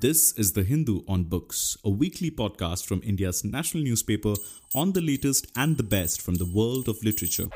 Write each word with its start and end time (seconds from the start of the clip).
This 0.00 0.32
is 0.36 0.52
The 0.52 0.62
Hindu 0.62 1.04
on 1.08 1.24
Books, 1.24 1.78
a 1.82 1.88
weekly 1.88 2.30
podcast 2.30 2.84
from 2.84 3.00
India's 3.02 3.42
national 3.44 3.82
newspaper 3.82 4.34
on 4.74 4.92
the 4.92 5.00
latest 5.00 5.46
and 5.56 5.78
the 5.78 5.84
best 5.84 6.20
from 6.20 6.34
the 6.34 6.44
world 6.44 6.86
of 6.86 7.02
literature. 7.02 7.48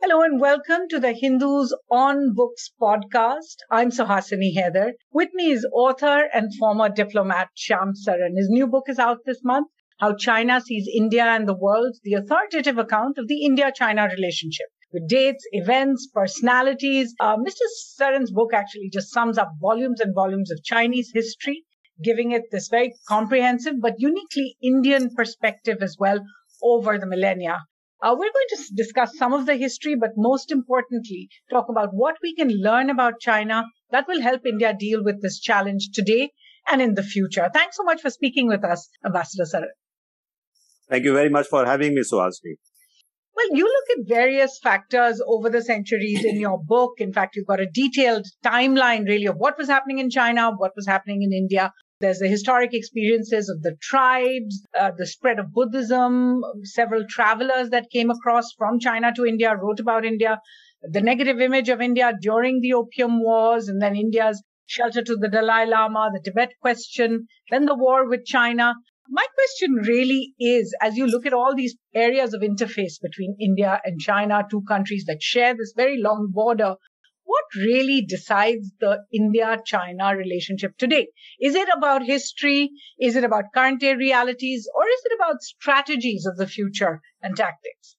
Hello 0.00 0.22
and 0.22 0.40
welcome 0.40 0.86
to 0.90 1.00
the 1.00 1.12
Hindus 1.12 1.74
on 1.90 2.34
Books 2.34 2.70
podcast. 2.80 3.56
I'm 3.68 3.90
Suhasini 3.90 4.54
Haidar. 4.56 4.92
With 5.12 5.30
me 5.34 5.50
is 5.50 5.66
author 5.72 6.28
and 6.32 6.54
former 6.60 6.90
diplomat 6.90 7.48
Shyam 7.56 7.94
Saran. 8.06 8.36
His 8.36 8.48
new 8.50 8.68
book 8.68 8.84
is 8.88 9.00
out 9.00 9.18
this 9.26 9.40
month, 9.42 9.66
How 9.98 10.14
China 10.14 10.60
Sees 10.60 10.88
India 10.94 11.24
and 11.24 11.48
the 11.48 11.56
World, 11.56 11.96
the 12.04 12.14
authoritative 12.14 12.78
account 12.78 13.18
of 13.18 13.26
the 13.26 13.44
India-China 13.44 14.08
relationship 14.16 14.66
with 14.92 15.08
dates, 15.08 15.44
events, 15.52 16.08
personalities. 16.12 17.14
Uh, 17.20 17.36
Mr. 17.36 17.66
Saran's 18.00 18.30
book 18.30 18.50
actually 18.54 18.90
just 18.92 19.12
sums 19.12 19.38
up 19.38 19.50
volumes 19.60 20.00
and 20.00 20.14
volumes 20.14 20.50
of 20.50 20.62
Chinese 20.64 21.10
history, 21.12 21.64
giving 22.02 22.32
it 22.32 22.42
this 22.50 22.68
very 22.68 22.94
comprehensive 23.08 23.74
but 23.80 23.94
uniquely 23.98 24.56
Indian 24.62 25.10
perspective 25.14 25.78
as 25.80 25.96
well 25.98 26.20
over 26.62 26.98
the 26.98 27.06
millennia. 27.06 27.58
Uh, 28.02 28.10
we're 28.12 28.32
going 28.32 28.50
to 28.50 28.74
discuss 28.74 29.16
some 29.16 29.32
of 29.32 29.46
the 29.46 29.56
history, 29.56 29.96
but 29.96 30.10
most 30.16 30.52
importantly, 30.52 31.28
talk 31.50 31.66
about 31.70 31.88
what 31.92 32.16
we 32.22 32.34
can 32.34 32.48
learn 32.48 32.90
about 32.90 33.20
China 33.20 33.64
that 33.90 34.06
will 34.06 34.20
help 34.20 34.42
India 34.44 34.74
deal 34.78 35.02
with 35.02 35.22
this 35.22 35.40
challenge 35.40 35.90
today 35.94 36.30
and 36.70 36.82
in 36.82 36.94
the 36.94 37.02
future. 37.02 37.48
Thanks 37.52 37.76
so 37.76 37.84
much 37.84 38.02
for 38.02 38.10
speaking 38.10 38.48
with 38.48 38.64
us, 38.64 38.88
Ambassador 39.04 39.44
Saran. 39.44 39.74
Thank 40.90 41.04
you 41.04 41.14
very 41.14 41.30
much 41.30 41.46
for 41.46 41.64
having 41.64 41.94
me, 41.94 42.02
Suhasini. 42.02 42.56
Well, 43.36 43.48
you 43.52 43.64
look 43.64 43.98
at 43.98 44.08
various 44.08 44.58
factors 44.62 45.20
over 45.26 45.50
the 45.50 45.60
centuries 45.60 46.24
in 46.24 46.40
your 46.40 46.58
book. 46.66 46.94
In 46.98 47.12
fact, 47.12 47.36
you've 47.36 47.46
got 47.46 47.60
a 47.60 47.70
detailed 47.70 48.24
timeline 48.42 49.06
really 49.06 49.26
of 49.26 49.36
what 49.36 49.58
was 49.58 49.68
happening 49.68 49.98
in 49.98 50.08
China, 50.08 50.52
what 50.56 50.72
was 50.74 50.86
happening 50.86 51.22
in 51.22 51.34
India. 51.34 51.70
There's 52.00 52.18
the 52.18 52.28
historic 52.28 52.70
experiences 52.72 53.50
of 53.50 53.62
the 53.62 53.76
tribes, 53.82 54.66
uh, 54.78 54.92
the 54.96 55.06
spread 55.06 55.38
of 55.38 55.52
Buddhism. 55.52 56.40
Several 56.62 57.04
travelers 57.08 57.70
that 57.70 57.90
came 57.90 58.10
across 58.10 58.52
from 58.56 58.80
China 58.80 59.12
to 59.14 59.26
India 59.26 59.54
wrote 59.54 59.80
about 59.80 60.06
India, 60.06 60.40
the 60.82 61.02
negative 61.02 61.40
image 61.40 61.68
of 61.68 61.80
India 61.82 62.12
during 62.20 62.60
the 62.60 62.72
Opium 62.72 63.22
Wars, 63.22 63.68
and 63.68 63.82
then 63.82 63.96
India's 63.96 64.42
shelter 64.66 65.02
to 65.02 65.16
the 65.16 65.28
Dalai 65.28 65.66
Lama, 65.66 66.10
the 66.12 66.20
Tibet 66.20 66.52
question, 66.60 67.26
then 67.50 67.66
the 67.66 67.74
war 67.74 68.08
with 68.08 68.24
China. 68.24 68.74
My 69.08 69.24
question 69.34 69.74
really 69.74 70.34
is 70.38 70.74
as 70.80 70.96
you 70.96 71.06
look 71.06 71.26
at 71.26 71.32
all 71.32 71.54
these 71.54 71.76
areas 71.94 72.34
of 72.34 72.40
interface 72.40 73.00
between 73.00 73.36
India 73.40 73.80
and 73.84 74.00
China, 74.00 74.42
two 74.50 74.62
countries 74.66 75.04
that 75.06 75.22
share 75.22 75.54
this 75.54 75.72
very 75.76 76.00
long 76.00 76.30
border, 76.32 76.74
what 77.26 77.44
really 77.56 78.02
decides 78.02 78.70
the 78.80 78.98
India 79.12 79.58
China 79.64 80.16
relationship 80.16 80.76
today? 80.78 81.08
Is 81.40 81.54
it 81.54 81.68
about 81.76 82.04
history? 82.04 82.70
Is 83.00 83.16
it 83.16 83.24
about 83.24 83.52
current 83.52 83.80
day 83.80 83.94
realities? 83.94 84.68
Or 84.74 84.84
is 84.84 85.00
it 85.04 85.12
about 85.16 85.42
strategies 85.42 86.24
of 86.24 86.36
the 86.36 86.46
future 86.46 87.00
and 87.22 87.36
tactics? 87.36 87.96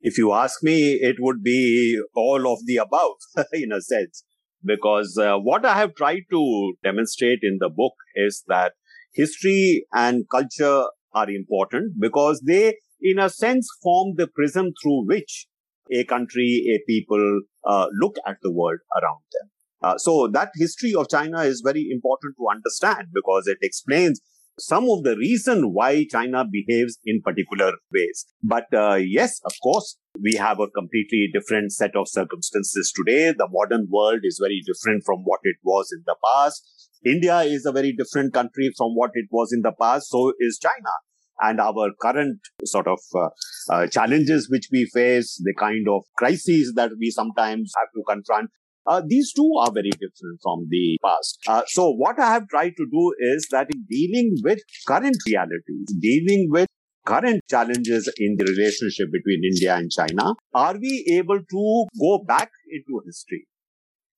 If 0.00 0.18
you 0.18 0.32
ask 0.32 0.62
me, 0.62 0.92
it 1.00 1.16
would 1.18 1.42
be 1.42 1.98
all 2.14 2.52
of 2.52 2.66
the 2.66 2.76
above 2.76 3.16
in 3.52 3.72
a 3.72 3.80
sense. 3.80 4.24
Because 4.62 5.18
uh, 5.18 5.36
what 5.36 5.64
I 5.64 5.76
have 5.76 5.94
tried 5.94 6.22
to 6.30 6.74
demonstrate 6.82 7.40
in 7.42 7.58
the 7.60 7.68
book 7.68 7.94
is 8.14 8.44
that 8.48 8.72
history 9.14 9.86
and 9.92 10.24
culture 10.30 10.84
are 11.12 11.30
important 11.30 11.94
because 11.98 12.42
they, 12.46 12.76
in 13.00 13.18
a 13.18 13.30
sense, 13.30 13.68
form 13.82 14.14
the 14.16 14.26
prism 14.26 14.72
through 14.82 15.06
which 15.06 15.46
a 15.92 16.04
country, 16.04 16.64
a 16.74 16.78
people 16.90 17.40
uh, 17.66 17.86
look 17.92 18.16
at 18.26 18.36
the 18.42 18.52
world 18.52 18.78
around 19.00 19.22
them. 19.32 19.50
Uh, 19.82 19.98
so 19.98 20.28
that 20.32 20.50
history 20.54 20.94
of 20.94 21.08
China 21.08 21.42
is 21.42 21.62
very 21.64 21.88
important 21.90 22.34
to 22.38 22.46
understand 22.50 23.08
because 23.14 23.46
it 23.46 23.58
explains 23.62 24.20
some 24.58 24.88
of 24.88 25.02
the 25.02 25.16
reason 25.16 25.72
why 25.72 26.06
China 26.10 26.44
behaves 26.50 26.98
in 27.04 27.20
particular 27.22 27.72
ways. 27.92 28.26
But 28.42 28.72
uh, 28.72 28.94
yes, 28.94 29.40
of 29.44 29.52
course, 29.62 29.98
we 30.20 30.34
have 30.34 30.60
a 30.60 30.68
completely 30.68 31.28
different 31.32 31.72
set 31.72 31.96
of 31.96 32.08
circumstances 32.08 32.92
today. 32.94 33.32
The 33.36 33.48
modern 33.50 33.88
world 33.90 34.20
is 34.22 34.40
very 34.40 34.62
different 34.66 35.02
from 35.04 35.20
what 35.24 35.40
it 35.42 35.56
was 35.62 35.90
in 35.92 36.02
the 36.06 36.16
past. 36.24 36.62
India 37.04 37.40
is 37.40 37.66
a 37.66 37.72
very 37.72 37.92
different 37.92 38.32
country 38.32 38.70
from 38.76 38.94
what 38.94 39.10
it 39.14 39.26
was 39.30 39.52
in 39.52 39.62
the 39.62 39.72
past. 39.78 40.08
So 40.10 40.32
is 40.38 40.58
China. 40.62 40.92
And 41.40 41.60
our 41.60 41.90
current 42.00 42.38
sort 42.64 42.86
of 42.86 43.00
uh, 43.14 43.28
uh, 43.72 43.86
challenges 43.88 44.48
which 44.48 44.68
we 44.70 44.88
face, 44.94 45.40
the 45.42 45.54
kind 45.58 45.86
of 45.88 46.02
crises 46.16 46.74
that 46.76 46.92
we 46.98 47.10
sometimes 47.10 47.72
have 47.76 47.88
to 47.94 48.02
confront, 48.08 48.50
uh, 48.86 49.02
these 49.06 49.32
two 49.32 49.50
are 49.60 49.72
very 49.72 49.90
different 49.90 50.38
from 50.42 50.66
the 50.68 50.98
past. 51.02 51.38
Uh, 51.48 51.62
so 51.66 51.90
what 51.92 52.18
I 52.20 52.32
have 52.32 52.48
tried 52.48 52.74
to 52.76 52.86
do 52.90 53.14
is 53.18 53.48
that 53.50 53.68
in 53.74 53.84
dealing 53.88 54.36
with 54.44 54.60
current 54.86 55.16
realities, 55.26 55.92
dealing 55.98 56.48
with 56.50 56.68
current 57.06 57.42
challenges 57.48 58.12
in 58.18 58.36
the 58.38 58.44
relationship 58.44 59.08
between 59.12 59.42
India 59.44 59.74
and 59.76 59.90
China, 59.90 60.34
are 60.54 60.76
we 60.78 61.16
able 61.18 61.38
to 61.38 61.86
go 62.00 62.24
back 62.26 62.50
into 62.70 63.02
history 63.06 63.46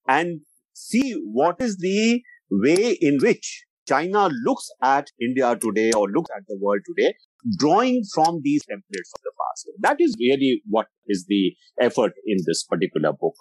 and 0.09 0.41
see 0.73 1.13
what 1.13 1.61
is 1.61 1.79
the 1.79 2.23
way 2.51 2.97
in 3.01 3.19
which 3.21 3.65
China 3.89 4.29
looks 4.45 4.69
at 4.83 5.09
India 5.21 5.57
today 5.57 5.93
or 5.93 6.09
looks 6.11 6.31
at 6.37 6.43
the 6.49 6.59
world 6.61 6.81
today, 6.87 7.15
drawing 7.59 8.03
from 8.13 8.41
these 8.43 8.63
templates 8.65 9.13
of 9.15 9.23
the 9.23 9.33
past. 9.39 9.69
That 9.81 9.97
is 10.01 10.17
really 10.19 10.63
what 10.69 10.87
is 11.07 11.27
the 11.29 11.55
effort 11.81 12.13
in 12.27 12.39
this 12.47 12.65
particular 12.65 13.13
book. 13.13 13.37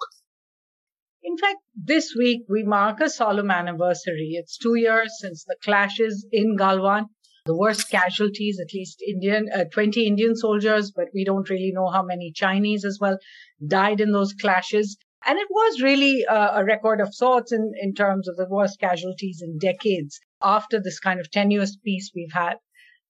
In 1.22 1.36
fact, 1.36 1.58
this 1.74 2.14
week 2.16 2.42
we 2.48 2.62
mark 2.62 3.00
a 3.00 3.10
solemn 3.10 3.50
anniversary. 3.50 4.34
It's 4.34 4.56
two 4.56 4.76
years 4.76 5.12
since 5.20 5.44
the 5.44 5.56
clashes 5.64 6.24
in 6.30 6.56
Galwan. 6.56 7.06
The 7.46 7.56
worst 7.56 7.90
casualties, 7.90 8.58
at 8.60 8.74
least 8.74 9.00
Indian, 9.06 9.48
uh, 9.54 9.64
20 9.72 10.04
Indian 10.04 10.34
soldiers, 10.34 10.90
but 10.90 11.06
we 11.14 11.24
don't 11.24 11.48
really 11.48 11.70
know 11.72 11.88
how 11.88 12.02
many 12.02 12.32
Chinese 12.34 12.84
as 12.84 12.98
well 13.00 13.18
died 13.64 14.00
in 14.00 14.10
those 14.12 14.34
clashes. 14.34 14.96
And 15.24 15.38
it 15.38 15.46
was 15.48 15.80
really 15.80 16.24
a, 16.28 16.60
a 16.60 16.64
record 16.64 17.00
of 17.00 17.14
sorts 17.14 17.52
in, 17.52 17.72
in 17.80 17.94
terms 17.94 18.28
of 18.28 18.36
the 18.36 18.48
worst 18.48 18.80
casualties 18.80 19.42
in 19.42 19.58
decades 19.58 20.18
after 20.42 20.80
this 20.80 20.98
kind 20.98 21.20
of 21.20 21.30
tenuous 21.30 21.76
peace 21.76 22.10
we've 22.14 22.32
had. 22.32 22.54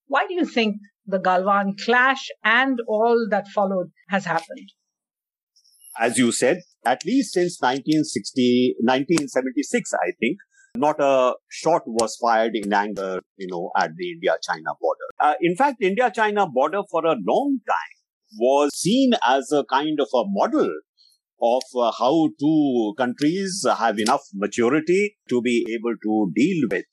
Why 0.05 0.27
do 0.27 0.35
you 0.35 0.45
think 0.45 0.77
the 1.05 1.19
Galwan 1.19 1.73
clash 1.83 2.29
and 2.43 2.79
all 2.87 3.27
that 3.31 3.47
followed 3.47 3.91
has 4.09 4.25
happened? 4.25 4.71
As 5.99 6.17
you 6.17 6.31
said, 6.31 6.59
at 6.85 7.03
least 7.05 7.33
since 7.33 7.59
1960, 7.59 8.75
1976, 8.81 9.93
I 9.93 10.11
think, 10.19 10.37
not 10.77 10.99
a 10.99 11.33
shot 11.49 11.83
was 11.85 12.15
fired 12.15 12.51
in 12.55 12.71
anger, 12.71 13.21
you 13.37 13.47
know, 13.49 13.71
at 13.77 13.91
the 13.95 14.11
India-China 14.11 14.71
border. 14.79 15.09
Uh, 15.19 15.33
in 15.41 15.55
fact, 15.55 15.77
India-China 15.81 16.47
border 16.47 16.81
for 16.89 17.05
a 17.05 17.15
long 17.27 17.59
time 17.67 17.97
was 18.39 18.77
seen 18.77 19.11
as 19.27 19.51
a 19.51 19.63
kind 19.65 19.99
of 19.99 20.07
a 20.13 20.23
model 20.27 20.69
of 21.41 21.61
uh, 21.75 21.91
how 21.97 22.29
two 22.39 22.93
countries 22.97 23.65
have 23.79 23.99
enough 23.99 24.23
maturity 24.33 25.17
to 25.29 25.41
be 25.41 25.65
able 25.69 25.95
to 26.03 26.31
deal 26.35 26.67
with 26.71 26.85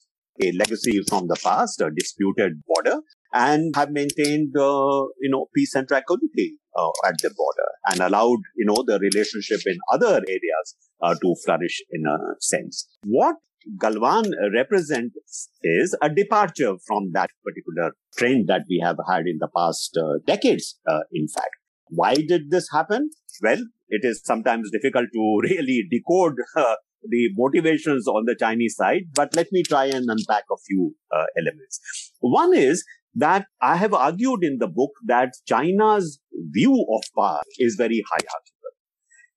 a 0.43 0.53
legacy 0.53 1.01
from 1.09 1.29
the 1.29 1.37
past, 1.43 1.81
a 1.81 1.91
disputed 1.97 2.53
border, 2.67 3.01
and 3.33 3.75
have 3.77 3.91
maintained, 3.91 4.55
uh, 4.57 5.05
you 5.21 5.31
know, 5.31 5.47
peace 5.55 5.75
and 5.75 5.89
tranquility 5.89 6.59
uh, 6.77 6.91
at 7.07 7.15
the 7.23 7.33
border 7.37 7.71
and 7.91 8.01
allowed, 8.01 8.39
you 8.57 8.67
know, 8.67 8.85
the 8.87 8.99
relationship 8.99 9.61
in 9.67 9.77
other 9.93 10.21
areas 10.29 10.77
uh, 11.03 11.15
to 11.15 11.35
flourish 11.45 11.83
in 11.91 12.05
a 12.07 12.17
sense. 12.41 12.89
What 13.05 13.37
Galwan 13.79 14.31
represents 14.53 15.49
is 15.63 15.97
a 16.03 16.09
departure 16.09 16.75
from 16.87 17.13
that 17.13 17.31
particular 17.45 17.93
trend 18.17 18.49
that 18.49 18.63
we 18.69 18.81
have 18.85 18.97
had 19.09 19.27
in 19.27 19.39
the 19.39 19.49
past 19.57 19.97
uh, 19.97 20.19
decades, 20.27 20.79
uh, 20.89 21.01
in 21.13 21.29
fact. 21.29 21.57
Why 21.89 22.15
did 22.15 22.51
this 22.51 22.69
happen? 22.73 23.11
Well, 23.43 23.63
it 23.89 24.05
is 24.05 24.23
sometimes 24.25 24.71
difficult 24.71 25.07
to 25.13 25.41
really 25.43 25.85
decode 25.91 26.35
uh, 26.57 26.77
the 27.09 27.31
motivations 27.37 28.09
on 28.09 28.25
the 28.27 28.37
Chinese 28.39 28.77
side, 28.77 29.05
but 29.15 29.35
let 29.37 29.49
me 29.53 29.63
try 29.63 29.87
and 29.87 30.09
unpack 30.09 30.45
a 30.51 30.57
few 30.67 30.95
uh, 31.15 31.25
elements. 31.39 32.13
One 32.21 32.55
is 32.55 32.85
that 33.15 33.47
I 33.61 33.77
have 33.77 33.95
argued 33.95 34.43
in 34.43 34.59
the 34.59 34.67
book 34.67 34.91
that 35.07 35.35
China's 35.47 36.19
view 36.51 36.73
of 36.73 37.03
power 37.17 37.43
is 37.59 37.77
very 37.77 38.03
hierarchical. 38.11 38.55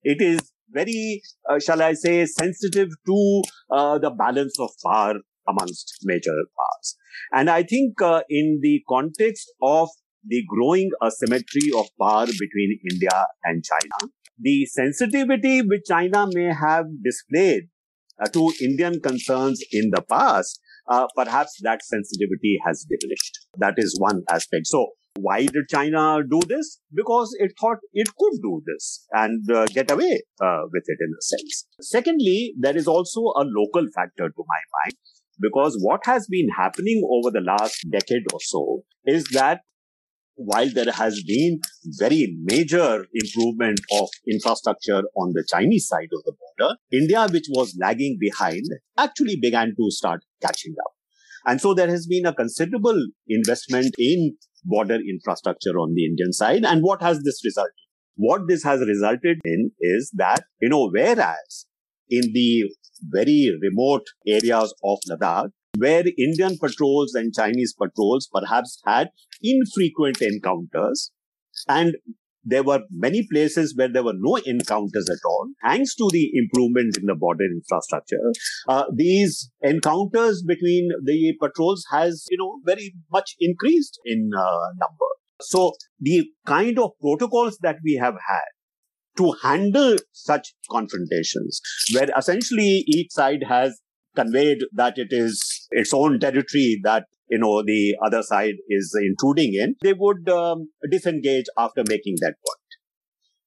It 0.02 0.20
is 0.20 0.52
very, 0.70 1.22
uh, 1.48 1.58
shall 1.58 1.82
I 1.82 1.94
say, 1.94 2.26
sensitive 2.26 2.88
to 3.06 3.42
uh, 3.70 3.98
the 3.98 4.10
balance 4.10 4.58
of 4.58 4.70
power 4.84 5.14
amongst 5.48 5.98
major 6.04 6.30
powers. 6.56 6.96
And 7.32 7.50
I 7.50 7.62
think 7.62 8.00
uh, 8.02 8.22
in 8.28 8.60
the 8.62 8.82
context 8.88 9.50
of 9.62 9.88
the 10.26 10.42
growing 10.48 10.90
asymmetry 11.02 11.70
of 11.76 11.86
power 12.00 12.26
between 12.26 12.78
India 12.90 13.26
and 13.44 13.64
China, 13.64 14.12
the 14.38 14.66
sensitivity 14.66 15.62
which 15.62 15.82
China 15.88 16.26
may 16.32 16.52
have 16.52 16.86
displayed 17.02 17.64
uh, 18.22 18.28
to 18.32 18.52
Indian 18.62 19.00
concerns 19.00 19.62
in 19.72 19.90
the 19.90 20.02
past, 20.02 20.60
uh, 20.88 21.06
perhaps 21.16 21.58
that 21.62 21.84
sensitivity 21.84 22.58
has 22.66 22.86
diminished. 22.88 23.46
That 23.58 23.74
is 23.76 23.96
one 23.98 24.22
aspect. 24.30 24.66
So 24.66 24.88
Why 25.20 25.40
did 25.46 25.68
China 25.68 26.20
do 26.28 26.40
this? 26.46 26.80
Because 26.94 27.34
it 27.38 27.52
thought 27.60 27.78
it 27.92 28.08
could 28.18 28.42
do 28.42 28.62
this 28.66 29.06
and 29.12 29.50
uh, 29.50 29.66
get 29.66 29.90
away 29.90 30.22
uh, 30.40 30.62
with 30.72 30.84
it 30.86 30.98
in 31.00 31.10
a 31.18 31.22
sense. 31.22 31.66
Secondly, 31.80 32.54
there 32.58 32.76
is 32.76 32.86
also 32.86 33.20
a 33.20 33.44
local 33.44 33.86
factor 33.94 34.28
to 34.28 34.44
my 34.54 34.60
mind 34.84 34.94
because 35.40 35.78
what 35.80 36.00
has 36.04 36.26
been 36.28 36.48
happening 36.56 37.02
over 37.10 37.30
the 37.30 37.40
last 37.40 37.86
decade 37.90 38.24
or 38.32 38.40
so 38.40 38.82
is 39.04 39.24
that 39.32 39.60
while 40.34 40.70
there 40.70 40.92
has 40.92 41.22
been 41.26 41.58
very 41.98 42.36
major 42.44 43.04
improvement 43.12 43.80
of 43.92 44.08
infrastructure 44.32 45.02
on 45.16 45.32
the 45.34 45.44
Chinese 45.50 45.88
side 45.88 46.08
of 46.16 46.22
the 46.24 46.32
border, 46.32 46.76
India, 46.92 47.26
which 47.32 47.46
was 47.50 47.76
lagging 47.80 48.16
behind, 48.20 48.62
actually 48.96 49.36
began 49.42 49.74
to 49.76 49.90
start 49.90 50.20
catching 50.40 50.74
up. 50.86 50.92
And 51.44 51.60
so 51.60 51.74
there 51.74 51.88
has 51.88 52.06
been 52.06 52.26
a 52.26 52.34
considerable 52.34 53.00
investment 53.28 53.94
in 53.98 54.36
border 54.64 54.96
infrastructure 54.96 55.78
on 55.78 55.94
the 55.94 56.04
Indian 56.04 56.32
side. 56.32 56.64
And 56.64 56.82
what 56.82 57.02
has 57.02 57.22
this 57.22 57.40
resulted? 57.44 57.72
What 58.16 58.42
this 58.48 58.64
has 58.64 58.80
resulted 58.80 59.38
in 59.44 59.70
is 59.80 60.10
that, 60.16 60.42
you 60.60 60.68
know, 60.68 60.90
whereas 60.92 61.66
in 62.10 62.32
the 62.32 62.64
very 63.02 63.56
remote 63.62 64.06
areas 64.26 64.74
of 64.84 64.98
Ladakh, 65.08 65.50
where 65.76 66.02
Indian 66.18 66.58
patrols 66.58 67.14
and 67.14 67.32
Chinese 67.34 67.74
patrols 67.80 68.28
perhaps 68.32 68.80
had 68.84 69.10
infrequent 69.42 70.20
encounters. 70.20 71.12
And 71.68 71.94
there 72.48 72.62
were 72.62 72.80
many 72.90 73.26
places 73.30 73.74
where 73.76 73.92
there 73.92 74.02
were 74.02 74.16
no 74.16 74.36
encounters 74.36 75.08
at 75.10 75.28
all. 75.28 75.48
Thanks 75.64 75.94
to 75.96 76.08
the 76.12 76.30
improvement 76.34 76.96
in 76.96 77.06
the 77.06 77.14
border 77.14 77.44
infrastructure, 77.44 78.16
uh, 78.68 78.84
these 78.94 79.50
encounters 79.62 80.42
between 80.46 80.88
the 81.04 81.34
patrols 81.40 81.84
has, 81.90 82.26
you 82.30 82.38
know, 82.38 82.60
very 82.64 82.94
much 83.12 83.34
increased 83.40 84.00
in 84.04 84.30
uh, 84.36 84.68
number. 84.80 85.10
So 85.40 85.72
the 86.00 86.26
kind 86.46 86.78
of 86.78 86.90
protocols 87.00 87.58
that 87.62 87.76
we 87.84 87.94
have 87.94 88.14
had 88.14 88.48
to 89.18 89.34
handle 89.42 89.96
such 90.12 90.54
confrontations, 90.70 91.60
where 91.92 92.08
essentially 92.16 92.84
each 92.86 93.10
side 93.10 93.44
has 93.48 93.80
conveyed 94.18 94.64
that 94.72 94.98
it 94.98 95.08
is 95.10 95.68
its 95.70 95.92
own 95.94 96.18
territory 96.20 96.80
that 96.84 97.04
you 97.30 97.38
know 97.38 97.62
the 97.62 97.96
other 98.04 98.22
side 98.22 98.56
is 98.68 98.96
intruding 99.00 99.54
in, 99.54 99.74
they 99.82 99.92
would 99.92 100.28
um, 100.28 100.68
disengage 100.90 101.46
after 101.58 101.84
making 101.88 102.16
that 102.20 102.34
point. 102.46 102.68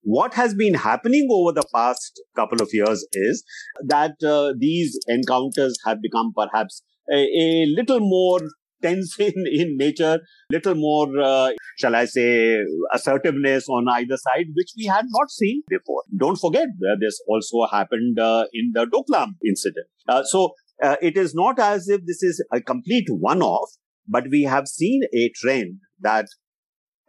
What 0.03 0.33
has 0.33 0.56
been 0.56 0.73
happening 0.73 1.27
over 1.31 1.51
the 1.51 1.65
past 1.73 2.21
couple 2.35 2.62
of 2.62 2.69
years 2.73 3.06
is 3.13 3.44
that 3.88 4.15
uh, 4.27 4.53
these 4.57 4.97
encounters 5.07 5.77
have 5.85 6.01
become 6.01 6.33
perhaps 6.35 6.81
a, 7.12 7.18
a 7.18 7.65
little 7.75 8.00
more 8.00 8.39
tense 8.81 9.15
in, 9.19 9.33
in 9.51 9.77
nature, 9.77 10.19
little 10.50 10.75
more, 10.75 11.07
uh, 11.19 11.50
shall 11.77 11.95
I 11.95 12.06
say, 12.06 12.57
assertiveness 12.94 13.68
on 13.69 13.88
either 13.89 14.18
side, 14.18 14.47
which 14.56 14.71
we 14.77 14.85
had 14.85 15.06
not 15.09 15.29
seen 15.29 15.62
before. 15.69 16.03
Don't 16.18 16.38
forget, 16.38 16.68
uh, 16.68 16.95
this 17.00 17.21
also 17.27 17.68
happened 17.71 18.19
uh, 18.19 18.45
in 18.53 18.71
the 18.73 18.85
Doklam 18.85 19.35
incident. 19.47 19.88
Uh, 20.07 20.23
so 20.23 20.53
uh, 20.81 20.95
it 21.01 21.18
is 21.18 21.33
not 21.33 21.60
as 21.60 21.88
if 21.88 22.01
this 22.06 22.24
is 22.24 22.44
a 22.51 22.62
complete 22.62 23.06
one-off, 23.10 23.69
but 24.07 24.25
we 24.31 24.44
have 24.44 24.68
seen 24.68 25.01
a 25.13 25.31
trend 25.36 25.80
that 26.00 26.28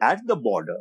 at 0.00 0.20
the 0.26 0.36
border, 0.36 0.78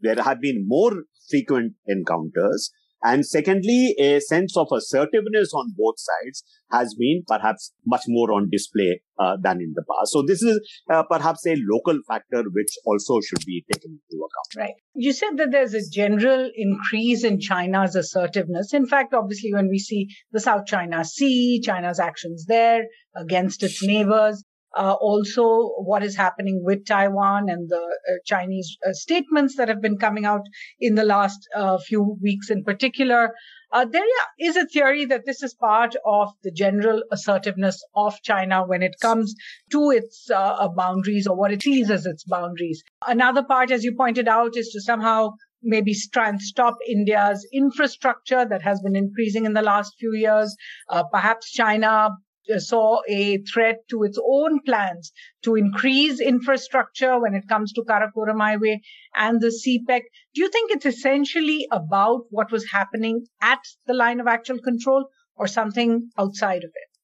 there 0.00 0.22
have 0.22 0.40
been 0.40 0.64
more 0.66 1.04
frequent 1.30 1.74
encounters 1.86 2.70
and 3.04 3.26
secondly, 3.26 3.94
a 3.98 4.18
sense 4.18 4.56
of 4.56 4.68
assertiveness 4.72 5.52
on 5.52 5.74
both 5.76 5.96
sides 5.98 6.42
has 6.72 6.94
been 6.98 7.22
perhaps 7.28 7.72
much 7.86 8.00
more 8.08 8.32
on 8.32 8.48
display 8.50 9.02
uh, 9.18 9.36
than 9.42 9.60
in 9.60 9.74
the 9.74 9.82
past. 9.82 10.12
So 10.12 10.24
this 10.26 10.42
is 10.42 10.58
uh, 10.90 11.02
perhaps 11.02 11.46
a 11.46 11.54
local 11.70 12.00
factor 12.08 12.42
which 12.42 12.72
also 12.86 13.20
should 13.20 13.44
be 13.46 13.62
taken 13.70 14.00
into 14.10 14.24
account. 14.24 14.56
Right. 14.56 14.74
You 14.94 15.12
said 15.12 15.36
that 15.36 15.50
there's 15.50 15.74
a 15.74 15.88
general 15.92 16.50
increase 16.56 17.24
in 17.24 17.40
China's 17.40 17.94
assertiveness. 17.94 18.72
In 18.72 18.86
fact, 18.86 19.12
obviously, 19.12 19.52
when 19.52 19.68
we 19.68 19.78
see 19.78 20.08
the 20.32 20.40
South 20.40 20.64
China 20.64 21.04
Sea, 21.04 21.60
China's 21.62 22.00
actions 22.00 22.46
there 22.46 22.84
against 23.14 23.62
its 23.62 23.84
neighbors, 23.84 24.42
uh, 24.76 24.94
also 25.00 25.70
what 25.78 26.02
is 26.02 26.16
happening 26.16 26.62
with 26.64 26.86
Taiwan 26.86 27.48
and 27.48 27.68
the 27.68 27.76
uh, 27.76 28.12
Chinese 28.24 28.76
uh, 28.86 28.92
statements 28.92 29.56
that 29.56 29.68
have 29.68 29.80
been 29.80 29.98
coming 29.98 30.24
out 30.24 30.42
in 30.80 30.94
the 30.94 31.04
last 31.04 31.48
uh, 31.54 31.78
few 31.78 32.16
weeks 32.22 32.50
in 32.50 32.64
particular. 32.64 33.32
Uh, 33.72 33.84
there 33.84 34.04
is 34.38 34.56
a 34.56 34.66
theory 34.66 35.04
that 35.04 35.26
this 35.26 35.42
is 35.42 35.52
part 35.54 35.96
of 36.06 36.28
the 36.44 36.52
general 36.52 37.02
assertiveness 37.10 37.82
of 37.96 38.14
China 38.22 38.64
when 38.64 38.82
it 38.82 38.94
comes 39.00 39.34
to 39.70 39.90
its 39.90 40.30
uh, 40.30 40.68
boundaries 40.68 41.26
or 41.26 41.36
what 41.36 41.52
it 41.52 41.62
sees 41.62 41.90
as 41.90 42.06
its 42.06 42.22
boundaries. 42.24 42.84
Another 43.06 43.42
part, 43.42 43.72
as 43.72 43.82
you 43.82 43.94
pointed 43.96 44.28
out, 44.28 44.56
is 44.56 44.68
to 44.68 44.80
somehow 44.80 45.30
maybe 45.64 45.94
try 46.12 46.28
and 46.28 46.40
stop 46.40 46.76
India's 46.88 47.46
infrastructure 47.52 48.44
that 48.44 48.62
has 48.62 48.80
been 48.80 48.94
increasing 48.94 49.44
in 49.46 49.54
the 49.54 49.62
last 49.62 49.94
few 49.98 50.14
years. 50.14 50.54
Uh, 50.88 51.02
perhaps 51.10 51.50
China 51.50 52.10
saw 52.58 53.00
a 53.08 53.38
threat 53.38 53.76
to 53.90 54.02
its 54.02 54.18
own 54.24 54.60
plans 54.62 55.12
to 55.42 55.54
increase 55.54 56.20
infrastructure 56.20 57.18
when 57.18 57.34
it 57.34 57.48
comes 57.48 57.72
to 57.72 57.82
Karakoram 57.82 58.40
Highway 58.40 58.80
and 59.16 59.40
the 59.40 59.48
CPEC. 59.48 60.02
Do 60.34 60.42
you 60.42 60.50
think 60.50 60.70
it's 60.70 60.86
essentially 60.86 61.66
about 61.70 62.22
what 62.30 62.50
was 62.52 62.70
happening 62.72 63.26
at 63.40 63.60
the 63.86 63.94
line 63.94 64.20
of 64.20 64.26
actual 64.26 64.58
control 64.58 65.06
or 65.36 65.46
something 65.46 66.10
outside 66.18 66.64
of 66.64 66.70
it? 66.74 66.94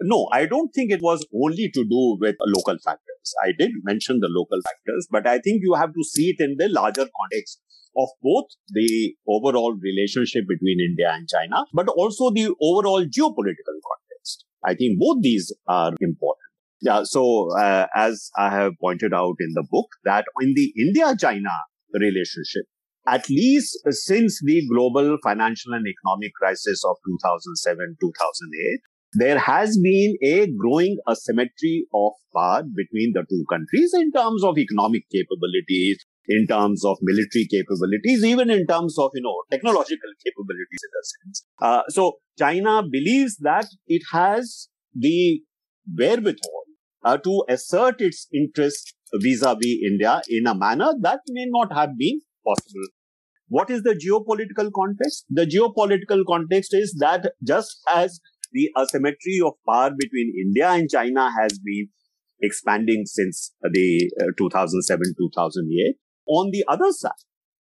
No, 0.00 0.28
I 0.32 0.46
don't 0.46 0.70
think 0.74 0.90
it 0.90 1.00
was 1.00 1.24
only 1.32 1.70
to 1.72 1.84
do 1.84 2.18
with 2.20 2.36
local 2.40 2.76
factors. 2.84 3.34
I 3.44 3.52
did 3.56 3.70
mention 3.84 4.18
the 4.20 4.28
local 4.28 4.60
factors, 4.60 5.06
but 5.10 5.26
I 5.26 5.38
think 5.38 5.60
you 5.62 5.74
have 5.74 5.94
to 5.94 6.04
see 6.04 6.34
it 6.36 6.42
in 6.42 6.56
the 6.58 6.68
larger 6.68 7.06
context 7.16 7.60
of 7.96 8.08
both 8.22 8.46
the 8.68 9.14
overall 9.28 9.76
relationship 9.80 10.44
between 10.48 10.80
India 10.80 11.12
and 11.12 11.28
China, 11.28 11.64
but 11.72 11.88
also 11.88 12.30
the 12.30 12.52
overall 12.60 13.04
geopolitical 13.04 13.78
context. 13.86 14.03
I 14.64 14.74
think 14.74 14.98
both 14.98 15.22
these 15.22 15.52
are 15.66 15.92
important. 16.00 16.40
Yeah. 16.80 17.02
So, 17.04 17.48
uh, 17.56 17.86
as 17.94 18.30
I 18.36 18.50
have 18.50 18.72
pointed 18.80 19.12
out 19.14 19.36
in 19.40 19.52
the 19.54 19.66
book, 19.70 19.86
that 20.04 20.24
in 20.40 20.52
the 20.54 20.72
India-China 20.76 21.50
relationship, 21.94 22.64
at 23.06 23.28
least 23.28 23.78
since 23.88 24.40
the 24.44 24.66
global 24.68 25.16
financial 25.22 25.72
and 25.74 25.86
economic 25.86 26.32
crisis 26.34 26.82
of 26.84 26.96
2007, 27.06 27.96
2008, 28.00 28.80
there 29.14 29.38
has 29.38 29.78
been 29.78 30.16
a 30.22 30.48
growing 30.58 30.98
asymmetry 31.08 31.86
of 31.94 32.12
power 32.34 32.62
between 32.62 33.12
the 33.14 33.24
two 33.28 33.44
countries 33.48 33.92
in 33.94 34.10
terms 34.10 34.42
of 34.42 34.58
economic 34.58 35.04
capabilities, 35.12 36.04
in 36.28 36.46
terms 36.46 36.84
of 36.84 36.96
military 37.02 37.46
capabilities, 37.50 38.24
even 38.24 38.50
in 38.50 38.66
terms 38.66 38.98
of, 38.98 39.10
you 39.14 39.22
know, 39.22 39.36
technological 39.50 40.10
capabilities 40.24 40.82
in 40.82 40.92
a 41.00 41.04
sense. 41.04 41.46
Uh, 41.60 41.82
so 41.88 42.12
China 42.38 42.82
believes 42.82 43.36
that 43.38 43.66
it 43.86 44.02
has 44.12 44.68
the 44.94 45.42
wherewithal 45.96 46.64
uh, 47.04 47.18
to 47.18 47.44
assert 47.48 48.00
its 48.00 48.26
interests 48.32 48.94
vis-a-vis 49.14 49.78
India 49.86 50.22
in 50.28 50.46
a 50.46 50.54
manner 50.54 50.92
that 51.00 51.20
may 51.28 51.46
not 51.48 51.72
have 51.72 51.90
been 51.98 52.20
possible. 52.44 52.88
What 53.48 53.70
is 53.70 53.82
the 53.82 53.94
geopolitical 53.94 54.70
context? 54.74 55.26
The 55.28 55.46
geopolitical 55.46 56.24
context 56.26 56.72
is 56.72 56.96
that 57.00 57.32
just 57.46 57.76
as 57.92 58.20
the 58.52 58.70
asymmetry 58.78 59.40
of 59.44 59.52
power 59.68 59.90
between 59.90 60.32
India 60.46 60.70
and 60.70 60.88
China 60.90 61.30
has 61.38 61.58
been 61.58 61.88
expanding 62.40 63.04
since 63.06 63.52
the 63.62 64.10
uh, 64.20 64.26
2007-2008, 64.40 65.94
on 66.26 66.50
the 66.50 66.64
other 66.68 66.92
side, 66.92 67.12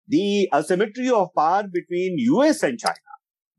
the 0.08 0.50
asymmetry 0.54 1.10
of 1.10 1.30
power 1.36 1.64
between 1.64 2.18
US 2.18 2.64
and 2.64 2.80
China, 2.80 2.96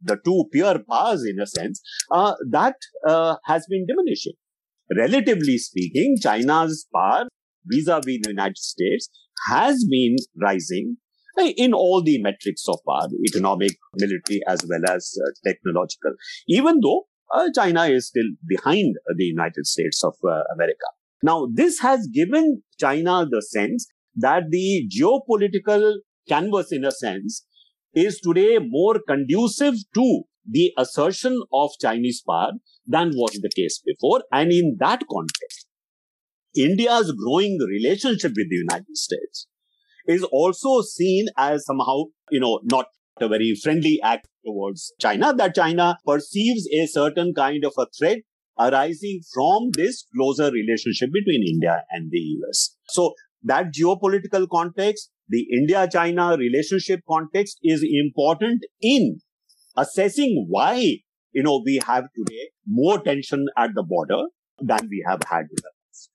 the 0.02 0.17
two 0.25 0.45
peer 0.52 0.83
powers 0.88 1.25
in 1.25 1.40
a 1.40 1.47
sense, 1.47 1.81
uh, 2.11 2.35
that 2.50 2.76
uh, 3.07 3.37
has 3.45 3.67
been 3.69 3.87
diminishing. 3.87 4.35
Relatively 4.97 5.59
speaking, 5.59 6.17
China's 6.21 6.87
power 6.95 7.26
vis-a-vis 7.67 8.19
the 8.23 8.31
United 8.31 8.57
States 8.57 9.11
has 9.49 9.85
been 9.90 10.17
rising 10.40 10.97
in 11.57 11.73
all 11.73 12.02
the 12.02 12.21
metrics 12.21 12.64
of 12.69 12.78
power, 12.88 13.09
economic, 13.26 13.73
military, 13.95 14.40
as 14.49 14.64
well 14.69 14.81
as 14.90 15.14
uh, 15.25 15.31
technological, 15.49 16.12
even 16.49 16.81
though 16.83 17.07
uh, 17.35 17.49
China 17.55 17.85
is 17.85 18.09
still 18.09 18.26
behind 18.47 18.97
the 19.17 19.25
United 19.25 19.67
States 19.67 20.02
of 20.02 20.14
uh, 20.25 20.43
America. 20.55 20.87
Now, 21.23 21.49
this 21.52 21.81
has 21.81 22.09
given 22.09 22.62
China 22.78 23.26
the 23.28 23.43
sense 23.43 23.87
that 24.18 24.44
the 24.50 24.88
geopolitical 24.88 25.94
canvas, 26.28 26.72
in 26.72 26.84
a 26.84 26.90
sense, 26.90 27.44
is 27.94 28.20
today 28.20 28.58
more 28.60 29.00
conducive 29.06 29.75
to 29.94 30.22
the 30.50 30.72
assertion 30.78 31.40
of 31.52 31.70
Chinese 31.80 32.22
power 32.26 32.52
than 32.87 33.10
was 33.14 33.38
the 33.42 33.50
case 33.54 33.82
before. 33.84 34.22
And 34.32 34.50
in 34.52 34.76
that 34.80 35.02
context, 35.10 35.66
India's 36.56 37.12
growing 37.12 37.58
relationship 37.58 38.32
with 38.37 38.48
the 38.50 38.56
United 38.56 38.96
States 38.96 39.46
is 40.06 40.22
also 40.25 40.82
seen 40.82 41.26
as 41.37 41.66
somehow, 41.66 42.04
you 42.30 42.40
know, 42.40 42.60
not 42.64 42.87
a 43.20 43.28
very 43.28 43.54
friendly 43.62 44.00
act 44.02 44.28
towards 44.44 44.92
China, 45.00 45.34
that 45.34 45.54
China 45.54 45.98
perceives 46.06 46.66
a 46.72 46.87
certain 46.87 47.34
kind 47.34 47.64
of 47.64 47.72
a 47.78 47.87
threat 47.98 48.18
arising 48.58 49.20
from 49.32 49.70
this 49.72 50.04
closer 50.16 50.50
relationship 50.50 51.10
between 51.12 51.44
India 51.46 51.82
and 51.90 52.10
the 52.10 52.18
US. 52.18 52.76
So 52.88 53.14
that 53.42 53.73
geopolitical 53.73 54.47
context, 54.50 55.11
the 55.28 55.47
India-China 55.52 56.37
relationship 56.37 57.00
context 57.09 57.59
is 57.62 57.85
important 58.04 58.64
in 58.80 59.21
assessing 59.76 60.47
why, 60.49 60.99
you 61.33 61.42
know, 61.42 61.62
we 61.64 61.80
have 61.87 62.04
today 62.16 62.50
more 62.66 62.99
tension 63.00 63.47
at 63.57 63.71
the 63.75 63.83
border 63.83 64.23
than 64.61 64.88
we 64.90 65.04
have 65.07 65.21
had 65.28 65.42
in 65.42 65.57
the 65.57 65.62
past. 65.62 66.11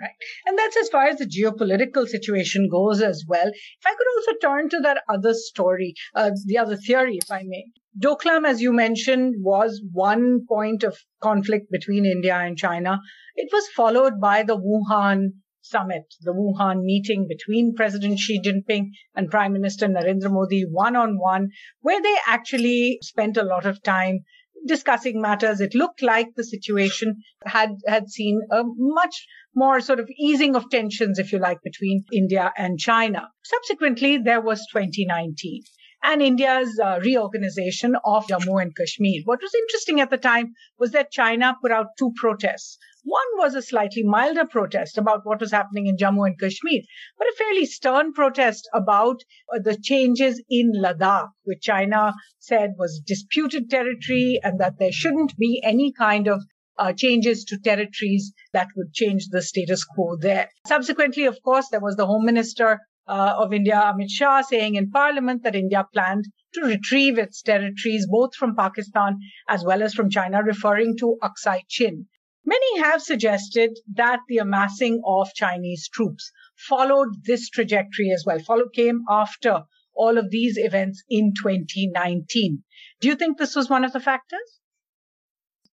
Right. 0.00 0.10
And 0.46 0.56
that's 0.56 0.76
as 0.76 0.88
far 0.90 1.06
as 1.06 1.18
the 1.18 1.26
geopolitical 1.26 2.06
situation 2.06 2.68
goes 2.70 3.02
as 3.02 3.24
well. 3.26 3.48
If 3.48 3.86
I 3.86 3.90
could 3.90 4.06
also 4.16 4.38
turn 4.40 4.68
to 4.68 4.78
that 4.82 5.02
other 5.08 5.34
story, 5.34 5.94
uh, 6.14 6.30
the 6.46 6.58
other 6.58 6.76
theory, 6.76 7.18
if 7.20 7.30
I 7.30 7.42
may. 7.44 7.64
Doklam, 8.00 8.46
as 8.46 8.60
you 8.60 8.72
mentioned, 8.72 9.34
was 9.38 9.82
one 9.92 10.46
point 10.48 10.84
of 10.84 10.96
conflict 11.20 11.66
between 11.72 12.06
India 12.06 12.36
and 12.36 12.56
China. 12.56 13.00
It 13.34 13.48
was 13.52 13.66
followed 13.74 14.20
by 14.20 14.44
the 14.44 14.56
Wuhan 14.56 15.30
summit, 15.68 16.14
the 16.20 16.32
Wuhan 16.32 16.82
meeting 16.82 17.26
between 17.28 17.74
President 17.74 18.18
Xi 18.18 18.40
Jinping 18.40 18.90
and 19.14 19.30
Prime 19.30 19.52
Minister 19.52 19.86
Narendra 19.86 20.30
Modi 20.30 20.62
one 20.62 20.96
on 20.96 21.18
one, 21.18 21.50
where 21.80 22.00
they 22.00 22.16
actually 22.26 22.98
spent 23.02 23.36
a 23.36 23.42
lot 23.42 23.66
of 23.66 23.82
time 23.82 24.20
discussing 24.66 25.20
matters. 25.20 25.60
It 25.60 25.74
looked 25.74 26.02
like 26.02 26.34
the 26.34 26.44
situation 26.44 27.22
had, 27.44 27.76
had 27.86 28.08
seen 28.08 28.40
a 28.50 28.62
much 28.64 29.26
more 29.54 29.80
sort 29.80 30.00
of 30.00 30.08
easing 30.18 30.56
of 30.56 30.70
tensions, 30.70 31.18
if 31.18 31.32
you 31.32 31.38
like, 31.38 31.62
between 31.62 32.04
India 32.12 32.52
and 32.56 32.78
China. 32.78 33.28
Subsequently, 33.42 34.18
there 34.18 34.40
was 34.40 34.66
2019 34.72 35.62
and 36.02 36.22
India's 36.22 36.78
uh, 36.82 37.00
reorganization 37.02 37.96
of 38.04 38.26
Jammu 38.26 38.62
and 38.62 38.74
Kashmir. 38.76 39.22
What 39.24 39.40
was 39.42 39.52
interesting 39.54 40.00
at 40.00 40.10
the 40.10 40.16
time 40.16 40.54
was 40.78 40.92
that 40.92 41.10
China 41.10 41.56
put 41.60 41.72
out 41.72 41.96
two 41.98 42.12
protests. 42.16 42.78
One 43.10 43.38
was 43.38 43.54
a 43.54 43.62
slightly 43.62 44.02
milder 44.02 44.44
protest 44.44 44.98
about 44.98 45.24
what 45.24 45.40
was 45.40 45.50
happening 45.50 45.86
in 45.86 45.96
Jammu 45.96 46.26
and 46.26 46.38
Kashmir, 46.38 46.82
but 47.16 47.26
a 47.26 47.36
fairly 47.38 47.64
stern 47.64 48.12
protest 48.12 48.68
about 48.74 49.22
uh, 49.50 49.60
the 49.60 49.78
changes 49.78 50.42
in 50.50 50.72
Ladakh, 50.74 51.30
which 51.44 51.62
China 51.62 52.12
said 52.38 52.74
was 52.76 53.00
disputed 53.06 53.70
territory 53.70 54.38
and 54.42 54.60
that 54.60 54.78
there 54.78 54.92
shouldn't 54.92 55.38
be 55.38 55.62
any 55.64 55.90
kind 55.90 56.28
of 56.28 56.42
uh, 56.76 56.92
changes 56.92 57.46
to 57.46 57.58
territories 57.58 58.34
that 58.52 58.68
would 58.76 58.92
change 58.92 59.28
the 59.28 59.40
status 59.40 59.86
quo 59.86 60.16
there. 60.20 60.50
Subsequently, 60.66 61.24
of 61.24 61.38
course, 61.42 61.70
there 61.70 61.80
was 61.80 61.96
the 61.96 62.04
Home 62.04 62.26
Minister 62.26 62.78
uh, 63.06 63.36
of 63.38 63.54
India, 63.54 63.76
Amit 63.76 64.10
Shah, 64.10 64.42
saying 64.42 64.74
in 64.74 64.90
Parliament 64.90 65.44
that 65.44 65.56
India 65.56 65.88
planned 65.94 66.26
to 66.52 66.60
retrieve 66.60 67.16
its 67.16 67.40
territories 67.40 68.06
both 68.06 68.34
from 68.34 68.54
Pakistan 68.54 69.18
as 69.48 69.64
well 69.64 69.82
as 69.82 69.94
from 69.94 70.10
China, 70.10 70.42
referring 70.42 70.94
to 70.98 71.16
Aksai 71.22 71.62
Chin. 71.68 72.06
Many 72.48 72.78
have 72.78 73.02
suggested 73.02 73.78
that 73.94 74.20
the 74.26 74.38
amassing 74.38 75.02
of 75.04 75.34
Chinese 75.34 75.86
troops 75.86 76.32
followed 76.56 77.08
this 77.26 77.50
trajectory 77.50 78.10
as 78.10 78.24
well, 78.26 78.38
followed 78.38 78.72
came 78.72 79.02
after 79.06 79.64
all 79.94 80.16
of 80.16 80.30
these 80.30 80.56
events 80.56 81.02
in 81.10 81.34
2019. 81.42 82.62
Do 83.02 83.08
you 83.08 83.16
think 83.16 83.36
this 83.36 83.54
was 83.54 83.68
one 83.68 83.84
of 83.84 83.92
the 83.92 84.00
factors? 84.00 84.60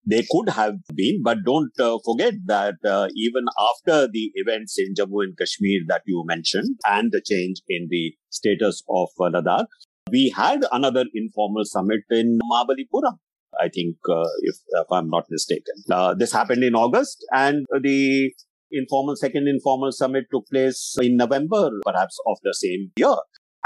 They 0.06 0.24
could 0.30 0.48
have 0.48 0.76
been, 0.94 1.20
but 1.22 1.44
don't 1.44 1.78
uh, 1.78 1.98
forget 2.06 2.32
that 2.46 2.76
uh, 2.86 3.08
even 3.14 3.44
after 3.70 4.08
the 4.10 4.30
events 4.36 4.78
in 4.78 4.94
Jammu 4.94 5.24
and 5.24 5.36
Kashmir 5.36 5.80
that 5.88 6.04
you 6.06 6.24
mentioned 6.26 6.80
and 6.88 7.12
the 7.12 7.20
change 7.20 7.60
in 7.68 7.88
the 7.90 8.14
status 8.30 8.82
of 8.88 9.10
uh, 9.20 9.28
Ladakh, 9.28 9.66
we 10.10 10.30
had 10.34 10.64
another 10.72 11.04
informal 11.12 11.66
summit 11.66 12.00
in 12.08 12.38
Mahabalipuram. 12.50 13.18
I 13.60 13.68
think, 13.68 13.96
uh, 14.08 14.28
if, 14.40 14.56
if, 14.68 14.86
I'm 14.90 15.08
not 15.08 15.24
mistaken. 15.30 15.74
Uh, 15.90 16.14
this 16.14 16.32
happened 16.32 16.64
in 16.64 16.74
August 16.74 17.24
and 17.32 17.66
the 17.82 18.32
informal, 18.70 19.16
second 19.16 19.46
informal 19.48 19.92
summit 19.92 20.24
took 20.32 20.48
place 20.48 20.96
in 21.00 21.16
November, 21.16 21.70
perhaps 21.84 22.18
of 22.26 22.38
the 22.42 22.54
same 22.54 22.90
year. 22.96 23.14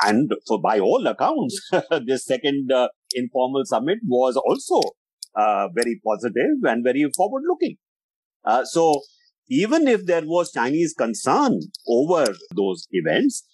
And 0.02 0.30
for 0.46 0.60
by 0.60 0.80
all 0.80 1.06
accounts, 1.06 1.70
this 2.06 2.26
second 2.26 2.70
uh, 2.72 2.88
informal 3.14 3.64
summit 3.64 3.98
was 4.06 4.36
also 4.36 4.80
uh, 5.34 5.68
very 5.74 6.00
positive 6.04 6.64
and 6.64 6.84
very 6.84 7.08
forward 7.16 7.42
looking. 7.48 7.76
Uh, 8.44 8.64
so 8.64 9.00
even 9.48 9.86
if 9.86 10.06
there 10.06 10.24
was 10.24 10.52
Chinese 10.52 10.94
concern 10.96 11.60
over 11.88 12.26
those 12.54 12.86
events, 12.90 13.44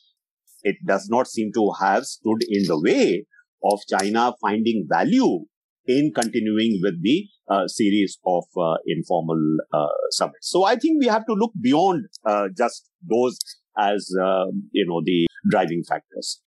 it 0.63 0.77
does 0.87 1.09
not 1.11 1.29
seem 1.29 1.51
to 1.55 1.73
have 1.81 2.05
stood 2.07 2.39
in 2.49 2.65
the 2.67 2.81
way 2.81 3.27
of 3.65 3.81
China 3.89 4.33
finding 4.41 4.87
value 4.89 5.45
in 5.87 6.13
continuing 6.15 6.81
with 6.83 7.03
the 7.03 7.27
uh, 7.49 7.67
series 7.67 8.19
of 8.27 8.45
uh, 8.57 8.77
informal 8.87 9.41
uh, 9.73 9.87
summits. 10.11 10.49
So 10.49 10.65
I 10.65 10.77
think 10.77 11.01
we 11.01 11.07
have 11.07 11.27
to 11.27 11.35
look 11.35 11.53
beyond 11.61 12.07
uh, 12.25 12.49
just 12.57 12.89
those 13.09 13.39
as 13.79 14.11
um, 14.21 14.69
you 14.73 14.87
know 14.87 15.01
the 15.05 15.27
driving 15.51 15.83
factors. 15.89 16.41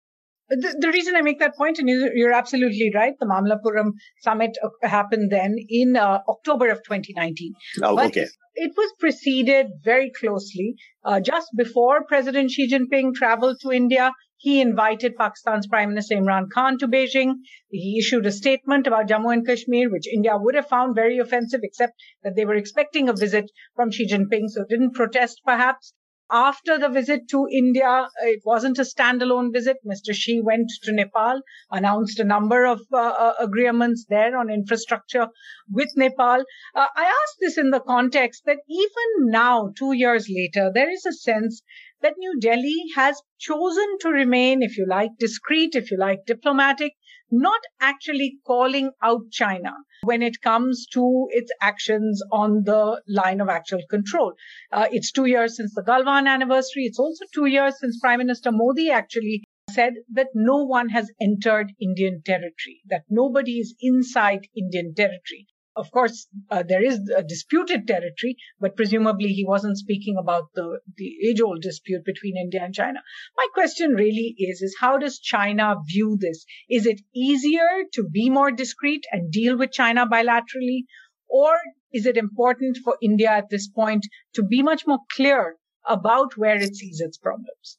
The, 0.48 0.77
the, 0.80 0.89
reason 0.89 1.15
I 1.15 1.22
make 1.22 1.39
that 1.39 1.56
point, 1.58 1.80
and 1.80 1.89
you're 1.89 2.32
absolutely 2.32 2.92
right, 2.94 3.13
the 3.20 3.25
Mamallapuram 3.25 3.94
summit 4.22 4.56
uh, 4.63 4.88
happened 4.88 5.32
then 5.32 5.56
in 5.70 5.98
uh, 5.98 6.20
October 6.30 6.70
of 6.70 6.84
2019. 6.84 7.54
Oh, 7.82 7.96
but 7.96 8.06
okay. 8.08 8.27
It 8.54 8.72
was 8.77 8.94
preceded 9.00 9.68
very 9.84 10.12
closely. 10.12 10.75
Uh, 11.04 11.20
just 11.20 11.48
before 11.58 12.06
President 12.08 12.51
Xi 12.51 12.70
Jinping 12.70 13.15
traveled 13.15 13.58
to 13.62 13.72
India, 13.72 14.12
he 14.38 14.62
invited 14.62 15.15
Pakistan's 15.15 15.68
Prime 15.68 15.89
Minister 15.89 16.15
Imran 16.15 16.50
Khan 16.51 16.77
to 16.80 16.88
Beijing. 16.88 17.36
He 17.70 17.98
issued 17.98 18.25
a 18.25 18.32
statement 18.32 18.86
about 18.86 19.08
Jammu 19.08 19.32
and 19.34 19.48
Kashmir, 19.48 19.89
which 19.89 20.08
India 20.08 20.38
would 20.38 20.56
have 20.56 20.68
found 20.68 20.94
very 20.96 21.18
offensive, 21.18 21.62
except 21.63 21.94
that 22.24 22.36
they 22.36 22.46
were 22.46 22.56
expecting 22.56 23.08
a 23.08 23.13
visit 23.13 23.50
from 23.75 23.92
Xi 23.92 24.08
Jinping, 24.08 24.50
so 24.50 24.65
didn't 24.65 24.94
protest 24.94 25.42
perhaps. 25.46 25.94
After 26.32 26.80
the 26.80 26.89
visit 26.89 27.27
to 27.30 27.48
India, 27.51 28.10
it 28.24 28.42
wasn't 28.44 28.80
a 28.80 28.82
standalone 28.82 29.54
visit. 29.54 29.77
Mr. 29.86 30.12
Xi 30.12 30.42
went 30.42 30.72
to 30.82 30.92
Nepal, 30.92 31.42
announced 31.70 32.20
a 32.20 32.24
number 32.24 32.65
of 32.65 32.82
uh, 32.92 32.98
uh, 32.98 33.34
agreements 33.39 34.06
there 34.10 34.36
on 34.36 34.50
infrastructure 34.50 35.27
with 35.70 35.89
Nepal. 35.96 36.44
Uh, 36.74 36.88
I 36.96 37.06
ask 37.06 37.38
this 37.39 37.60
in 37.60 37.70
the 37.70 37.80
context 37.80 38.44
that 38.46 38.58
even 38.68 39.30
now, 39.30 39.72
two 39.77 39.94
years 39.94 40.27
later, 40.27 40.72
there 40.74 40.89
is 40.89 41.06
a 41.06 41.13
sense 41.13 41.62
that 42.05 42.19
New 42.19 42.39
Delhi 42.39 42.83
has 42.95 43.19
chosen 43.39 43.97
to 44.01 44.09
remain, 44.09 44.62
if 44.62 44.77
you 44.77 44.85
like, 44.88 45.09
discreet, 45.17 45.74
if 45.74 45.89
you 45.89 45.97
like, 45.97 46.19
diplomatic, 46.27 46.93
not 47.31 47.59
actually 47.81 48.38
calling 48.45 48.91
out 49.01 49.31
China 49.31 49.71
when 50.03 50.21
it 50.21 50.39
comes 50.39 50.85
to 50.91 51.25
its 51.31 51.51
actions 51.62 52.21
on 52.31 52.62
the 52.63 53.01
line 53.07 53.41
of 53.41 53.50
actual 53.50 53.81
control. 53.89 54.33
Uh, 54.71 54.85
it's 54.91 55.12
two 55.12 55.25
years 55.25 55.57
since 55.57 55.74
the 55.74 55.81
Galwan 55.81 56.27
anniversary. 56.27 56.83
It's 56.83 57.00
also 57.00 57.25
two 57.33 57.47
years 57.47 57.74
since 57.79 58.00
Prime 58.00 58.19
Minister 58.19 58.51
Modi 58.51 58.91
actually 58.91 59.43
said 59.71 59.93
that 60.13 60.27
no 60.35 60.63
one 60.63 60.89
has 60.89 61.12
entered 61.19 61.71
Indian 61.81 62.21
territory, 62.24 62.81
that 62.88 63.05
nobody 63.09 63.53
is 63.53 63.74
inside 63.81 64.47
Indian 64.55 64.93
territory. 64.93 65.47
Of 65.77 65.91
course, 65.91 66.27
uh, 66.50 66.63
there 66.63 66.82
is 66.84 67.12
a 67.13 67.22
disputed 67.22 67.86
territory, 67.86 68.38
but 68.62 68.77
presumably 68.77 69.34
he 69.34 69.44
wasn't 69.46 69.77
speaking 69.77 70.15
about 70.17 70.53
the, 70.53 70.79
the 70.96 71.17
age 71.27 71.41
old 71.41 71.62
dispute 71.62 72.05
between 72.05 72.38
India 72.38 72.63
and 72.63 72.74
China. 72.74 73.01
My 73.36 73.48
question 73.53 73.91
really 73.91 74.36
is, 74.38 74.62
is 74.62 74.77
how 74.79 74.98
does 74.98 75.20
China 75.20 75.75
view 75.86 76.17
this? 76.17 76.46
Is 76.70 76.86
it 76.86 77.01
easier 77.13 77.84
to 77.91 78.03
be 78.03 78.29
more 78.29 78.51
discreet 78.51 79.05
and 79.12 79.32
deal 79.32 79.58
with 79.58 79.74
China 79.74 80.08
bilaterally? 80.08 80.86
Or 81.27 81.58
is 81.91 82.05
it 82.05 82.15
important 82.15 82.77
for 82.84 82.98
India 83.01 83.29
at 83.29 83.50
this 83.50 83.67
point 83.67 84.08
to 84.36 84.44
be 84.44 84.63
much 84.63 84.88
more 84.88 85.00
clear 85.12 85.58
about 85.86 86.38
where 86.38 86.55
it 86.55 86.75
sees 86.75 87.01
its 87.01 87.17
problems? 87.17 87.77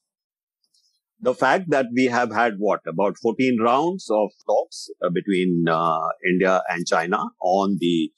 The 1.21 1.35
fact 1.35 1.71
that 1.71 1.87
we 1.95 2.07
have 2.07 2.33
had 2.33 2.55
what 2.59 2.81
about 2.87 3.17
14 3.23 3.59
rounds 3.63 4.09
of 4.11 4.31
talks 4.47 4.89
uh, 5.05 5.11
between 5.11 5.65
uh, 5.69 6.09
India 6.29 6.63
and 6.69 6.87
China 6.87 7.19
on 7.41 7.79
the 7.81 8.11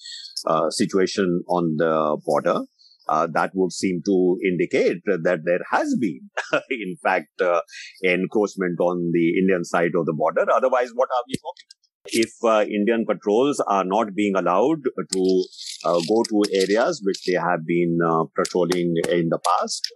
uh, 0.47 0.71
situation 0.71 1.43
on 1.49 1.77
the 1.77 2.19
border. 2.25 2.61
Uh, 3.09 3.27
that 3.33 3.51
would 3.55 3.73
seem 3.73 4.03
to 4.05 4.37
indicate 4.45 4.99
that 5.07 5.41
there 5.43 5.61
has 5.71 5.97
been, 5.99 6.21
in 6.71 6.95
fact, 7.03 7.41
uh, 7.41 7.63
encroachment 8.05 8.79
on 8.81 9.11
the 9.15 9.39
Indian 9.39 9.65
side 9.65 9.93
of 9.99 10.05
the 10.05 10.13
border. 10.13 10.45
Otherwise, 10.53 10.91
what 10.95 11.09
are 11.09 11.25
we 11.27 11.35
talking? 11.37 11.69
If 12.11 12.71
Indian 12.71 13.07
patrols 13.07 13.61
are 13.67 13.85
not 13.85 14.15
being 14.15 14.35
allowed 14.37 14.83
to 14.85 15.45
go 15.85 16.23
to 16.23 16.43
areas 16.53 17.01
which 17.03 17.25
they 17.25 17.33
have 17.33 17.67
been 17.67 17.99
patrolling 18.37 18.95
in 19.11 19.29
the 19.31 19.39
past, 19.39 19.91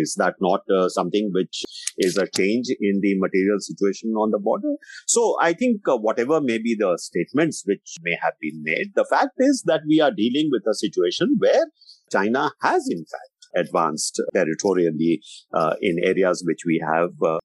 is 0.00 0.14
that 0.18 0.34
not 0.40 0.60
uh, 0.70 0.88
something 0.88 1.30
which 1.32 1.62
is 1.98 2.16
a 2.16 2.26
change 2.36 2.66
in 2.80 3.00
the 3.00 3.14
material 3.18 3.58
situation 3.60 4.10
on 4.10 4.30
the 4.30 4.38
border? 4.38 4.74
So 5.06 5.36
I 5.40 5.52
think 5.52 5.88
uh, 5.88 5.96
whatever 5.96 6.40
may 6.40 6.58
be 6.58 6.76
the 6.78 6.98
statements 6.98 7.62
which 7.66 7.96
may 8.02 8.16
have 8.22 8.34
been 8.40 8.62
made, 8.62 8.92
the 8.94 9.06
fact 9.08 9.32
is 9.38 9.62
that 9.66 9.82
we 9.88 10.00
are 10.00 10.10
dealing 10.10 10.48
with 10.50 10.62
a 10.68 10.74
situation 10.74 11.36
where 11.38 11.66
China 12.10 12.50
has 12.62 12.86
in 12.90 13.04
fact 13.04 13.36
advanced 13.56 14.20
territorially 14.34 15.20
uh, 15.54 15.74
in 15.80 15.96
areas 16.04 16.42
which 16.46 16.60
we 16.66 16.82
have 16.86 17.10
uh, 17.24 17.38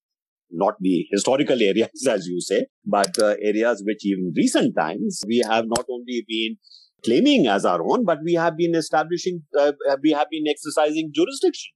not 0.51 0.75
the 0.79 1.07
historical 1.11 1.61
areas, 1.61 2.07
as 2.07 2.27
you 2.27 2.41
say, 2.41 2.65
but 2.85 3.17
uh, 3.19 3.35
areas 3.41 3.83
which 3.85 4.01
in 4.03 4.33
recent 4.35 4.75
times 4.77 5.23
we 5.27 5.41
have 5.47 5.65
not 5.67 5.85
only 5.89 6.23
been 6.27 6.57
claiming 7.03 7.47
as 7.47 7.65
our 7.65 7.81
own, 7.81 8.05
but 8.05 8.19
we 8.23 8.33
have 8.33 8.57
been 8.57 8.75
establishing, 8.75 9.41
uh, 9.59 9.71
we 10.03 10.11
have 10.11 10.27
been 10.29 10.43
exercising 10.47 11.11
jurisdiction 11.13 11.71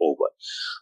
over. 0.00 0.28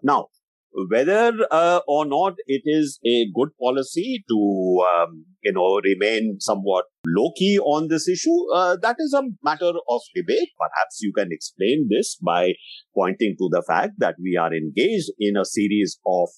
Now, 0.02 0.28
whether 0.72 1.32
uh, 1.50 1.80
or 1.88 2.06
not 2.06 2.34
it 2.46 2.62
is 2.64 2.98
a 3.04 3.26
good 3.34 3.48
policy 3.60 4.24
to 4.28 4.84
um, 4.96 5.24
you 5.42 5.52
know 5.52 5.80
remain 5.84 6.36
somewhat 6.38 6.84
low 7.06 7.32
key 7.36 7.58
on 7.58 7.88
this 7.88 8.08
issue 8.08 8.38
uh, 8.54 8.76
that 8.80 8.96
is 8.98 9.12
a 9.12 9.22
matter 9.42 9.72
of 9.88 10.00
debate 10.14 10.50
perhaps 10.58 11.00
you 11.00 11.12
can 11.16 11.28
explain 11.30 11.88
this 11.90 12.16
by 12.24 12.52
pointing 12.94 13.34
to 13.38 13.48
the 13.50 13.64
fact 13.66 13.92
that 13.98 14.14
we 14.22 14.36
are 14.36 14.54
engaged 14.54 15.10
in 15.18 15.36
a 15.36 15.44
series 15.44 15.98
of 16.06 16.28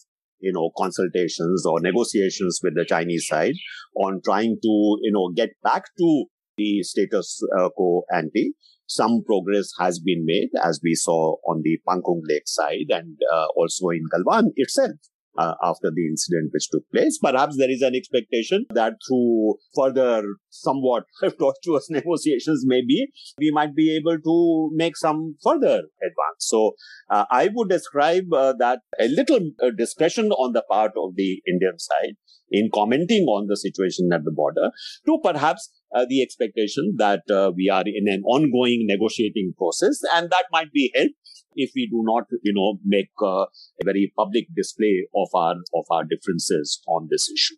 you 0.40 0.52
know 0.52 0.70
consultations 0.78 1.66
or 1.66 1.80
negotiations 1.80 2.60
with 2.62 2.74
the 2.74 2.86
chinese 2.86 3.26
side 3.26 3.54
on 3.96 4.20
trying 4.24 4.56
to 4.62 4.98
you 5.02 5.12
know 5.12 5.30
get 5.36 5.50
back 5.62 5.84
to 5.98 6.24
the 6.56 6.82
status 6.82 7.40
uh, 7.58 7.68
quo 7.76 8.02
ante 8.12 8.54
some 8.94 9.22
progress 9.26 9.70
has 9.78 9.98
been 9.98 10.24
made, 10.24 10.50
as 10.62 10.80
we 10.82 10.94
saw 10.94 11.36
on 11.48 11.62
the 11.62 11.78
Pangong 11.88 12.22
Lake 12.28 12.46
side 12.46 12.90
and 12.90 13.16
uh, 13.32 13.46
also 13.56 13.88
in 13.88 14.04
Galwan 14.12 14.48
itself. 14.56 14.96
Uh, 15.38 15.54
after 15.64 15.90
the 15.96 16.06
incident 16.06 16.50
which 16.52 16.68
took 16.70 16.82
place. 16.92 17.18
Perhaps 17.18 17.56
there 17.56 17.70
is 17.70 17.80
an 17.80 17.94
expectation 17.94 18.66
that 18.74 18.92
through 19.08 19.54
further 19.74 20.22
somewhat 20.50 21.04
tortuous 21.38 21.86
negotiations, 21.88 22.64
maybe 22.66 23.06
we 23.38 23.50
might 23.50 23.74
be 23.74 23.96
able 23.96 24.18
to 24.18 24.70
make 24.74 24.94
some 24.94 25.36
further 25.42 25.76
advance. 25.76 26.40
So 26.40 26.72
uh, 27.10 27.24
I 27.30 27.48
would 27.54 27.70
describe 27.70 28.30
uh, 28.30 28.52
that 28.58 28.80
a 29.00 29.08
little 29.08 29.40
uh, 29.62 29.70
discretion 29.74 30.32
on 30.32 30.52
the 30.52 30.64
part 30.70 30.92
of 30.98 31.14
the 31.16 31.40
Indian 31.48 31.78
side 31.78 32.16
in 32.50 32.68
commenting 32.74 33.24
on 33.24 33.46
the 33.46 33.56
situation 33.56 34.10
at 34.12 34.24
the 34.24 34.32
border 34.32 34.70
to 35.06 35.18
perhaps 35.24 35.70
uh, 35.94 36.04
the 36.08 36.22
expectation 36.22 36.94
that 36.98 37.22
uh, 37.30 37.50
we 37.56 37.70
are 37.70 37.84
in 37.86 38.06
an 38.06 38.22
ongoing 38.24 38.84
negotiating 38.86 39.54
process 39.56 39.98
and 40.14 40.30
that 40.30 40.44
might 40.52 40.70
be 40.72 40.92
helped 40.94 41.14
if 41.56 41.70
we 41.74 41.86
do 41.86 42.02
not 42.04 42.24
you 42.42 42.52
know 42.52 42.78
make 42.84 43.10
a 43.22 43.44
very 43.84 44.12
public 44.16 44.46
display 44.54 45.06
of 45.14 45.28
our 45.34 45.54
of 45.74 45.84
our 45.90 46.04
differences 46.04 46.80
on 46.86 47.08
this 47.10 47.30
issue 47.30 47.56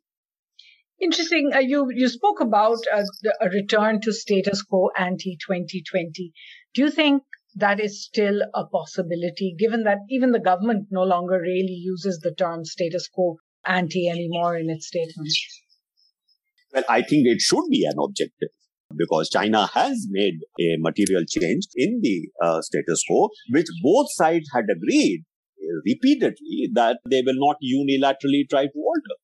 Interesting. 1.00 1.50
Uh, 1.52 1.58
you 1.58 1.88
you 1.92 2.08
spoke 2.08 2.40
about 2.40 2.78
uh, 2.92 3.02
the, 3.22 3.36
a 3.40 3.48
return 3.50 4.00
to 4.02 4.12
status 4.12 4.62
quo 4.62 4.90
ante 4.96 5.36
2020. 5.44 6.32
Do 6.72 6.82
you 6.82 6.90
think 6.90 7.22
that 7.56 7.80
is 7.80 8.04
still 8.04 8.42
a 8.54 8.66
possibility, 8.66 9.54
given 9.58 9.82
that 9.84 9.98
even 10.08 10.32
the 10.32 10.40
government 10.40 10.88
no 10.90 11.02
longer 11.02 11.40
really 11.40 11.78
uses 11.82 12.20
the 12.20 12.32
term 12.32 12.64
status 12.64 13.08
quo 13.08 13.36
ante 13.66 14.08
anymore 14.08 14.56
in 14.56 14.70
its 14.70 14.86
statements? 14.86 15.62
Well, 16.72 16.84
I 16.88 17.02
think 17.02 17.26
it 17.26 17.40
should 17.40 17.68
be 17.70 17.84
an 17.84 17.98
objective 18.02 18.50
because 18.96 19.30
China 19.30 19.66
has 19.74 20.06
made 20.10 20.34
a 20.60 20.76
material 20.78 21.22
change 21.28 21.64
in 21.74 22.00
the 22.02 22.28
uh, 22.42 22.60
status 22.60 23.02
quo, 23.08 23.28
which 23.50 23.66
both 23.82 24.06
sides 24.12 24.48
had 24.52 24.64
agreed 24.70 25.24
repeatedly 25.84 26.70
that 26.74 26.98
they 27.08 27.22
will 27.24 27.36
not 27.36 27.56
unilaterally 27.62 28.48
try 28.48 28.64
to 28.64 28.78
alter. 28.78 29.16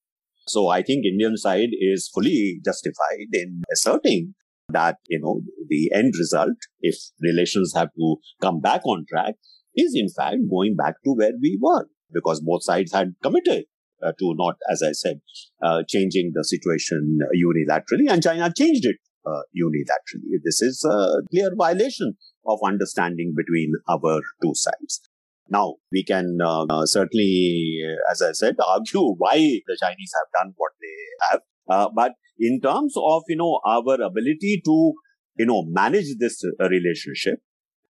So 0.47 0.69
I 0.69 0.83
think 0.83 1.05
Indian 1.05 1.37
side 1.37 1.69
is 1.73 2.11
fully 2.12 2.61
justified 2.65 3.29
in 3.33 3.62
asserting 3.73 4.35
that, 4.71 4.97
you 5.09 5.21
know, 5.21 5.43
the 5.69 5.91
end 5.95 6.15
result, 6.19 6.57
if 6.81 6.97
relations 7.21 7.73
have 7.75 7.89
to 7.97 8.17
come 8.41 8.61
back 8.61 8.83
on 8.85 9.05
track, 9.09 9.35
is 9.77 9.93
in 9.95 10.09
fact 10.09 10.39
going 10.50 10.75
back 10.77 10.95
to 11.05 11.12
where 11.12 11.33
we 11.41 11.59
were 11.61 11.87
because 12.12 12.41
both 12.41 12.65
sides 12.65 12.93
had 12.93 13.15
committed 13.23 13.65
uh, 14.05 14.12
to 14.19 14.35
not, 14.37 14.57
as 14.71 14.83
I 14.83 14.93
said, 14.93 15.21
uh, 15.62 15.83
changing 15.87 16.33
the 16.35 16.43
situation 16.45 17.19
unilaterally, 17.37 18.09
and 18.09 18.23
China 18.23 18.53
changed 18.57 18.85
it 18.87 18.97
uh, 19.27 19.43
unilaterally. 19.57 20.39
This 20.45 20.62
is 20.62 20.85
a 20.85 21.23
clear 21.31 21.50
violation 21.57 22.15
of 22.47 22.59
understanding 22.65 23.35
between 23.37 23.73
our 23.89 24.21
two 24.43 24.53
sides. 24.55 25.00
Now, 25.49 25.75
we 25.91 26.05
can 26.05 26.39
uh, 26.43 26.65
uh, 26.71 26.87
certainly, 26.87 27.81
as 28.11 28.23
I 28.23 28.33
said, 28.33 28.57
argue 28.67 29.15
why 29.19 29.37
the 29.37 29.79
Chinese 29.81 30.12
have 30.19 30.45
done 30.45 30.55
what 30.57 30.73
they 30.81 31.29
have. 31.31 31.41
Uh, 31.69 31.89
but 31.95 32.12
in 32.39 32.61
terms 32.61 32.95
of, 32.97 33.23
you 33.29 33.37
know, 33.37 33.61
our 33.67 33.95
ability 33.95 34.62
to, 34.65 34.93
you 35.39 35.47
know, 35.47 35.65
manage 35.69 36.17
this 36.19 36.43
relationship, 36.59 37.41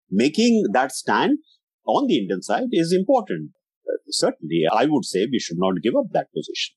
making 0.10 0.66
that 0.74 0.92
stand 0.92 1.40
on 1.86 2.08
the 2.08 2.18
Indian 2.18 2.42
side 2.42 2.70
is 2.72 2.94
important 2.94 3.52
certainly, 4.10 4.64
I 4.72 4.86
would 4.86 5.06
say 5.06 5.28
we 5.32 5.40
should 5.40 5.58
not 5.58 5.82
give 5.82 5.94
up 5.96 6.12
that 6.14 6.28
position. 6.34 6.76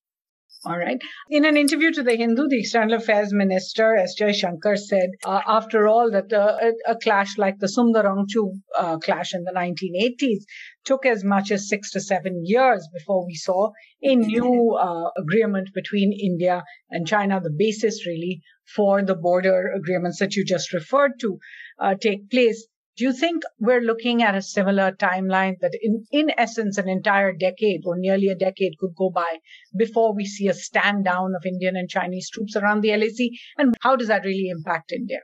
All 0.65 0.79
right. 0.79 1.01
In 1.29 1.45
an 1.45 1.57
interview 1.57 1.91
to 1.91 2.05
the 2.05 2.15
Hindu, 2.15 2.47
the 2.47 2.61
External 2.61 2.95
Affairs 2.95 3.33
Minister 3.33 3.97
S. 3.97 4.15
Jaishankar 4.21 4.79
said, 4.79 5.11
uh, 5.25 5.41
after 5.45 5.89
all, 5.89 6.13
that 6.13 6.33
uh, 6.33 6.57
a, 6.87 6.95
clash 6.95 7.37
like 7.37 7.59
the 7.59 7.67
Sumdurongchu 7.67 8.61
uh, 8.79 8.99
clash 8.99 9.35
in 9.35 9.43
the 9.43 9.51
1980s 9.51 10.45
took 10.85 11.05
as 11.05 11.25
much 11.25 11.51
as 11.51 11.69
six 11.69 11.91
to 11.93 12.01
seven 12.01 12.43
years 12.45 12.89
before 12.95 13.27
we 13.27 13.35
saw 13.35 13.71
a 14.05 14.15
new 14.15 14.77
uh, 14.81 15.11
agreement 15.17 15.71
between 15.75 16.13
India 16.13 16.63
and 16.91 17.09
China, 17.09 17.41
the 17.41 17.51
basis 17.51 18.07
really 18.07 18.41
for 18.77 19.03
the 19.03 19.17
border 19.17 19.73
agreements 19.75 20.21
that 20.21 20.37
you 20.37 20.45
just 20.45 20.73
referred 20.73 21.19
to 21.21 21.39
uh, 21.81 21.95
take 22.01 22.31
place. 22.31 22.69
Do 22.95 23.05
you 23.05 23.13
think 23.15 23.43
we're 23.59 23.81
looking 23.81 24.23
at 24.23 24.35
a 24.35 24.43
similar 24.43 24.93
timeline 24.93 25.55
that 25.61 25.73
in, 25.81 26.05
in 26.11 26.31
essence, 26.37 26.77
an 26.77 26.91
entire 26.91 27.33
decade 27.33 27.83
or 27.87 27.97
nearly 27.97 28.29
a 28.29 28.35
decade 28.35 28.77
could 28.79 28.95
go 28.95 29.09
by 29.09 29.39
before 29.75 30.15
we 30.15 30.27
see 30.27 30.49
a 30.49 30.55
stand 30.55 31.07
down 31.07 31.33
of 31.35 31.47
Indian 31.47 31.75
and 31.77 31.89
Chinese 31.89 32.29
troops 32.29 32.55
around 32.55 32.83
the 32.83 32.95
LAC? 32.95 33.31
And 33.57 33.75
how 33.81 33.97
does 33.97 34.09
that 34.09 34.25
really 34.25 34.51
impact 34.51 34.93
India? 34.93 35.21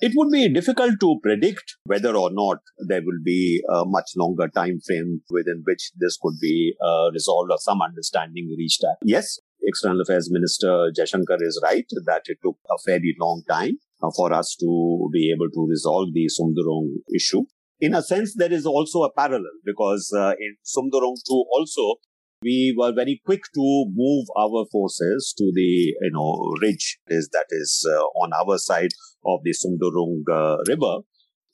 It 0.00 0.12
would 0.16 0.30
be 0.30 0.48
difficult 0.48 0.98
to 1.00 1.20
predict 1.22 1.76
whether 1.84 2.16
or 2.16 2.30
not 2.32 2.58
there 2.88 3.02
will 3.02 3.22
be 3.22 3.62
a 3.70 3.84
much 3.84 4.12
longer 4.16 4.48
time 4.48 4.80
frame 4.84 5.20
within 5.30 5.62
which 5.64 5.92
this 5.96 6.18
could 6.20 6.34
be 6.40 6.74
uh, 6.82 7.10
resolved 7.12 7.50
or 7.50 7.58
some 7.58 7.82
understanding 7.82 8.54
reached 8.58 8.82
at. 8.82 8.96
Yes, 9.04 9.38
External 9.62 10.00
Affairs 10.00 10.30
Minister 10.30 10.90
Jaishankar 10.98 11.38
is 11.40 11.60
right 11.62 11.86
that 12.06 12.22
it 12.26 12.38
took 12.42 12.56
a 12.70 12.78
fairly 12.84 13.14
long 13.20 13.42
time 13.48 13.78
for 14.16 14.32
us 14.32 14.56
to 14.60 15.08
be 15.12 15.32
able 15.34 15.50
to 15.50 15.66
resolve 15.68 16.08
the 16.12 16.28
Sumdurong 16.28 16.88
issue. 17.14 17.42
In 17.80 17.94
a 17.94 18.02
sense, 18.02 18.34
there 18.36 18.52
is 18.52 18.66
also 18.66 19.02
a 19.02 19.12
parallel 19.12 19.56
because 19.64 20.12
uh, 20.16 20.32
in 20.38 20.56
Sumdurong 20.64 21.16
too 21.26 21.44
also, 21.52 21.96
we 22.42 22.74
were 22.78 22.92
very 22.92 23.20
quick 23.24 23.42
to 23.54 23.84
move 23.94 24.26
our 24.38 24.66
forces 24.70 25.34
to 25.38 25.50
the, 25.54 25.94
you 26.00 26.10
know, 26.12 26.54
ridge 26.60 26.98
is 27.08 27.28
that 27.32 27.46
is 27.50 27.86
uh, 27.90 28.02
on 28.22 28.30
our 28.32 28.58
side 28.58 28.90
of 29.24 29.40
the 29.44 29.52
Sumdurong 29.52 30.22
uh, 30.30 30.58
river. 30.68 31.02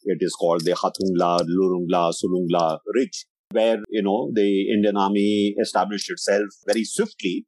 It 0.05 0.19
is 0.21 0.35
called 0.35 0.65
the 0.65 0.73
Hathungla, 0.73 1.41
Lurungla, 1.47 2.13
Sulungla 2.13 2.79
Ridge, 2.95 3.27
where, 3.53 3.79
you 3.89 4.03
know, 4.03 4.31
the 4.35 4.73
Indian 4.73 4.97
army 4.97 5.55
established 5.61 6.11
itself 6.11 6.49
very 6.67 6.85
swiftly 6.85 7.47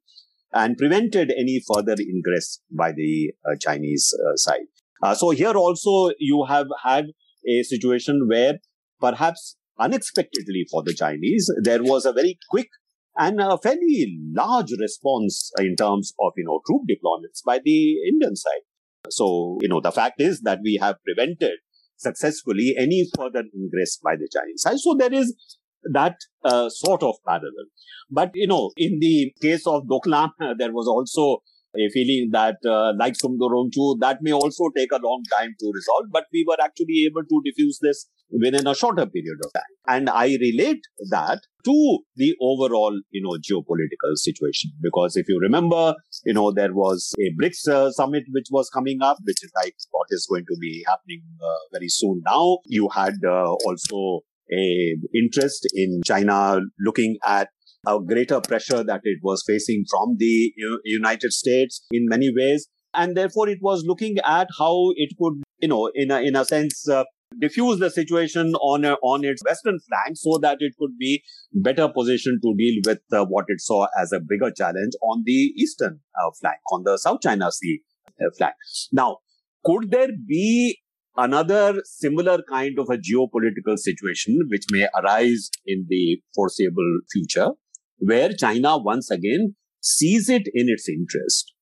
and 0.53 0.77
prevented 0.77 1.31
any 1.31 1.61
further 1.67 1.95
ingress 1.99 2.61
by 2.71 2.91
the 2.91 3.33
uh, 3.45 3.55
Chinese 3.59 4.13
uh, 4.13 4.35
side. 4.35 4.69
Uh, 5.03 5.13
so 5.13 5.31
here 5.31 5.53
also 5.53 6.11
you 6.17 6.45
have 6.47 6.67
had 6.83 7.07
a 7.47 7.63
situation 7.63 8.25
where 8.29 8.53
perhaps 9.01 9.57
unexpectedly 9.79 10.65
for 10.71 10.81
the 10.83 10.93
Chinese, 10.93 11.51
there 11.63 11.83
was 11.83 12.05
a 12.05 12.13
very 12.13 12.37
quick 12.49 12.69
and 13.17 13.39
a 13.41 13.57
fairly 13.57 14.17
large 14.33 14.71
response 14.79 15.51
in 15.59 15.75
terms 15.75 16.13
of, 16.19 16.31
you 16.37 16.45
know, 16.45 16.61
troop 16.65 16.83
deployments 16.89 17.41
by 17.45 17.59
the 17.63 18.07
Indian 18.07 18.35
side. 18.35 18.61
So, 19.09 19.57
you 19.61 19.67
know, 19.67 19.81
the 19.81 19.91
fact 19.91 20.21
is 20.21 20.41
that 20.41 20.59
we 20.63 20.79
have 20.81 20.95
prevented 21.03 21.59
successfully 21.97 22.75
any 22.77 23.05
further 23.15 23.43
ingress 23.55 23.99
by 24.03 24.15
the 24.15 24.29
Chinese 24.33 24.61
side. 24.61 24.79
So 24.79 24.95
there 24.97 25.13
is 25.13 25.35
that 25.91 26.15
uh, 26.45 26.69
sort 26.69 27.03
of 27.03 27.15
parallel. 27.27 27.67
But, 28.09 28.31
you 28.35 28.47
know, 28.47 28.71
in 28.77 28.99
the 28.99 29.33
case 29.41 29.67
of 29.67 29.83
Doklam, 29.83 30.29
there 30.57 30.71
was 30.71 30.87
also 30.87 31.43
a 31.75 31.89
feeling 31.89 32.29
that, 32.31 32.57
uh, 32.65 32.93
like 32.97 33.13
Sumdurongchu, 33.13 33.99
that 33.99 34.19
may 34.21 34.31
also 34.31 34.69
take 34.75 34.91
a 34.91 34.99
long 35.03 35.23
time 35.37 35.55
to 35.59 35.71
resolve, 35.73 36.05
but 36.11 36.25
we 36.31 36.45
were 36.47 36.57
actually 36.63 37.05
able 37.09 37.23
to 37.23 37.41
diffuse 37.45 37.79
this 37.81 38.09
within 38.29 38.67
a 38.67 38.75
shorter 38.75 39.05
period 39.05 39.37
of 39.43 39.53
time. 39.53 39.73
And 39.87 40.09
I 40.09 40.37
relate 40.39 40.81
that 41.09 41.39
to 41.65 41.99
the 42.15 42.35
overall, 42.41 42.99
you 43.11 43.21
know, 43.23 43.37
geopolitical 43.37 44.15
situation. 44.15 44.71
Because 44.81 45.15
if 45.15 45.27
you 45.27 45.39
remember, 45.39 45.95
you 46.25 46.33
know, 46.33 46.51
there 46.51 46.73
was 46.73 47.13
a 47.19 47.31
BRICS 47.41 47.67
uh, 47.67 47.91
summit 47.91 48.23
which 48.31 48.47
was 48.51 48.69
coming 48.69 48.99
up, 49.01 49.17
which 49.23 49.43
is 49.43 49.51
like 49.55 49.75
what 49.91 50.07
is 50.09 50.27
going 50.29 50.45
to 50.45 50.57
be 50.59 50.83
happening 50.87 51.21
uh, 51.41 51.59
very 51.71 51.89
soon 51.89 52.21
now. 52.25 52.59
You 52.65 52.89
had 52.93 53.15
uh, 53.25 53.53
also 53.65 54.21
a 54.51 54.95
interest 55.15 55.67
in 55.73 56.01
China 56.05 56.59
looking 56.79 57.17
at 57.25 57.49
a 57.85 57.99
greater 57.99 58.39
pressure 58.41 58.83
that 58.83 59.01
it 59.03 59.19
was 59.23 59.43
facing 59.45 59.85
from 59.89 60.15
the 60.17 60.53
United 60.85 61.33
States 61.33 61.85
in 61.91 62.05
many 62.07 62.31
ways. 62.35 62.67
And 62.93 63.17
therefore 63.17 63.49
it 63.49 63.59
was 63.61 63.83
looking 63.85 64.17
at 64.25 64.47
how 64.57 64.91
it 64.95 65.13
could, 65.19 65.41
you 65.59 65.67
know, 65.67 65.89
in 65.93 66.11
a, 66.11 66.19
in 66.21 66.35
a 66.35 66.45
sense, 66.45 66.87
uh, 66.87 67.03
diffuse 67.39 67.79
the 67.79 67.89
situation 67.89 68.53
on 68.55 68.85
a, 68.85 68.93
on 69.01 69.25
its 69.25 69.41
western 69.43 69.79
flank 69.79 70.15
so 70.15 70.37
that 70.41 70.57
it 70.59 70.73
could 70.79 70.97
be 70.99 71.23
better 71.51 71.89
positioned 71.89 72.41
to 72.43 72.53
deal 72.55 72.81
with 72.85 72.99
uh, 73.11 73.25
what 73.25 73.45
it 73.47 73.59
saw 73.59 73.87
as 73.99 74.11
a 74.11 74.19
bigger 74.19 74.51
challenge 74.51 74.93
on 75.01 75.23
the 75.25 75.51
eastern 75.57 75.99
uh, 76.23 76.29
flank, 76.39 76.57
on 76.71 76.83
the 76.83 76.97
South 76.97 77.21
China 77.21 77.51
Sea 77.51 77.81
uh, 78.21 78.29
flank. 78.37 78.53
Now, 78.91 79.17
could 79.65 79.89
there 79.89 80.09
be 80.27 80.79
another 81.15 81.81
similar 81.85 82.39
kind 82.49 82.77
of 82.79 82.89
a 82.89 82.97
geopolitical 82.97 83.77
situation 83.77 84.39
which 84.49 84.65
may 84.71 84.87
arise 84.99 85.49
in 85.65 85.85
the 85.89 86.19
foreseeable 86.35 86.99
future, 87.11 87.49
where 87.97 88.33
China 88.33 88.77
once 88.77 89.09
again 89.11 89.55
sees 89.81 90.29
it 90.29 90.43
in 90.53 90.67
its 90.69 90.87
interest 90.87 91.53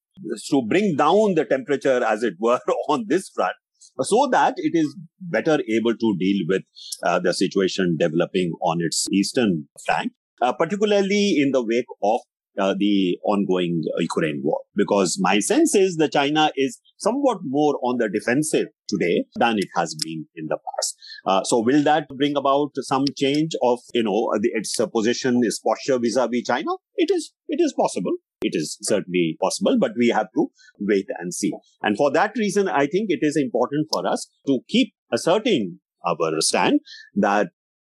to 0.49 0.61
bring 0.67 0.95
down 0.95 1.35
the 1.35 1.45
temperature, 1.45 2.03
as 2.03 2.23
it 2.23 2.33
were, 2.39 2.59
on 2.89 3.05
this 3.07 3.29
front, 3.29 3.55
so 4.01 4.27
that 4.31 4.53
it 4.57 4.77
is 4.77 4.95
better 5.19 5.59
able 5.69 5.95
to 5.95 6.15
deal 6.19 6.45
with 6.47 6.61
uh, 7.03 7.19
the 7.19 7.33
situation 7.33 7.97
developing 7.99 8.51
on 8.61 8.77
its 8.81 9.07
eastern 9.11 9.67
flank, 9.85 10.11
uh, 10.41 10.53
particularly 10.53 11.37
in 11.39 11.51
the 11.51 11.63
wake 11.63 11.85
of 12.03 12.21
uh, 12.59 12.75
the 12.77 13.17
ongoing 13.23 13.83
Ukraine 13.99 14.41
war. 14.43 14.59
Because 14.75 15.17
my 15.19 15.39
sense 15.39 15.75
is 15.75 15.97
that 15.97 16.13
China 16.13 16.51
is 16.55 16.79
somewhat 16.97 17.39
more 17.43 17.79
on 17.83 17.97
the 17.97 18.09
defensive 18.09 18.67
today 18.87 19.25
than 19.35 19.57
it 19.57 19.67
has 19.75 19.95
been 19.95 20.25
in 20.35 20.47
the 20.47 20.57
past. 20.57 20.95
Uh, 21.25 21.43
so 21.43 21.59
will 21.59 21.83
that 21.83 22.07
bring 22.17 22.35
about 22.35 22.71
some 22.75 23.05
change 23.17 23.51
of, 23.61 23.79
you 23.93 24.03
know, 24.03 24.31
the, 24.41 24.49
its 24.53 24.75
position, 24.93 25.39
its 25.43 25.59
posture 25.59 25.99
vis-a-vis 25.99 26.43
China? 26.45 26.71
It 26.95 27.09
is, 27.11 27.33
it 27.47 27.59
is 27.61 27.73
possible. 27.73 28.13
It 28.43 28.53
is 28.55 28.77
certainly 28.81 29.37
possible, 29.39 29.77
but 29.79 29.91
we 29.97 30.07
have 30.07 30.27
to 30.35 30.47
wait 30.79 31.05
and 31.19 31.33
see. 31.33 31.51
And 31.83 31.95
for 31.95 32.11
that 32.11 32.33
reason, 32.35 32.67
I 32.67 32.87
think 32.87 33.09
it 33.09 33.19
is 33.21 33.37
important 33.37 33.87
for 33.93 34.07
us 34.07 34.27
to 34.47 34.59
keep 34.67 34.93
asserting 35.13 35.79
our 36.05 36.41
stand 36.41 36.79
that 37.15 37.49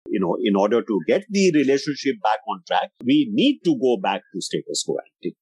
you 0.09 0.19
know, 0.19 0.37
in 0.43 0.55
order 0.55 0.81
to 0.81 0.99
get 1.07 1.23
the 1.29 1.51
relationship 1.53 2.15
back 2.21 2.39
on 2.47 2.61
track, 2.67 2.89
we 3.03 3.29
need 3.31 3.59
to 3.65 3.77
go 3.79 3.97
back 4.01 4.21
to 4.33 4.41
status 4.41 4.83
quo 4.85 4.97
ante. 4.97 5.35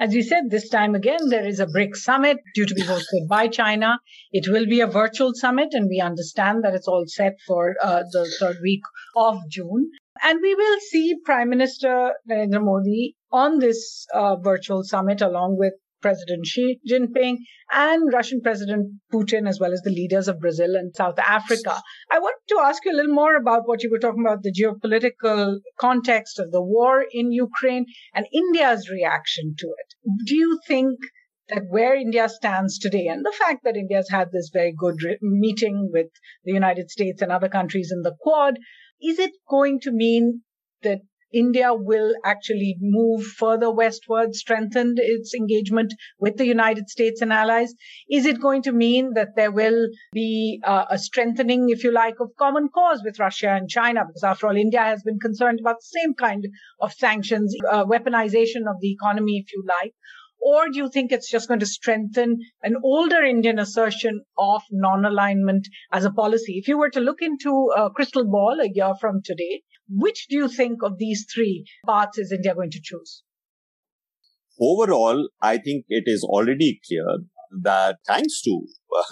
As 0.00 0.14
we 0.14 0.22
said, 0.22 0.44
this 0.48 0.68
time 0.68 0.94
again, 0.94 1.28
there 1.28 1.44
is 1.44 1.58
a 1.58 1.66
BRICS 1.66 1.96
summit 1.96 2.36
due 2.54 2.66
to 2.66 2.74
be 2.74 2.82
hosted 2.82 3.26
by 3.28 3.48
China. 3.48 3.98
It 4.30 4.46
will 4.48 4.64
be 4.64 4.80
a 4.80 4.86
virtual 4.86 5.32
summit, 5.34 5.70
and 5.72 5.88
we 5.88 6.00
understand 6.00 6.62
that 6.62 6.74
it's 6.74 6.86
all 6.86 7.04
set 7.06 7.34
for 7.48 7.74
uh, 7.82 8.04
the 8.12 8.30
third 8.38 8.58
week 8.62 8.82
of 9.16 9.38
June. 9.50 9.90
And 10.22 10.38
we 10.40 10.54
will 10.54 10.78
see 10.80 11.16
Prime 11.24 11.48
Minister 11.48 12.12
Narendra 12.30 12.62
Modi 12.62 13.16
on 13.32 13.58
this 13.58 14.06
uh, 14.14 14.36
virtual 14.36 14.84
summit 14.84 15.20
along 15.20 15.56
with 15.58 15.74
President 16.00 16.46
Xi 16.46 16.78
Jinping 16.88 17.36
and 17.72 18.12
Russian 18.12 18.40
President 18.40 19.00
Putin, 19.12 19.48
as 19.48 19.58
well 19.60 19.72
as 19.72 19.82
the 19.82 19.90
leaders 19.90 20.28
of 20.28 20.40
Brazil 20.40 20.74
and 20.74 20.94
South 20.94 21.18
Africa. 21.18 21.80
I 22.10 22.18
want 22.18 22.36
to 22.48 22.60
ask 22.60 22.84
you 22.84 22.92
a 22.92 22.96
little 22.96 23.14
more 23.14 23.36
about 23.36 23.66
what 23.66 23.82
you 23.82 23.90
were 23.90 23.98
talking 23.98 24.24
about 24.26 24.42
the 24.42 24.52
geopolitical 24.52 25.58
context 25.78 26.38
of 26.38 26.50
the 26.50 26.62
war 26.62 27.04
in 27.10 27.32
Ukraine 27.32 27.86
and 28.14 28.26
India's 28.32 28.88
reaction 28.90 29.54
to 29.58 29.66
it. 29.66 29.94
Do 30.26 30.34
you 30.34 30.58
think 30.66 30.98
that 31.48 31.64
where 31.68 31.94
India 31.94 32.28
stands 32.28 32.78
today 32.78 33.06
and 33.06 33.24
the 33.24 33.34
fact 33.38 33.64
that 33.64 33.76
India 33.76 33.96
has 33.96 34.10
had 34.10 34.28
this 34.32 34.50
very 34.52 34.74
good 34.76 34.96
meeting 35.22 35.90
with 35.92 36.08
the 36.44 36.52
United 36.52 36.90
States 36.90 37.22
and 37.22 37.32
other 37.32 37.48
countries 37.48 37.90
in 37.92 38.02
the 38.02 38.14
Quad, 38.20 38.58
is 39.00 39.18
it 39.18 39.32
going 39.48 39.80
to 39.80 39.90
mean 39.90 40.42
that 40.82 41.00
India 41.32 41.74
will 41.74 42.14
actually 42.24 42.76
move 42.80 43.24
further 43.24 43.70
westward, 43.70 44.34
strengthen 44.34 44.94
its 44.96 45.34
engagement 45.34 45.92
with 46.18 46.36
the 46.36 46.46
United 46.46 46.88
States 46.88 47.20
and 47.20 47.32
allies? 47.32 47.74
Is 48.10 48.26
it 48.26 48.40
going 48.40 48.62
to 48.62 48.72
mean 48.72 49.14
that 49.14 49.36
there 49.36 49.52
will 49.52 49.88
be 50.12 50.60
uh, 50.64 50.86
a 50.90 50.98
strengthening, 50.98 51.68
if 51.70 51.84
you 51.84 51.92
like, 51.92 52.20
of 52.20 52.30
common 52.38 52.68
cause 52.68 53.02
with 53.04 53.18
Russia 53.18 53.50
and 53.50 53.68
China? 53.68 54.04
Because 54.06 54.24
after 54.24 54.46
all, 54.46 54.56
India 54.56 54.80
has 54.80 55.02
been 55.02 55.18
concerned 55.18 55.60
about 55.60 55.76
the 55.80 56.00
same 56.00 56.14
kind 56.14 56.46
of 56.80 56.92
sanctions, 56.92 57.54
uh, 57.70 57.84
weaponization 57.84 58.68
of 58.68 58.80
the 58.80 58.92
economy, 58.92 59.44
if 59.44 59.52
you 59.52 59.64
like. 59.66 59.94
Or 60.40 60.68
do 60.68 60.78
you 60.78 60.88
think 60.88 61.10
it's 61.10 61.30
just 61.30 61.48
going 61.48 61.60
to 61.60 61.66
strengthen 61.66 62.38
an 62.62 62.76
older 62.82 63.22
Indian 63.24 63.58
assertion 63.58 64.22
of 64.38 64.62
non-alignment 64.70 65.66
as 65.92 66.04
a 66.04 66.12
policy? 66.12 66.58
If 66.58 66.68
you 66.68 66.78
were 66.78 66.90
to 66.90 67.00
look 67.00 67.20
into 67.20 67.72
a 67.76 67.90
crystal 67.90 68.24
ball 68.24 68.60
a 68.60 68.70
year 68.72 68.94
from 69.00 69.20
today, 69.24 69.62
which 69.88 70.26
do 70.28 70.36
you 70.36 70.48
think 70.48 70.82
of 70.82 70.98
these 70.98 71.26
three 71.32 71.66
paths 71.86 72.18
is 72.18 72.32
India 72.32 72.54
going 72.54 72.70
to 72.70 72.80
choose? 72.82 73.22
Overall, 74.60 75.28
I 75.40 75.58
think 75.58 75.84
it 75.88 76.04
is 76.06 76.24
already 76.24 76.80
clear 76.86 77.20
that 77.62 77.98
thanks 78.06 78.42
to, 78.42 78.60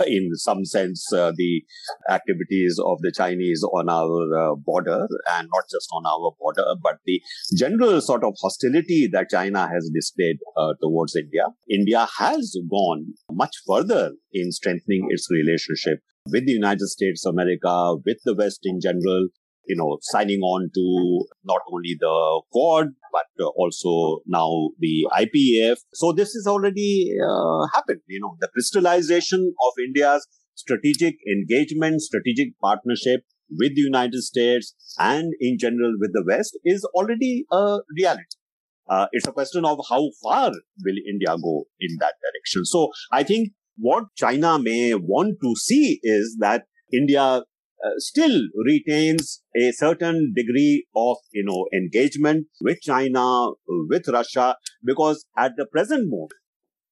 uh, 0.01 0.05
in 0.05 0.31
some 0.35 0.65
sense, 0.65 1.11
uh, 1.13 1.33
the 1.35 1.63
activities 2.11 2.79
of 2.85 2.99
the 3.01 3.13
Chinese 3.15 3.63
on 3.63 3.89
our 3.89 4.51
uh, 4.51 4.55
border, 4.57 5.07
and 5.31 5.49
not 5.53 5.65
just 5.71 5.89
on 5.93 6.05
our 6.07 6.33
border, 6.39 6.75
but 6.83 6.99
the 7.07 7.21
general 7.57 8.01
sort 8.01 8.25
of 8.25 8.35
hostility 8.41 9.09
that 9.11 9.31
China 9.31 9.69
has 9.69 9.91
displayed 9.95 10.37
uh, 10.57 10.75
towards 10.83 11.17
India, 11.17 11.47
India 11.71 12.07
has 12.19 12.57
gone 12.71 13.15
much 13.31 13.57
further 13.67 14.13
in 14.33 14.53
strengthening 14.53 15.07
its 15.11 15.29
relationship 15.31 16.01
with 16.31 16.45
the 16.45 16.53
United 16.53 16.87
States 16.89 17.25
America, 17.25 17.95
with 18.05 18.19
the 18.25 18.35
West 18.35 18.61
in 18.65 18.81
general, 18.81 19.29
you 19.67 19.77
know, 19.77 19.99
signing 20.01 20.41
on 20.41 20.71
to 20.75 21.27
not 21.45 21.61
only 21.73 21.97
the 21.99 22.43
Quad, 22.53 22.89
but 23.13 23.45
also 23.57 24.21
now 24.27 24.71
the 24.79 25.07
IPF. 25.13 25.79
So 25.95 26.13
this 26.13 26.33
has 26.35 26.47
already 26.47 27.11
uh, 27.23 27.67
happened. 27.75 28.01
You 28.07 28.21
know, 28.21 28.37
the 28.41 28.49
crystallization 28.49 29.55
of 29.67 29.73
India's 29.85 30.27
strategic 30.55 31.17
engagement, 31.31 32.01
strategic 32.03 32.59
partnership 32.61 33.21
with 33.51 33.75
the 33.77 33.83
United 33.83 34.23
States 34.23 34.75
and 34.99 35.33
in 35.41 35.59
general 35.59 35.95
with 36.01 36.11
the 36.13 36.25
West 36.27 36.59
is 36.65 36.85
already 36.95 37.45
a 37.53 37.79
reality. 37.97 38.37
Uh, 38.89 39.07
it's 39.13 39.27
a 39.27 39.33
question 39.33 39.65
of 39.65 39.79
how 39.89 40.09
far 40.23 40.51
will 40.51 40.97
India 41.09 41.37
go 41.43 41.65
in 41.81 41.97
that 41.99 42.15
direction. 42.23 42.65
So 42.65 42.91
I 43.13 43.23
think 43.23 43.51
what 43.77 44.05
China 44.17 44.59
may 44.59 44.95
want 44.95 45.37
to 45.43 45.55
see 45.57 46.01
is 46.03 46.37
that 46.41 46.65
India 46.93 47.43
uh, 47.85 47.91
still 47.99 48.41
retains 48.65 49.43
a 49.57 49.73
certain 49.73 50.33
degree 50.35 50.87
of, 50.95 51.17
you 51.33 51.45
know, 51.45 51.67
engagement 51.75 52.47
with 52.61 52.81
China, 52.81 53.51
with 53.89 54.09
Russia, 54.09 54.57
because 54.85 55.27
at 55.37 55.53
the 55.57 55.67
present 55.67 56.09
moment, 56.09 56.33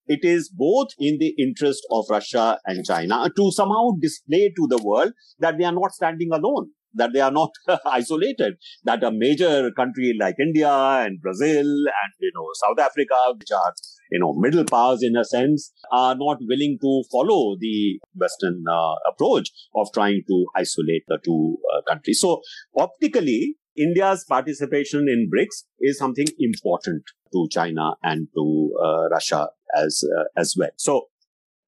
it 0.07 0.21
is 0.23 0.51
both 0.55 0.89
in 0.99 1.17
the 1.19 1.35
interest 1.39 1.87
of 1.91 2.05
Russia 2.11 2.59
and 2.67 2.85
China 2.85 3.31
to 3.37 3.51
somehow 3.51 3.91
display 4.01 4.53
to 4.55 4.67
the 4.69 4.83
world 4.83 5.13
that 5.39 5.57
they 5.59 5.65
are 5.65 5.73
not 5.73 5.93
standing 5.93 6.29
alone 6.33 6.71
that 6.95 7.13
they 7.13 7.21
are 7.21 7.31
not 7.31 7.51
isolated, 7.87 8.55
that 8.85 9.05
a 9.05 9.11
major 9.11 9.71
country 9.73 10.15
like 10.19 10.37
India 10.41 10.71
and 10.71 11.21
Brazil 11.21 11.67
and, 11.67 12.13
you 12.21 12.33
know, 12.35 12.49
South 12.55 12.79
Africa, 12.79 13.15
which 13.39 13.51
are, 13.53 13.75
you 14.11 14.21
know, 14.21 14.33
middle 14.35 14.65
powers 14.65 15.03
in 15.03 15.17
a 15.17 15.25
sense, 15.25 15.73
are 15.93 16.15
not 16.15 16.39
willing 16.49 16.79
to 16.81 17.03
follow 17.11 17.57
the 17.59 18.01
Western 18.15 18.65
uh, 18.71 18.95
approach 19.11 19.51
of 19.75 19.89
trying 19.93 20.23
to 20.29 20.47
isolate 20.57 21.05
the 21.09 21.19
two 21.25 21.57
uh, 21.75 21.83
countries. 21.89 22.21
So 22.21 22.41
optically, 22.77 23.57
India's 23.77 24.25
participation 24.29 25.07
in 25.09 25.29
BRICS 25.35 25.65
is 25.81 25.99
something 25.99 26.27
important 26.39 27.03
to 27.33 27.49
China 27.51 27.95
and 28.03 28.29
to 28.35 28.71
uh, 28.81 29.09
Russia 29.11 29.49
as 29.77 30.05
uh, 30.17 30.25
as 30.37 30.55
well. 30.57 30.71
So 30.77 31.09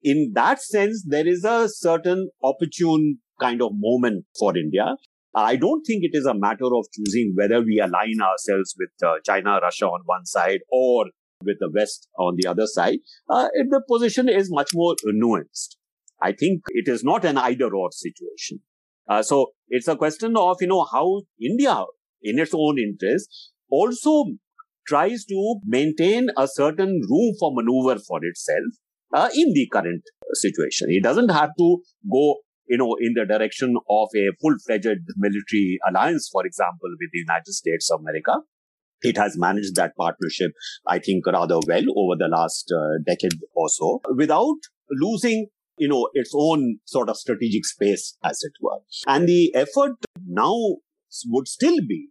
in 0.02 0.32
that 0.34 0.62
sense, 0.62 1.04
there 1.06 1.26
is 1.26 1.44
a 1.44 1.68
certain 1.68 2.30
opportune 2.42 3.18
kind 3.40 3.60
of 3.60 3.72
moment 3.74 4.24
for 4.38 4.56
India. 4.56 4.96
I 5.36 5.56
don't 5.56 5.82
think 5.82 6.02
it 6.02 6.16
is 6.16 6.24
a 6.24 6.34
matter 6.34 6.64
of 6.64 6.86
choosing 6.94 7.34
whether 7.36 7.60
we 7.60 7.78
align 7.78 8.20
ourselves 8.22 8.74
with 8.78 8.90
uh, 9.06 9.16
China, 9.22 9.58
Russia 9.62 9.86
on 9.86 10.00
one 10.06 10.24
side 10.24 10.60
or 10.70 11.06
with 11.44 11.58
the 11.60 11.70
West 11.74 12.08
on 12.18 12.36
the 12.38 12.48
other 12.48 12.66
side. 12.66 12.98
Uh, 13.28 13.48
the 13.68 13.82
position 13.86 14.30
is 14.30 14.50
much 14.50 14.70
more 14.72 14.94
nuanced. 15.06 15.76
I 16.22 16.32
think 16.32 16.62
it 16.68 16.88
is 16.88 17.04
not 17.04 17.26
an 17.26 17.36
either 17.36 17.74
or 17.74 17.90
situation. 17.92 18.60
Uh, 19.08 19.22
so 19.22 19.48
it's 19.68 19.88
a 19.88 19.96
question 19.96 20.36
of, 20.36 20.56
you 20.60 20.68
know, 20.68 20.86
how 20.90 21.22
India 21.40 21.84
in 22.22 22.38
its 22.38 22.52
own 22.54 22.78
interest 22.78 23.28
also 23.70 24.24
tries 24.88 25.26
to 25.26 25.60
maintain 25.66 26.28
a 26.38 26.48
certain 26.48 27.00
room 27.10 27.34
for 27.38 27.52
maneuver 27.54 28.00
for 28.00 28.20
itself 28.22 28.72
uh, 29.14 29.28
in 29.34 29.52
the 29.52 29.68
current 29.70 30.02
situation. 30.32 30.88
It 30.90 31.02
doesn't 31.02 31.30
have 31.30 31.50
to 31.58 31.78
go 32.10 32.36
you 32.68 32.78
know, 32.78 32.96
in 33.00 33.14
the 33.14 33.24
direction 33.24 33.76
of 33.88 34.08
a 34.16 34.32
full-fledged 34.40 35.00
military 35.16 35.78
alliance, 35.88 36.28
for 36.30 36.44
example, 36.46 36.88
with 37.00 37.10
the 37.12 37.18
United 37.18 37.52
States 37.52 37.90
of 37.90 38.00
America. 38.00 38.40
It 39.02 39.18
has 39.18 39.36
managed 39.36 39.76
that 39.76 39.94
partnership, 39.96 40.52
I 40.86 40.98
think, 40.98 41.26
rather 41.26 41.58
well 41.66 41.84
over 41.96 42.16
the 42.18 42.28
last 42.28 42.72
uh, 42.74 42.98
decade 43.06 43.38
or 43.54 43.68
so 43.68 44.00
without 44.16 44.56
losing, 44.90 45.48
you 45.76 45.88
know, 45.88 46.08
its 46.14 46.32
own 46.34 46.78
sort 46.86 47.10
of 47.10 47.16
strategic 47.18 47.66
space, 47.66 48.16
as 48.24 48.42
it 48.42 48.52
were. 48.60 48.78
And 49.06 49.28
the 49.28 49.54
effort 49.54 49.96
now 50.26 50.56
would 51.26 51.46
still 51.46 51.76
be 51.86 52.08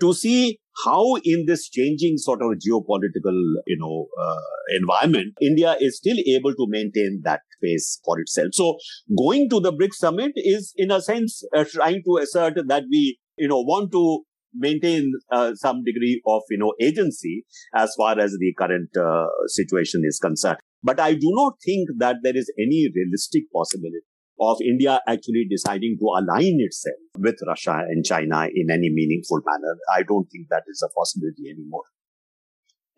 to 0.00 0.12
see 0.14 0.58
how 0.84 1.16
in 1.24 1.44
this 1.46 1.68
changing 1.68 2.16
sort 2.16 2.40
of 2.42 2.58
geopolitical, 2.58 3.36
you 3.66 3.76
know, 3.78 4.06
uh, 4.20 4.78
environment, 4.80 5.34
India 5.40 5.76
is 5.80 5.96
still 5.96 6.16
able 6.26 6.52
to 6.52 6.66
maintain 6.68 7.20
that 7.24 7.40
space 7.56 8.00
for 8.04 8.18
itself. 8.20 8.48
So 8.52 8.76
going 9.16 9.48
to 9.50 9.60
the 9.60 9.72
BRICS 9.72 9.94
summit 9.94 10.32
is 10.36 10.72
in 10.76 10.90
a 10.90 11.00
sense 11.00 11.42
uh, 11.56 11.64
trying 11.64 12.02
to 12.06 12.22
assert 12.22 12.54
that 12.66 12.84
we, 12.90 13.18
you 13.36 13.48
know, 13.48 13.60
want 13.60 13.92
to 13.92 14.22
maintain 14.54 15.12
uh, 15.30 15.54
some 15.54 15.84
degree 15.84 16.20
of, 16.26 16.42
you 16.50 16.58
know, 16.58 16.72
agency 16.80 17.44
as 17.74 17.94
far 17.96 18.18
as 18.18 18.32
the 18.32 18.54
current 18.58 18.90
uh, 18.96 19.26
situation 19.46 20.02
is 20.04 20.18
concerned. 20.18 20.58
But 20.82 20.98
I 20.98 21.12
do 21.12 21.30
not 21.30 21.54
think 21.64 21.90
that 21.98 22.16
there 22.22 22.36
is 22.36 22.50
any 22.58 22.88
realistic 22.94 23.44
possibility 23.52 24.09
of 24.40 24.56
India 24.62 25.00
actually 25.06 25.46
deciding 25.48 25.96
to 26.00 26.06
align 26.06 26.56
itself 26.60 26.96
with 27.18 27.36
Russia 27.46 27.82
and 27.88 28.04
China 28.04 28.48
in 28.52 28.70
any 28.70 28.90
meaningful 28.90 29.40
manner. 29.44 29.76
I 29.94 30.02
don't 30.02 30.26
think 30.30 30.48
that 30.50 30.62
is 30.66 30.82
a 30.82 30.92
possibility 30.98 31.50
anymore. 31.50 31.84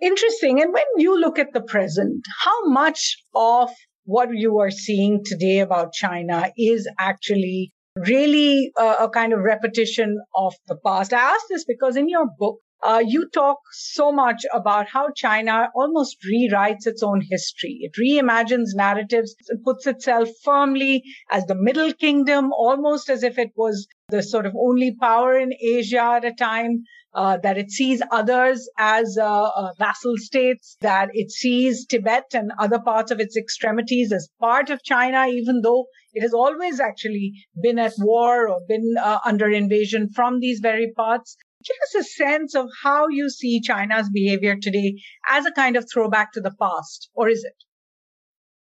Interesting. 0.00 0.60
And 0.60 0.72
when 0.72 0.84
you 0.96 1.18
look 1.18 1.38
at 1.38 1.52
the 1.52 1.60
present, 1.60 2.24
how 2.40 2.66
much 2.66 3.18
of 3.34 3.70
what 4.04 4.28
you 4.32 4.58
are 4.58 4.70
seeing 4.70 5.22
today 5.24 5.60
about 5.60 5.92
China 5.92 6.50
is 6.56 6.88
actually 6.98 7.72
really 7.96 8.72
a, 8.78 9.04
a 9.04 9.10
kind 9.10 9.32
of 9.32 9.40
repetition 9.40 10.18
of 10.34 10.54
the 10.66 10.76
past? 10.84 11.12
I 11.12 11.20
ask 11.20 11.42
this 11.50 11.64
because 11.64 11.96
in 11.96 12.08
your 12.08 12.26
book, 12.38 12.58
uh, 12.82 13.02
you 13.06 13.28
talk 13.32 13.58
so 13.72 14.10
much 14.10 14.44
about 14.52 14.88
how 14.88 15.08
China 15.14 15.68
almost 15.74 16.16
rewrites 16.22 16.86
its 16.86 17.02
own 17.02 17.20
history. 17.30 17.78
It 17.80 17.92
reimagines 18.00 18.74
narratives, 18.74 19.34
it 19.48 19.64
puts 19.64 19.86
itself 19.86 20.28
firmly 20.44 21.02
as 21.30 21.44
the 21.46 21.54
Middle 21.54 21.92
Kingdom, 21.92 22.52
almost 22.52 23.08
as 23.08 23.22
if 23.22 23.38
it 23.38 23.52
was 23.56 23.86
the 24.08 24.22
sort 24.22 24.46
of 24.46 24.54
only 24.56 24.96
power 25.00 25.38
in 25.38 25.52
Asia 25.60 26.02
at 26.02 26.24
a 26.24 26.32
time. 26.32 26.84
Uh, 27.14 27.36
that 27.36 27.58
it 27.58 27.70
sees 27.70 28.00
others 28.10 28.70
as 28.78 29.18
uh, 29.20 29.42
uh, 29.44 29.70
vassal 29.78 30.14
states, 30.16 30.78
that 30.80 31.10
it 31.12 31.30
sees 31.30 31.84
Tibet 31.84 32.24
and 32.32 32.50
other 32.58 32.78
parts 32.78 33.10
of 33.10 33.20
its 33.20 33.36
extremities 33.36 34.10
as 34.10 34.30
part 34.40 34.70
of 34.70 34.82
China, 34.82 35.26
even 35.26 35.60
though 35.60 35.84
it 36.14 36.22
has 36.22 36.32
always 36.32 36.80
actually 36.80 37.34
been 37.62 37.78
at 37.78 37.92
war 37.98 38.48
or 38.48 38.60
been 38.66 38.94
uh, 38.98 39.18
under 39.26 39.50
invasion 39.50 40.08
from 40.14 40.40
these 40.40 40.60
very 40.60 40.90
parts. 40.96 41.36
Give 41.64 41.76
us 42.00 42.06
a 42.06 42.08
sense 42.08 42.54
of 42.54 42.68
how 42.82 43.08
you 43.08 43.30
see 43.30 43.60
China's 43.60 44.08
behavior 44.12 44.56
today 44.60 45.00
as 45.28 45.46
a 45.46 45.52
kind 45.52 45.76
of 45.76 45.86
throwback 45.92 46.32
to 46.32 46.40
the 46.40 46.54
past, 46.60 47.10
or 47.14 47.28
is 47.28 47.44
it? 47.44 47.54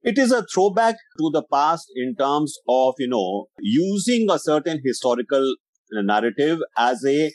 It 0.03 0.19
is 0.19 0.33
a 0.33 0.45
throwback 0.45 0.97
to 1.19 1.31
the 1.33 1.43
past 1.51 1.87
in 1.97 2.15
terms 2.15 2.59
of, 2.69 2.95
you 2.99 3.09
know, 3.09 3.47
using 3.59 4.27
a 4.31 4.39
certain 4.39 4.81
historical 4.85 5.55
narrative 5.93 6.59
as 6.77 7.03
a 7.07 7.33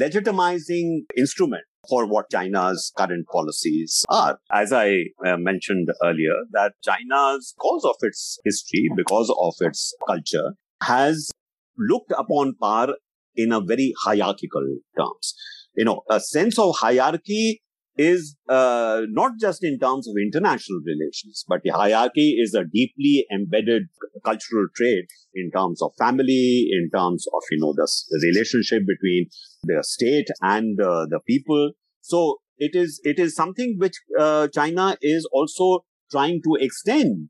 legitimizing 0.00 1.02
instrument 1.16 1.62
for 1.88 2.06
what 2.06 2.30
China's 2.30 2.92
current 2.96 3.26
policies 3.32 4.04
are. 4.08 4.38
As 4.52 4.72
I 4.72 4.90
uh, 5.24 5.36
mentioned 5.36 5.88
earlier, 6.02 6.34
that 6.52 6.72
China's, 6.84 7.54
because 7.56 7.84
of 7.84 7.96
its 8.02 8.38
history, 8.44 8.90
because 8.96 9.32
of 9.40 9.54
its 9.60 9.94
culture, 10.06 10.54
has 10.82 11.30
looked 11.78 12.12
upon 12.16 12.54
power 12.60 12.94
in 13.36 13.52
a 13.52 13.60
very 13.60 13.92
hierarchical 14.04 14.66
terms. 14.98 15.34
You 15.76 15.84
know, 15.84 16.02
a 16.10 16.20
sense 16.20 16.58
of 16.58 16.76
hierarchy 16.76 17.62
is 17.96 18.36
uh, 18.48 19.02
not 19.08 19.32
just 19.40 19.62
in 19.62 19.78
terms 19.78 20.08
of 20.08 20.14
international 20.20 20.80
relations, 20.86 21.44
but 21.46 21.60
the 21.62 21.70
hierarchy 21.70 22.36
is 22.40 22.54
a 22.54 22.64
deeply 22.64 23.26
embedded 23.32 23.84
cultural 24.24 24.66
trait 24.74 25.06
in 25.34 25.50
terms 25.50 25.82
of 25.82 25.92
family, 25.98 26.68
in 26.72 26.88
terms 26.94 27.26
of, 27.34 27.42
you 27.50 27.58
know, 27.60 27.72
the, 27.74 27.88
the 28.10 28.32
relationship 28.32 28.82
between 28.86 29.26
the 29.64 29.82
state 29.82 30.28
and 30.40 30.80
uh, 30.80 31.06
the 31.10 31.20
people. 31.26 31.72
So 32.00 32.38
it 32.58 32.74
is, 32.74 33.00
it 33.04 33.18
is 33.18 33.34
something 33.34 33.76
which 33.78 33.96
uh, 34.18 34.48
China 34.48 34.96
is 35.02 35.28
also 35.32 35.84
trying 36.10 36.40
to 36.44 36.56
extend 36.60 37.28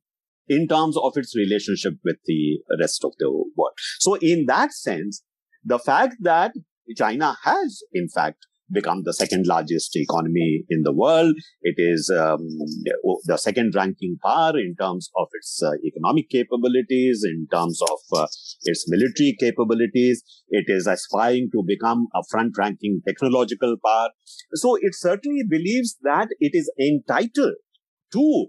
in 0.49 0.67
terms 0.69 0.97
of 0.97 1.13
its 1.17 1.37
relationship 1.37 1.95
with 2.05 2.17
the 2.27 2.59
rest 2.81 3.05
of 3.05 3.13
the 3.19 3.31
world. 3.31 3.73
So 3.99 4.15
in 4.15 4.47
that 4.47 4.73
sense, 4.73 5.23
the 5.65 5.79
fact 5.79 6.17
that 6.21 6.53
China 6.97 7.37
has, 7.45 7.83
in 7.93 8.09
fact, 8.09 8.47
become 8.73 9.03
the 9.05 9.13
second 9.13 9.47
largest 9.47 9.97
economy 9.97 10.65
in 10.69 10.83
the 10.83 10.93
world. 10.93 11.35
It 11.63 11.75
is 11.77 12.11
um, 12.11 12.47
the 13.25 13.37
second 13.37 13.73
ranking 13.75 14.17
power 14.23 14.53
in 14.57 14.77
terms 14.81 15.11
of 15.17 15.29
its 15.33 15.61
uh, 15.63 15.73
economic 15.85 16.31
capabilities, 16.31 17.25
in 17.25 17.49
terms 17.51 17.81
of 17.83 18.19
uh, 18.19 18.27
its 18.63 18.85
military 18.89 19.37
capabilities. 19.39 20.23
It 20.49 20.67
is 20.69 20.87
aspiring 20.87 21.51
to 21.53 21.63
become 21.67 22.07
a 22.15 22.23
front 22.31 22.57
ranking 22.59 23.01
technological 23.07 23.77
power. 23.85 24.11
So 24.55 24.77
it 24.77 24.95
certainly 24.95 25.43
believes 25.49 25.97
that 26.03 26.29
it 26.39 26.53
is 26.55 26.71
entitled 26.81 27.55
to 28.13 28.47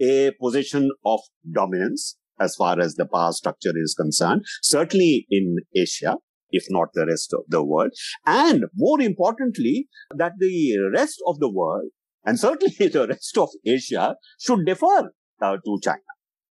a 0.00 0.30
position 0.40 0.90
of 1.04 1.20
dominance 1.52 2.16
as 2.40 2.54
far 2.54 2.78
as 2.80 2.94
the 2.94 3.06
power 3.06 3.32
structure 3.32 3.72
is 3.74 3.96
concerned, 3.98 4.44
certainly 4.62 5.26
in 5.28 5.56
Asia 5.74 6.16
if 6.50 6.64
not 6.70 6.88
the 6.94 7.06
rest 7.06 7.32
of 7.32 7.44
the 7.48 7.62
world. 7.62 7.92
And 8.26 8.64
more 8.74 9.00
importantly, 9.00 9.88
that 10.16 10.32
the 10.38 10.78
rest 10.94 11.22
of 11.26 11.38
the 11.38 11.50
world 11.50 11.90
and 12.24 12.38
certainly 12.38 12.88
the 12.92 13.06
rest 13.08 13.36
of 13.38 13.48
Asia 13.64 14.16
should 14.38 14.66
defer 14.66 15.10
uh, 15.40 15.56
to 15.64 15.78
China. 15.82 16.10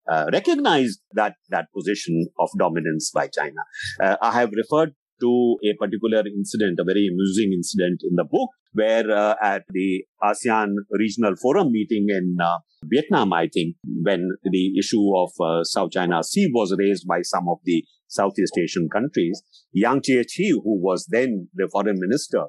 Uh, 0.10 0.26
recognize 0.32 1.00
that 1.12 1.36
that 1.50 1.66
position 1.76 2.28
of 2.40 2.50
dominance 2.58 3.12
by 3.14 3.28
China. 3.28 3.62
Uh, 4.02 4.16
I 4.22 4.32
have 4.40 4.52
referred 4.56 4.94
to 5.20 5.58
a 5.66 5.74
particular 5.78 6.24
incident, 6.26 6.80
a 6.80 6.86
very 6.86 7.10
amusing 7.12 7.52
incident 7.54 8.02
in 8.10 8.16
the 8.16 8.24
book, 8.24 8.50
where 8.72 9.10
uh, 9.12 9.36
at 9.42 9.64
the 9.70 10.06
ASEAN 10.24 10.76
Regional 10.92 11.36
Forum 11.36 11.72
meeting 11.72 12.06
in 12.10 12.38
uh, 12.42 12.60
Vietnam, 12.86 13.34
I 13.34 13.50
think, 13.54 13.76
when 13.84 14.30
the 14.44 14.80
issue 14.80 15.06
of 15.18 15.32
uh, 15.44 15.64
South 15.64 15.92
China 15.92 16.24
Sea 16.24 16.50
was 16.54 16.74
raised 16.78 17.06
by 17.08 17.22
some 17.24 17.50
of 17.50 17.58
the 17.66 17.84
Southeast 18.08 18.54
Asian 18.58 18.90
countries, 18.90 19.42
Yang 19.72 20.02
Jiechi, 20.02 20.50
who 20.52 20.82
was 20.82 21.08
then 21.10 21.50
the 21.54 21.70
foreign 21.72 22.00
minister 22.00 22.46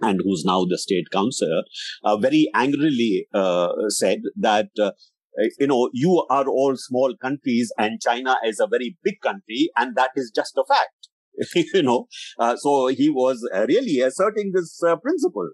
and 0.00 0.20
who's 0.24 0.44
now 0.44 0.64
the 0.64 0.78
state 0.78 1.10
counselor, 1.12 1.62
uh, 2.04 2.16
very 2.16 2.50
angrily 2.54 3.26
uh, 3.34 3.68
said 3.88 4.20
that, 4.36 4.68
uh, 4.80 4.92
you 5.58 5.66
know, 5.66 5.90
you 5.92 6.24
are 6.30 6.48
all 6.48 6.74
small 6.76 7.14
countries 7.20 7.72
and 7.78 8.00
China 8.00 8.36
is 8.44 8.60
a 8.60 8.66
very 8.66 8.96
big 9.04 9.20
country 9.22 9.70
and 9.76 9.96
that 9.96 10.10
is 10.16 10.32
just 10.34 10.56
a 10.56 10.64
fact. 10.66 11.08
you 11.74 11.82
know, 11.82 12.06
uh, 12.38 12.56
so 12.56 12.88
he 12.88 13.08
was 13.08 13.48
really 13.68 14.00
asserting 14.00 14.52
this 14.54 14.80
uh, 14.86 14.96
principle 14.96 15.50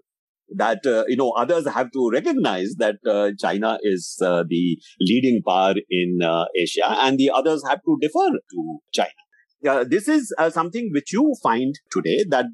that 0.55 0.85
uh, 0.85 1.03
you 1.07 1.17
know 1.17 1.31
others 1.31 1.67
have 1.67 1.91
to 1.91 2.09
recognize 2.11 2.75
that 2.77 2.95
uh, 3.09 3.31
China 3.39 3.77
is 3.81 4.17
uh, 4.23 4.43
the 4.47 4.77
leading 4.99 5.41
power 5.45 5.73
in 5.89 6.19
uh, 6.23 6.45
Asia, 6.55 6.87
and 6.87 7.17
the 7.17 7.31
others 7.33 7.63
have 7.67 7.79
to 7.83 7.97
defer 8.01 8.29
to 8.29 8.79
China. 8.93 9.09
Uh, 9.67 9.83
this 9.83 10.07
is 10.07 10.33
uh, 10.37 10.49
something 10.49 10.89
which 10.93 11.11
you 11.11 11.33
find 11.41 11.75
today 11.91 12.23
that 12.29 12.45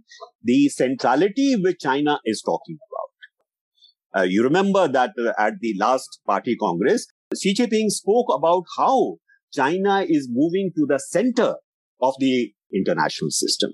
the 0.44 0.70
centrality 0.70 1.56
which 1.56 1.80
China 1.80 2.20
is 2.26 2.42
talking 2.42 2.78
about. 2.88 4.30
you 4.30 4.44
remember 4.44 4.88
that 4.88 5.12
at 5.38 5.54
the 5.60 5.74
last 5.80 6.20
party 6.26 6.56
congress, 6.56 7.08
Xi 7.36 7.54
Jinping 7.54 7.90
spoke 7.90 8.28
about 8.34 8.64
how 8.78 9.16
China 9.54 10.06
is 10.08 10.30
moving 10.32 10.72
to 10.76 10.86
the 10.88 11.00
center 11.00 11.56
of 12.02 12.14
the 12.20 12.54
international 12.74 13.32
system. 13.32 13.72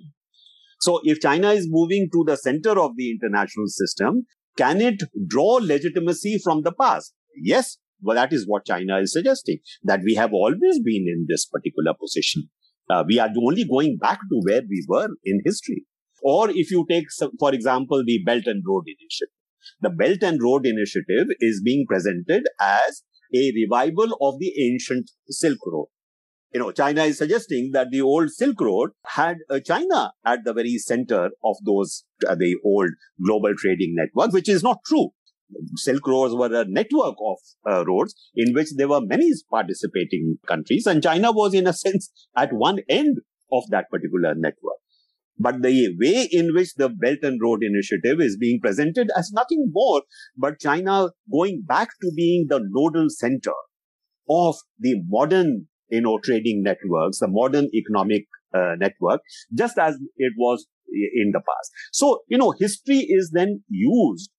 So 0.79 1.01
if 1.03 1.19
China 1.19 1.51
is 1.51 1.67
moving 1.69 2.09
to 2.13 2.23
the 2.25 2.37
center 2.37 2.79
of 2.79 2.91
the 2.95 3.11
international 3.11 3.67
system, 3.67 4.25
can 4.57 4.81
it 4.81 5.03
draw 5.27 5.59
legitimacy 5.61 6.39
from 6.43 6.63
the 6.63 6.71
past? 6.71 7.13
Yes. 7.41 7.77
Well, 8.01 8.15
that 8.15 8.31
is 8.31 8.47
what 8.47 8.65
China 8.65 8.97
is 8.99 9.11
suggesting, 9.11 9.57
that 9.83 9.99
we 10.05 10.15
have 10.15 10.31
always 10.31 10.79
been 10.79 11.05
in 11.07 11.25
this 11.27 11.45
particular 11.45 11.93
position. 11.99 12.49
Uh, 12.89 13.03
we 13.05 13.19
are 13.19 13.29
only 13.45 13.65
going 13.65 13.97
back 13.99 14.19
to 14.19 14.41
where 14.43 14.61
we 14.61 14.85
were 14.87 15.09
in 15.25 15.41
history. 15.45 15.85
Or 16.23 16.49
if 16.49 16.71
you 16.71 16.85
take, 16.89 17.05
for 17.39 17.53
example, 17.53 18.03
the 18.05 18.23
Belt 18.25 18.43
and 18.45 18.63
Road 18.65 18.85
Initiative. 18.87 19.33
The 19.81 19.89
Belt 19.89 20.23
and 20.23 20.41
Road 20.41 20.65
Initiative 20.65 21.27
is 21.39 21.61
being 21.63 21.85
presented 21.87 22.43
as 22.61 23.03
a 23.35 23.51
revival 23.53 24.17
of 24.21 24.39
the 24.39 24.53
ancient 24.71 25.11
Silk 25.27 25.59
Road 25.67 25.87
you 26.53 26.59
know, 26.59 26.71
China 26.71 27.03
is 27.03 27.17
suggesting 27.17 27.71
that 27.73 27.91
the 27.91 28.01
old 28.01 28.31
Silk 28.31 28.59
Road 28.59 28.91
had 29.05 29.37
uh, 29.49 29.59
China 29.59 30.13
at 30.25 30.39
the 30.45 30.53
very 30.53 30.77
center 30.77 31.29
of 31.43 31.55
those, 31.65 32.05
uh, 32.27 32.35
the 32.35 32.55
old 32.65 32.89
global 33.23 33.53
trading 33.55 33.95
network, 33.95 34.33
which 34.33 34.49
is 34.49 34.63
not 34.63 34.77
true. 34.85 35.09
Silk 35.75 36.05
roads 36.05 36.35
were 36.35 36.61
a 36.61 36.65
network 36.65 37.15
of 37.25 37.37
uh, 37.69 37.83
roads 37.85 38.13
in 38.35 38.53
which 38.53 38.67
there 38.75 38.87
were 38.87 39.01
many 39.01 39.31
participating 39.49 40.37
countries 40.47 40.85
and 40.85 41.01
China 41.01 41.31
was 41.31 41.55
in 41.55 41.65
a 41.65 41.73
sense 41.73 42.11
at 42.37 42.53
one 42.53 42.79
end 42.87 43.17
of 43.51 43.63
that 43.69 43.89
particular 43.89 44.35
network. 44.35 44.77
But 45.39 45.63
the 45.63 45.95
way 45.99 46.27
in 46.31 46.53
which 46.53 46.75
the 46.75 46.89
Belt 46.89 47.19
and 47.23 47.41
Road 47.41 47.63
Initiative 47.63 48.19
is 48.19 48.37
being 48.37 48.59
presented 48.61 49.09
as 49.17 49.31
nothing 49.31 49.71
more 49.71 50.03
but 50.37 50.59
China 50.59 51.09
going 51.31 51.63
back 51.65 51.89
to 52.01 52.11
being 52.15 52.45
the 52.47 52.61
nodal 52.69 53.07
center 53.09 53.53
of 54.29 54.55
the 54.77 55.01
modern 55.07 55.68
you 55.89 56.01
know, 56.01 56.19
trading 56.23 56.63
networks, 56.63 57.19
the 57.19 57.27
modern 57.27 57.69
economic 57.73 58.27
uh, 58.53 58.75
network, 58.77 59.21
just 59.57 59.77
as 59.77 59.95
it 60.17 60.33
was 60.37 60.67
in 60.91 61.31
the 61.31 61.39
past. 61.39 61.71
So, 61.91 62.21
you 62.27 62.37
know, 62.37 62.53
history 62.57 63.05
is 63.07 63.31
then 63.33 63.63
used 63.69 64.31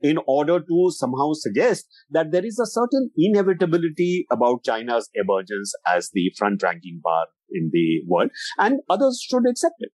in 0.00 0.18
order 0.26 0.60
to 0.60 0.90
somehow 0.90 1.32
suggest 1.32 1.88
that 2.10 2.30
there 2.30 2.44
is 2.46 2.58
a 2.58 2.66
certain 2.66 3.10
inevitability 3.16 4.26
about 4.30 4.64
China's 4.64 5.10
emergence 5.14 5.72
as 5.86 6.10
the 6.12 6.32
front 6.38 6.62
ranking 6.62 7.00
power 7.04 7.26
in 7.50 7.70
the 7.72 8.02
world 8.06 8.30
and 8.58 8.80
others 8.88 9.20
should 9.28 9.42
accept 9.48 9.74
it. 9.78 9.90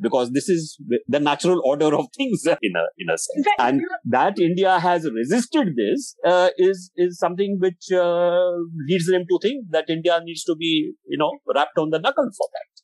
Because 0.00 0.30
this 0.32 0.48
is 0.48 0.78
the 1.08 1.20
natural 1.20 1.60
order 1.64 1.94
of 1.94 2.06
things 2.16 2.46
in 2.46 2.72
a 2.76 2.84
in 2.98 3.08
a 3.12 3.18
sense. 3.18 3.46
And 3.58 3.82
that 4.04 4.38
India 4.38 4.78
has 4.78 5.08
resisted 5.10 5.74
this 5.76 6.16
uh, 6.24 6.50
is 6.58 6.90
is 6.96 7.18
something 7.18 7.58
which 7.60 7.90
uh, 7.92 8.50
leads 8.88 9.06
them 9.06 9.24
to 9.28 9.38
think 9.42 9.66
that 9.70 9.88
India 9.88 10.20
needs 10.22 10.44
to 10.44 10.56
be 10.56 10.92
you 11.06 11.18
know 11.18 11.32
wrapped 11.54 11.78
on 11.78 11.90
the 11.90 11.98
knuckle 11.98 12.30
for 12.36 12.48
that. 12.52 12.82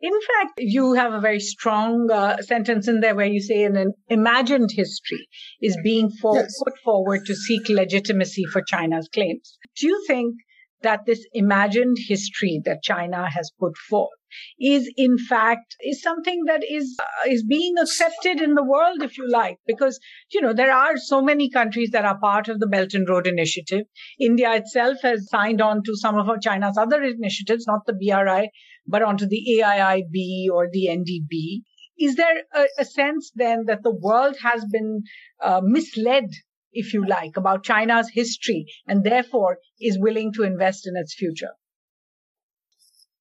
In 0.00 0.12
fact, 0.12 0.52
you 0.58 0.92
have 0.94 1.12
a 1.12 1.20
very 1.20 1.40
strong 1.40 2.08
uh, 2.08 2.36
sentence 2.40 2.86
in 2.86 3.00
there 3.00 3.16
where 3.16 3.26
you 3.26 3.40
say 3.40 3.64
an 3.64 3.94
imagined 4.08 4.70
history 4.72 5.26
is 5.60 5.76
being 5.82 6.08
for- 6.08 6.36
yes. 6.36 6.54
put 6.62 6.78
forward 6.84 7.26
to 7.26 7.34
seek 7.34 7.68
legitimacy 7.68 8.44
for 8.44 8.62
China's 8.62 9.08
claims. 9.12 9.58
Do 9.76 9.88
you 9.88 10.04
think 10.06 10.36
that 10.82 11.00
this 11.04 11.26
imagined 11.32 11.96
history 12.06 12.60
that 12.64 12.84
China 12.84 13.28
has 13.28 13.50
put 13.58 13.76
forth 13.76 14.17
is 14.60 14.90
in 14.96 15.16
fact 15.18 15.76
is 15.82 16.02
something 16.02 16.44
that 16.46 16.62
is 16.68 16.96
uh, 17.00 17.28
is 17.28 17.44
being 17.44 17.74
accepted 17.78 18.40
in 18.40 18.54
the 18.54 18.64
world 18.64 19.02
if 19.02 19.16
you 19.18 19.28
like 19.28 19.58
because 19.66 19.98
you 20.32 20.40
know 20.40 20.52
there 20.52 20.72
are 20.72 20.96
so 20.96 21.20
many 21.22 21.48
countries 21.50 21.90
that 21.90 22.04
are 22.04 22.18
part 22.18 22.48
of 22.48 22.60
the 22.60 22.66
belt 22.66 22.94
and 22.94 23.08
road 23.08 23.26
initiative 23.26 23.84
india 24.18 24.54
itself 24.54 24.98
has 25.02 25.28
signed 25.30 25.60
on 25.60 25.82
to 25.82 25.96
some 25.96 26.18
of 26.18 26.28
china's 26.40 26.78
other 26.78 27.02
initiatives 27.02 27.66
not 27.66 27.86
the 27.86 27.98
bri 28.02 28.50
but 28.86 29.02
onto 29.02 29.26
the 29.26 29.42
aiib 29.62 30.50
or 30.52 30.68
the 30.72 30.88
ndb 30.90 31.62
is 31.98 32.14
there 32.16 32.42
a, 32.54 32.66
a 32.78 32.84
sense 32.84 33.32
then 33.34 33.64
that 33.66 33.82
the 33.82 33.94
world 33.94 34.36
has 34.42 34.64
been 34.70 35.02
uh, 35.42 35.60
misled 35.62 36.30
if 36.72 36.92
you 36.92 37.04
like, 37.06 37.36
about 37.36 37.64
China's 37.64 38.10
history 38.12 38.66
and 38.86 39.04
therefore 39.04 39.58
is 39.80 39.98
willing 39.98 40.32
to 40.34 40.42
invest 40.42 40.86
in 40.86 40.94
its 40.96 41.14
future. 41.14 41.52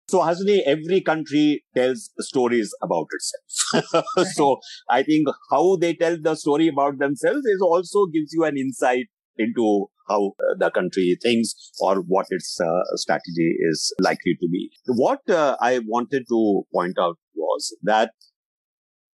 Suhasini, 0.09 0.61
every 0.65 1.01
country 1.01 1.65
tells 1.75 2.11
stories 2.19 2.73
about 2.81 3.07
itself. 3.11 4.05
so, 4.33 4.57
I 4.89 5.03
think 5.03 5.27
how 5.51 5.75
they 5.75 5.95
tell 5.95 6.17
the 6.21 6.35
story 6.35 6.69
about 6.69 6.97
themselves 6.99 7.45
is 7.45 7.61
also 7.61 8.05
gives 8.05 8.31
you 8.31 8.45
an 8.45 8.57
insight 8.57 9.07
into 9.37 9.87
how 10.07 10.27
uh, 10.39 10.55
the 10.57 10.71
country 10.71 11.17
thinks 11.21 11.53
or 11.81 11.97
what 11.97 12.27
its 12.29 12.57
uh, 12.61 12.95
strategy 12.95 13.55
is 13.69 13.93
likely 13.99 14.37
to 14.39 14.47
be. 14.49 14.71
What 14.87 15.29
uh, 15.29 15.57
I 15.59 15.79
wanted 15.79 16.23
to 16.29 16.63
point 16.73 16.97
out 16.97 17.17
was 17.35 17.75
that 17.83 18.11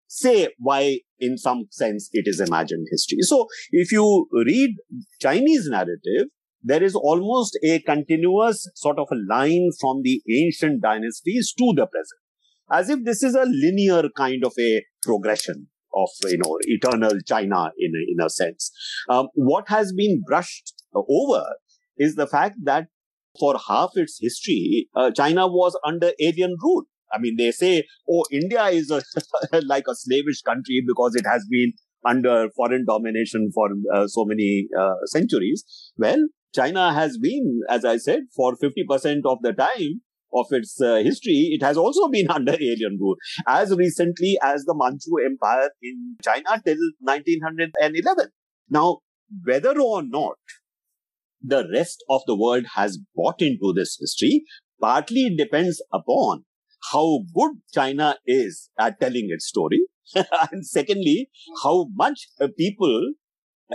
say 0.06 0.48
why 0.58 1.00
in 1.18 1.36
some 1.36 1.64
sense 1.70 2.08
it 2.12 2.24
is 2.26 2.40
imagined 2.40 2.86
history. 2.90 3.18
So 3.22 3.46
if 3.72 3.90
you 3.90 4.28
read 4.32 4.76
Chinese 5.20 5.68
narrative, 5.68 6.28
there 6.64 6.82
is 6.82 6.94
almost 6.94 7.58
a 7.62 7.78
continuous 7.80 8.68
sort 8.74 8.98
of 8.98 9.06
a 9.12 9.16
line 9.28 9.70
from 9.78 10.00
the 10.02 10.22
ancient 10.32 10.82
dynasties 10.82 11.52
to 11.58 11.72
the 11.76 11.86
present, 11.86 12.20
as 12.72 12.88
if 12.88 13.04
this 13.04 13.22
is 13.22 13.34
a 13.34 13.44
linear 13.44 14.08
kind 14.16 14.44
of 14.44 14.54
a 14.58 14.82
progression 15.02 15.68
of 15.94 16.08
you 16.24 16.38
know 16.38 16.56
eternal 16.62 17.20
China 17.26 17.70
in 17.78 17.92
a, 17.94 18.02
in 18.12 18.26
a 18.26 18.30
sense. 18.30 18.72
Um, 19.10 19.28
what 19.34 19.68
has 19.68 19.92
been 19.92 20.22
brushed 20.26 20.72
over 20.94 21.44
is 21.98 22.14
the 22.16 22.26
fact 22.26 22.56
that 22.64 22.88
for 23.38 23.56
half 23.68 23.90
its 23.94 24.18
history, 24.20 24.88
uh, 24.96 25.10
China 25.10 25.46
was 25.46 25.78
under 25.84 26.12
alien 26.20 26.56
rule. 26.62 26.84
I 27.12 27.18
mean, 27.18 27.36
they 27.36 27.50
say, 27.50 27.84
oh, 28.10 28.24
India 28.32 28.64
is 28.66 28.90
a, 28.90 29.02
like 29.62 29.84
a 29.88 29.94
slavish 29.94 30.40
country 30.42 30.82
because 30.86 31.14
it 31.14 31.26
has 31.26 31.44
been 31.48 31.72
under 32.06 32.48
foreign 32.56 32.84
domination 32.86 33.50
for 33.54 33.68
uh, 33.94 34.06
so 34.06 34.24
many 34.24 34.66
uh, 34.78 34.94
centuries. 35.06 35.64
Well, 35.96 36.26
China 36.54 36.92
has 36.92 37.18
been, 37.18 37.60
as 37.68 37.84
I 37.84 37.96
said, 37.96 38.20
for 38.34 38.56
50% 38.56 39.22
of 39.24 39.38
the 39.42 39.52
time 39.52 40.02
of 40.32 40.46
its 40.50 40.80
uh, 40.80 40.96
history, 40.96 41.50
it 41.52 41.62
has 41.62 41.76
also 41.76 42.08
been 42.16 42.30
under 42.30 42.52
alien 42.52 42.98
rule. 43.00 43.16
As 43.46 43.74
recently 43.74 44.38
as 44.42 44.64
the 44.64 44.74
Manchu 44.76 45.24
Empire 45.24 45.70
in 45.82 46.16
China 46.22 46.60
till 46.64 46.78
1911. 47.00 48.28
Now, 48.70 48.98
whether 49.44 49.78
or 49.80 50.02
not 50.02 50.36
the 51.42 51.68
rest 51.72 52.02
of 52.08 52.22
the 52.26 52.36
world 52.36 52.64
has 52.74 52.98
bought 53.14 53.42
into 53.42 53.72
this 53.74 53.98
history 54.00 54.44
partly 54.80 55.34
depends 55.36 55.82
upon 55.92 56.44
how 56.92 57.20
good 57.34 57.52
China 57.72 58.16
is 58.26 58.70
at 58.78 59.00
telling 59.00 59.28
its 59.30 59.46
story. 59.46 59.80
and 60.14 60.66
secondly, 60.66 61.30
how 61.62 61.88
much 61.94 62.28
people 62.58 63.14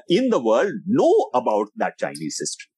in 0.07 0.29
the 0.29 0.41
world 0.41 0.73
know 0.85 1.29
about 1.33 1.67
that 1.75 1.97
Chinese 1.97 2.37
history. 2.39 2.69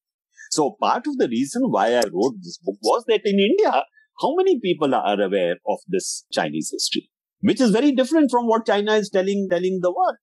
So 0.52 0.76
part 0.82 1.08
of 1.08 1.17
the 1.17 1.30
reason 1.30 1.63
why 1.69 1.95
I 1.95 2.04
wrote 2.13 2.36
this 2.41 2.58
book 2.63 2.78
was 2.82 3.06
that 3.08 3.21
in 3.24 3.39
India, 3.39 3.84
how 4.21 4.36
many 4.36 4.60
people 4.60 4.93
are 4.93 5.19
aware 5.21 5.56
of 5.67 5.80
this 5.88 6.26
Chinese 6.32 6.69
history, 6.71 7.10
which 7.39 7.62
is 7.62 7.71
very 7.71 7.93
different 7.93 8.30
from 8.30 8.47
what 8.47 8.65
China 8.65 8.93
is 8.93 9.10
telling, 9.10 9.47
telling 9.50 9.80
the 9.82 9.91
world. 9.91 10.17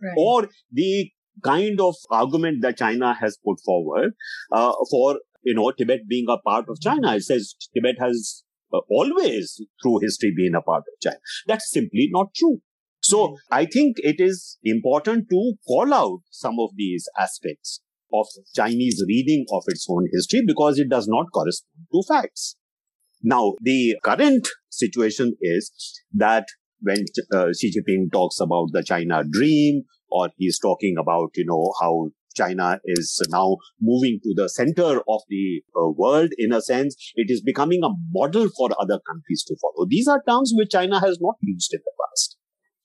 Right. 0.00 0.14
Or 0.16 0.48
the 0.70 1.10
kind 1.42 1.80
of 1.80 1.94
argument 2.10 2.62
that 2.62 2.78
China 2.78 3.14
has 3.14 3.38
put 3.44 3.58
forward 3.64 4.12
uh, 4.52 4.72
for 4.90 5.20
you 5.42 5.54
know 5.54 5.70
Tibet 5.72 6.00
being 6.08 6.26
a 6.28 6.38
part 6.38 6.66
of 6.68 6.80
China. 6.80 7.14
It 7.14 7.24
says 7.24 7.54
Tibet 7.74 7.96
has 7.98 8.44
uh, 8.72 8.80
always 8.90 9.60
through 9.82 10.00
history 10.00 10.32
been 10.36 10.54
a 10.54 10.62
part 10.62 10.80
of 10.80 11.00
China. 11.02 11.20
That's 11.46 11.70
simply 11.70 12.08
not 12.10 12.34
true. 12.34 12.60
So. 13.08 13.36
I 13.50 13.66
think 13.66 13.96
it 13.98 14.16
is 14.18 14.58
important 14.64 15.26
to 15.30 15.52
call 15.66 15.92
out 15.94 16.20
some 16.30 16.56
of 16.58 16.70
these 16.76 17.08
aspects 17.18 17.80
of 18.12 18.26
Chinese 18.54 19.02
reading 19.08 19.44
of 19.52 19.62
its 19.68 19.86
own 19.88 20.06
history 20.12 20.42
because 20.46 20.78
it 20.78 20.88
does 20.88 21.08
not 21.08 21.26
correspond 21.32 21.86
to 21.92 22.02
facts. 22.08 22.56
Now, 23.22 23.54
the 23.60 23.96
current 24.02 24.48
situation 24.68 25.36
is 25.40 25.72
that 26.12 26.46
when 26.80 27.04
uh, 27.32 27.48
Xi 27.58 27.72
Jinping 27.72 28.12
talks 28.12 28.40
about 28.40 28.68
the 28.72 28.82
China 28.82 29.22
dream, 29.28 29.82
or 30.10 30.30
he's 30.36 30.58
talking 30.58 30.96
about, 31.00 31.30
you 31.34 31.44
know, 31.46 31.72
how 31.80 32.10
China 32.36 32.78
is 32.84 33.20
now 33.30 33.56
moving 33.80 34.20
to 34.22 34.34
the 34.36 34.48
center 34.48 35.00
of 35.08 35.22
the 35.28 35.62
uh, 35.74 35.88
world 35.96 36.30
in 36.38 36.52
a 36.52 36.60
sense. 36.60 36.94
It 37.14 37.30
is 37.30 37.40
becoming 37.40 37.80
a 37.82 37.88
model 38.12 38.48
for 38.56 38.68
other 38.78 39.00
countries 39.08 39.42
to 39.48 39.56
follow. 39.60 39.86
These 39.88 40.06
are 40.06 40.22
terms 40.28 40.52
which 40.54 40.70
China 40.70 41.00
has 41.00 41.18
not 41.20 41.36
used 41.40 41.72
in 41.72 41.80
the 41.82 41.92
past. 41.98 42.36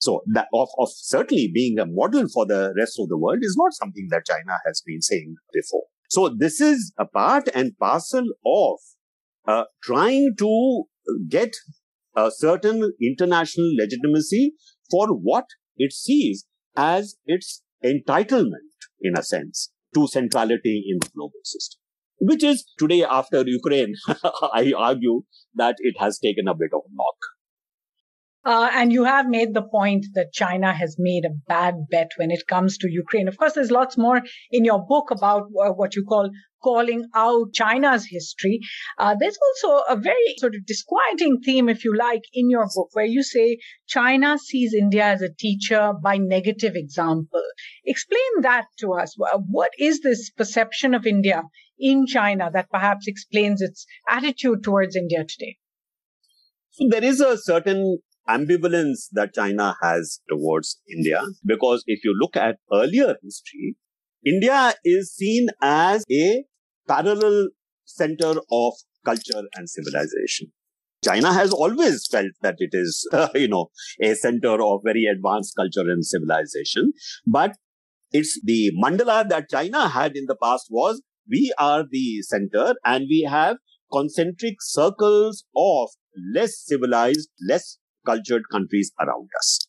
So 0.02 0.22
that 0.34 0.48
of, 0.52 0.68
of 0.78 0.88
certainly 0.92 1.48
being 1.54 1.78
a 1.78 1.86
model 1.86 2.26
for 2.34 2.44
the 2.44 2.74
rest 2.76 2.98
of 2.98 3.08
the 3.08 3.16
world 3.16 3.38
is 3.42 3.56
not 3.56 3.72
something 3.72 4.08
that 4.10 4.26
China 4.26 4.58
has 4.66 4.82
been 4.84 5.00
saying 5.00 5.36
before. 5.52 5.84
So 6.10 6.28
this 6.28 6.60
is 6.60 6.92
a 6.98 7.06
part 7.06 7.48
and 7.54 7.78
parcel 7.78 8.24
of 8.44 8.78
uh, 9.46 9.64
trying 9.84 10.34
to 10.38 10.84
get 11.28 11.52
a 12.16 12.32
certain 12.32 12.92
international 13.00 13.70
legitimacy 13.78 14.54
for 14.90 15.06
what 15.08 15.44
it 15.76 15.92
sees 15.92 16.46
as 16.76 17.14
its 17.26 17.62
entitlement 17.84 18.72
in 19.00 19.16
a 19.16 19.22
sense, 19.22 19.70
to 19.94 20.08
centrality 20.08 20.84
in 20.90 20.98
the 20.98 21.10
global 21.14 21.40
system. 21.44 21.78
Which 22.18 22.42
is 22.42 22.64
today 22.76 23.04
after 23.04 23.44
Ukraine, 23.46 23.94
I 24.52 24.72
argue 24.76 25.22
that 25.54 25.76
it 25.78 25.94
has 26.00 26.18
taken 26.18 26.48
a 26.48 26.54
bit 26.54 26.70
of 26.72 26.82
a 26.86 26.92
knock. 26.92 27.16
Uh, 28.44 28.68
and 28.72 28.92
you 28.92 29.04
have 29.04 29.28
made 29.28 29.54
the 29.54 29.62
point 29.62 30.04
that 30.14 30.32
China 30.32 30.72
has 30.72 30.96
made 30.98 31.24
a 31.24 31.36
bad 31.46 31.74
bet 31.90 32.10
when 32.16 32.30
it 32.30 32.46
comes 32.48 32.76
to 32.78 32.90
Ukraine. 32.90 33.28
Of 33.28 33.36
course, 33.36 33.52
there's 33.52 33.70
lots 33.70 33.96
more 33.96 34.20
in 34.50 34.64
your 34.64 34.84
book 34.84 35.12
about 35.12 35.42
uh, 35.42 35.70
what 35.70 35.94
you 35.94 36.04
call 36.04 36.30
calling 36.62 37.04
out 37.14 37.52
China's 37.52 38.06
history. 38.06 38.60
Uh, 38.98 39.14
there's 39.18 39.38
also 39.48 39.84
a 39.88 39.96
very 39.96 40.34
sort 40.38 40.54
of 40.54 40.66
disquieting 40.66 41.40
theme, 41.44 41.68
if 41.68 41.84
you 41.84 41.96
like, 41.96 42.22
in 42.32 42.50
your 42.50 42.66
book, 42.74 42.88
where 42.92 43.04
you 43.04 43.22
say 43.22 43.58
China 43.86 44.38
sees 44.38 44.74
India 44.74 45.04
as 45.04 45.22
a 45.22 45.34
teacher 45.38 45.92
by 46.02 46.16
negative 46.18 46.72
example. 46.74 47.42
Explain 47.84 48.42
that 48.42 48.66
to 48.78 48.92
us. 48.92 49.14
What 49.48 49.70
is 49.78 50.00
this 50.00 50.30
perception 50.30 50.94
of 50.94 51.06
India 51.06 51.42
in 51.78 52.06
China 52.06 52.50
that 52.52 52.70
perhaps 52.70 53.06
explains 53.06 53.60
its 53.60 53.86
attitude 54.08 54.62
towards 54.62 54.96
India 54.96 55.24
today? 55.28 55.56
So 56.70 56.86
there 56.88 57.04
is 57.04 57.20
a 57.20 57.36
certain 57.36 57.98
ambivalence 58.28 59.08
that 59.12 59.34
China 59.34 59.76
has 59.82 60.20
towards 60.28 60.80
India. 60.88 61.22
Because 61.44 61.84
if 61.86 62.04
you 62.04 62.14
look 62.18 62.36
at 62.36 62.56
earlier 62.72 63.16
history, 63.22 63.76
India 64.24 64.74
is 64.84 65.12
seen 65.14 65.48
as 65.60 66.04
a 66.10 66.44
parallel 66.88 67.48
center 67.84 68.34
of 68.50 68.72
culture 69.04 69.42
and 69.54 69.68
civilization. 69.68 70.52
China 71.04 71.32
has 71.32 71.52
always 71.52 72.06
felt 72.06 72.30
that 72.42 72.54
it 72.58 72.70
is, 72.72 73.08
uh, 73.12 73.28
you 73.34 73.48
know, 73.48 73.70
a 74.00 74.14
center 74.14 74.62
of 74.62 74.80
very 74.84 75.04
advanced 75.04 75.54
culture 75.56 75.90
and 75.90 76.04
civilization. 76.04 76.92
But 77.26 77.56
it's 78.12 78.40
the 78.44 78.70
mandala 78.82 79.28
that 79.28 79.50
China 79.50 79.88
had 79.88 80.16
in 80.16 80.26
the 80.26 80.36
past 80.40 80.66
was 80.70 81.02
we 81.28 81.52
are 81.58 81.84
the 81.90 82.22
center 82.22 82.74
and 82.84 83.06
we 83.08 83.26
have 83.28 83.56
concentric 83.90 84.56
circles 84.60 85.44
of 85.56 85.90
less 86.34 86.58
civilized, 86.58 87.28
less 87.48 87.78
cultured 88.04 88.42
countries 88.50 88.92
around 89.00 89.28
us. 89.38 89.66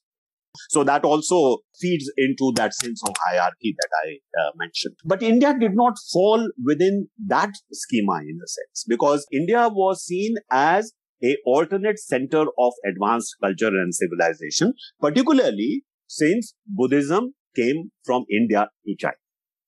So 0.69 0.83
that 0.83 1.03
also 1.03 1.59
feeds 1.79 2.11
into 2.17 2.51
that 2.55 2.73
sense 2.75 3.01
of 3.03 3.15
hierarchy 3.25 3.75
that 3.75 3.89
I 4.05 4.17
uh, 4.39 4.51
mentioned. 4.55 4.95
But 5.03 5.23
India 5.23 5.55
did 5.59 5.73
not 5.73 5.93
fall 6.11 6.47
within 6.63 7.07
that 7.27 7.51
schema 7.71 8.19
in 8.21 8.39
a 8.43 8.47
sense 8.47 8.85
because 8.87 9.25
India 9.31 9.67
was 9.69 10.05
seen 10.05 10.35
as 10.51 10.93
a 11.23 11.37
alternate 11.45 11.97
center 11.99 12.45
of 12.59 12.73
advanced 12.85 13.35
culture 13.41 13.67
and 13.67 13.93
civilization, 13.95 14.73
particularly 14.99 15.83
since 16.07 16.53
Buddhism 16.67 17.33
came 17.55 17.91
from 18.05 18.25
India 18.29 18.67
to 18.85 18.95
China. 18.99 19.15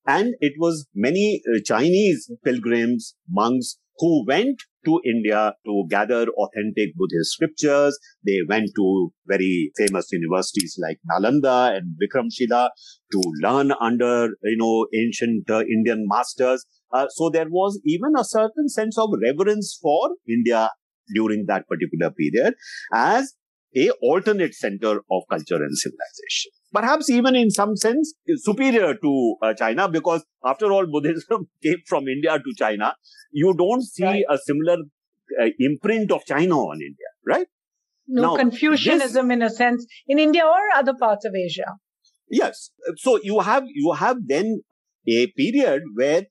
And 0.06 0.34
it 0.40 0.52
was 0.58 0.86
many 0.94 1.42
uh, 1.52 1.58
Chinese 1.64 2.30
pilgrims, 2.44 3.16
monks 3.28 3.78
who 3.98 4.24
went 4.26 4.62
to 4.86 5.00
India 5.04 5.52
to 5.66 5.84
gather 5.90 6.26
authentic 6.28 6.94
Buddhist 6.96 7.32
scriptures. 7.32 7.98
They 8.24 8.38
went 8.48 8.70
to 8.76 9.12
very 9.26 9.70
famous 9.76 10.08
universities 10.10 10.78
like 10.82 10.98
Nalanda 11.10 11.76
and 11.76 11.96
Vikramshila 12.00 12.70
to 13.12 13.20
learn 13.42 13.72
under, 13.80 14.28
you 14.44 14.56
know, 14.56 14.86
ancient 14.94 15.50
uh, 15.50 15.60
Indian 15.60 16.06
masters. 16.08 16.64
Uh, 16.92 17.06
so 17.10 17.28
there 17.28 17.50
was 17.50 17.80
even 17.84 18.12
a 18.18 18.24
certain 18.24 18.68
sense 18.68 18.96
of 18.98 19.10
reverence 19.22 19.78
for 19.82 20.10
India 20.28 20.70
during 21.14 21.44
that 21.48 21.68
particular 21.68 22.10
period 22.10 22.54
as 22.94 23.34
a 23.76 23.90
alternate 24.02 24.54
center 24.54 25.00
of 25.10 25.22
culture 25.30 25.62
and 25.62 25.76
civilization. 25.76 26.52
Perhaps 26.76 27.10
even 27.10 27.36
in 27.36 27.50
some 27.50 27.74
sense 27.76 28.14
superior 28.36 28.94
to 28.94 29.36
uh, 29.42 29.54
China 29.54 29.88
because 29.88 30.24
after 30.44 30.70
all 30.72 30.86
Buddhism 30.86 31.48
came 31.62 31.82
from 31.86 32.08
India 32.08 32.38
to 32.38 32.54
China. 32.56 32.94
You 33.32 33.54
don't 33.56 33.82
see 33.82 34.04
right. 34.04 34.24
a 34.30 34.38
similar 34.38 34.78
uh, 35.40 35.46
imprint 35.58 36.12
of 36.12 36.24
China 36.24 36.58
on 36.58 36.80
India, 36.80 37.10
right? 37.26 37.46
No 38.08 38.22
now, 38.22 38.36
Confucianism 38.36 39.28
this, 39.28 39.34
in 39.34 39.42
a 39.42 39.50
sense 39.50 39.86
in 40.06 40.18
India 40.18 40.44
or 40.44 40.78
other 40.78 40.94
parts 40.98 41.24
of 41.24 41.32
Asia. 41.34 41.76
Yes. 42.30 42.70
So 42.96 43.18
you 43.22 43.40
have, 43.40 43.64
you 43.66 43.92
have 43.92 44.18
then 44.26 44.62
a 45.08 45.26
period 45.36 45.82
where 45.94 46.24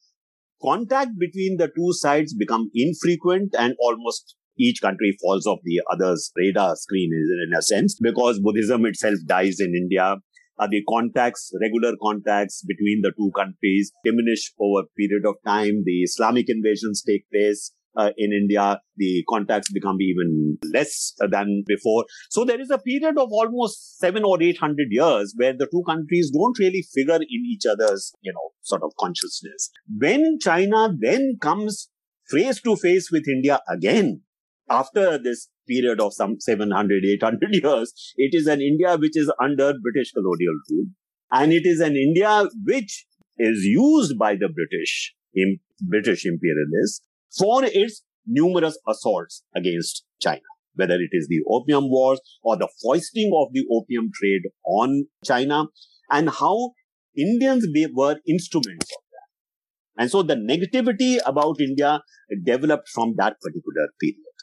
contact 0.62 1.12
between 1.20 1.58
the 1.58 1.68
two 1.68 1.92
sides 1.92 2.34
become 2.34 2.70
infrequent 2.74 3.54
and 3.58 3.76
almost 3.80 4.36
each 4.58 4.82
country 4.82 5.18
falls 5.22 5.46
off 5.46 5.60
the 5.64 5.82
other's 5.92 6.32
radar 6.38 6.76
screen 6.76 7.12
in 7.14 7.58
a 7.58 7.62
sense 7.62 7.98
because 8.02 8.40
Buddhism 8.40 8.86
itself 8.86 9.16
dies 9.26 9.60
in 9.60 9.74
India. 9.76 10.16
Uh, 10.58 10.68
the 10.70 10.84
contacts, 10.90 11.52
regular 11.62 11.94
contacts 12.02 12.64
between 12.66 13.02
the 13.02 13.12
two 13.18 13.32
countries 13.36 13.92
diminish 14.04 14.54
over 14.60 14.82
a 14.82 14.88
period 14.98 15.26
of 15.26 15.36
time. 15.46 15.84
The 15.86 16.04
Islamic 16.04 16.46
invasions 16.50 17.04
take 17.06 17.30
place. 17.30 17.72
Uh, 17.98 18.12
in 18.18 18.34
India, 18.34 18.78
the 18.98 19.24
contacts 19.30 19.72
become 19.72 19.96
even 20.02 20.58
less 20.74 21.14
than 21.32 21.64
before. 21.66 22.04
So 22.30 22.44
there 22.44 22.60
is 22.60 22.70
a 22.70 22.78
period 22.78 23.18
of 23.18 23.30
almost 23.32 23.98
seven 24.00 24.26
or 24.26 24.44
eight 24.44 24.58
hundred 24.58 24.88
years 24.90 25.34
where 25.38 25.54
the 25.54 25.68
two 25.72 25.82
countries 25.88 26.30
don't 26.30 26.60
really 26.60 26.84
figure 26.94 27.16
in 27.16 27.46
each 27.50 27.64
other's, 27.66 28.14
you 28.22 28.34
know, 28.34 28.50
sort 28.64 28.84
of 28.84 28.92
consciousness. 29.00 29.70
When 29.98 30.40
China 30.42 30.90
then 31.00 31.38
comes 31.40 31.90
face 32.30 32.60
to 32.64 32.76
face 32.76 33.10
with 33.12 33.30
India 33.30 33.62
again, 33.70 34.24
after 34.70 35.18
this 35.18 35.48
period 35.68 36.00
of 36.00 36.14
some 36.14 36.40
700, 36.40 37.04
800 37.06 37.40
years, 37.64 38.14
it 38.18 38.32
is 38.34 38.48
an 38.48 38.62
India 38.62 38.98
which 38.98 39.16
is 39.16 39.32
under 39.42 39.74
British 39.82 40.12
colonial 40.12 40.60
rule. 40.70 40.86
And 41.32 41.52
it 41.52 41.66
is 41.66 41.80
an 41.80 41.96
India 41.96 42.46
which 42.64 43.06
is 43.38 43.64
used 43.64 44.18
by 44.18 44.36
the 44.36 44.48
British, 44.48 45.14
in, 45.34 45.60
British 45.82 46.26
imperialists 46.26 47.02
for 47.38 47.64
its 47.64 48.04
numerous 48.26 48.78
assaults 48.88 49.44
against 49.56 50.06
China, 50.22 50.42
whether 50.76 50.96
it 50.96 51.10
is 51.12 51.28
the 51.28 51.42
Opium 51.50 51.90
Wars 51.90 52.20
or 52.44 52.58
the 52.58 52.70
foisting 52.82 53.32
of 53.36 53.54
the 53.54 53.66
opium 53.72 54.10
trade 54.14 54.44
on 54.66 55.06
China 55.24 55.66
and 56.12 56.30
how 56.30 56.72
Indians 57.18 57.66
were 57.94 58.18
instruments 58.28 58.92
of 58.92 59.04
that. 59.12 60.02
And 60.02 60.12
so 60.12 60.24
the 60.24 60.36
negativity 60.36 61.18
about 61.26 61.60
India 61.60 62.02
developed 62.44 62.90
from 62.94 63.16
that 63.18 63.36
particular 63.42 63.88
period. 64.00 64.35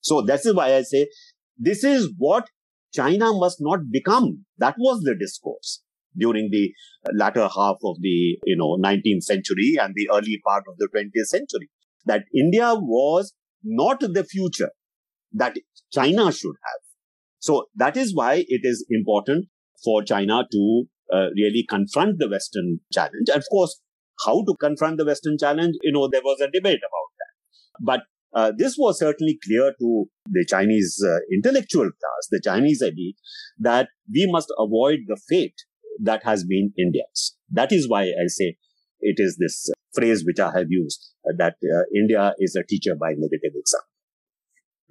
So 0.00 0.22
this 0.22 0.46
is 0.46 0.54
why 0.54 0.74
I 0.74 0.82
say 0.82 1.08
this 1.58 1.84
is 1.84 2.12
what 2.16 2.48
China 2.92 3.32
must 3.32 3.58
not 3.60 3.90
become. 3.90 4.44
That 4.58 4.74
was 4.78 5.02
the 5.02 5.14
discourse 5.14 5.82
during 6.16 6.48
the 6.50 6.72
latter 7.14 7.42
half 7.42 7.76
of 7.84 7.96
the, 8.00 8.38
you 8.44 8.56
know, 8.56 8.76
19th 8.82 9.22
century 9.22 9.76
and 9.80 9.94
the 9.94 10.08
early 10.12 10.40
part 10.44 10.64
of 10.68 10.76
the 10.78 10.88
20th 10.94 11.26
century. 11.26 11.70
That 12.06 12.24
India 12.34 12.74
was 12.74 13.34
not 13.62 14.00
the 14.00 14.24
future 14.24 14.70
that 15.32 15.56
China 15.92 16.32
should 16.32 16.56
have. 16.64 16.80
So 17.38 17.66
that 17.76 17.96
is 17.96 18.14
why 18.14 18.44
it 18.48 18.62
is 18.64 18.84
important 18.90 19.48
for 19.84 20.02
China 20.02 20.44
to 20.50 20.84
uh, 21.12 21.26
really 21.36 21.64
confront 21.68 22.18
the 22.18 22.28
Western 22.28 22.80
challenge. 22.92 23.28
Of 23.32 23.44
course, 23.50 23.80
how 24.24 24.44
to 24.44 24.54
confront 24.60 24.98
the 24.98 25.04
Western 25.04 25.38
challenge, 25.38 25.76
you 25.82 25.92
know, 25.92 26.08
there 26.08 26.22
was 26.22 26.40
a 26.40 26.50
debate 26.50 26.80
about 26.80 27.10
that. 27.18 27.84
But 27.84 28.00
uh, 28.32 28.52
this 28.56 28.76
was 28.78 28.98
certainly 28.98 29.38
clear 29.44 29.72
to 29.78 30.04
the 30.26 30.44
Chinese 30.48 31.02
uh, 31.04 31.18
intellectual 31.32 31.84
class, 31.84 32.28
the 32.30 32.40
Chinese 32.42 32.82
elite, 32.82 33.16
that 33.58 33.88
we 34.12 34.28
must 34.30 34.52
avoid 34.58 35.00
the 35.06 35.20
fate 35.28 35.56
that 36.02 36.24
has 36.24 36.44
been 36.44 36.72
India's. 36.78 37.36
That 37.50 37.72
is 37.72 37.88
why 37.88 38.02
I 38.02 38.26
say 38.26 38.56
it 39.00 39.16
is 39.18 39.36
this 39.40 39.68
uh, 39.70 39.74
phrase 39.94 40.24
which 40.24 40.38
I 40.38 40.52
have 40.56 40.66
used 40.68 41.12
uh, 41.28 41.34
that 41.38 41.54
uh, 41.62 41.82
India 41.94 42.34
is 42.38 42.56
a 42.56 42.64
teacher 42.66 42.94
by 42.98 43.10
negative 43.10 43.52
example. 43.54 43.86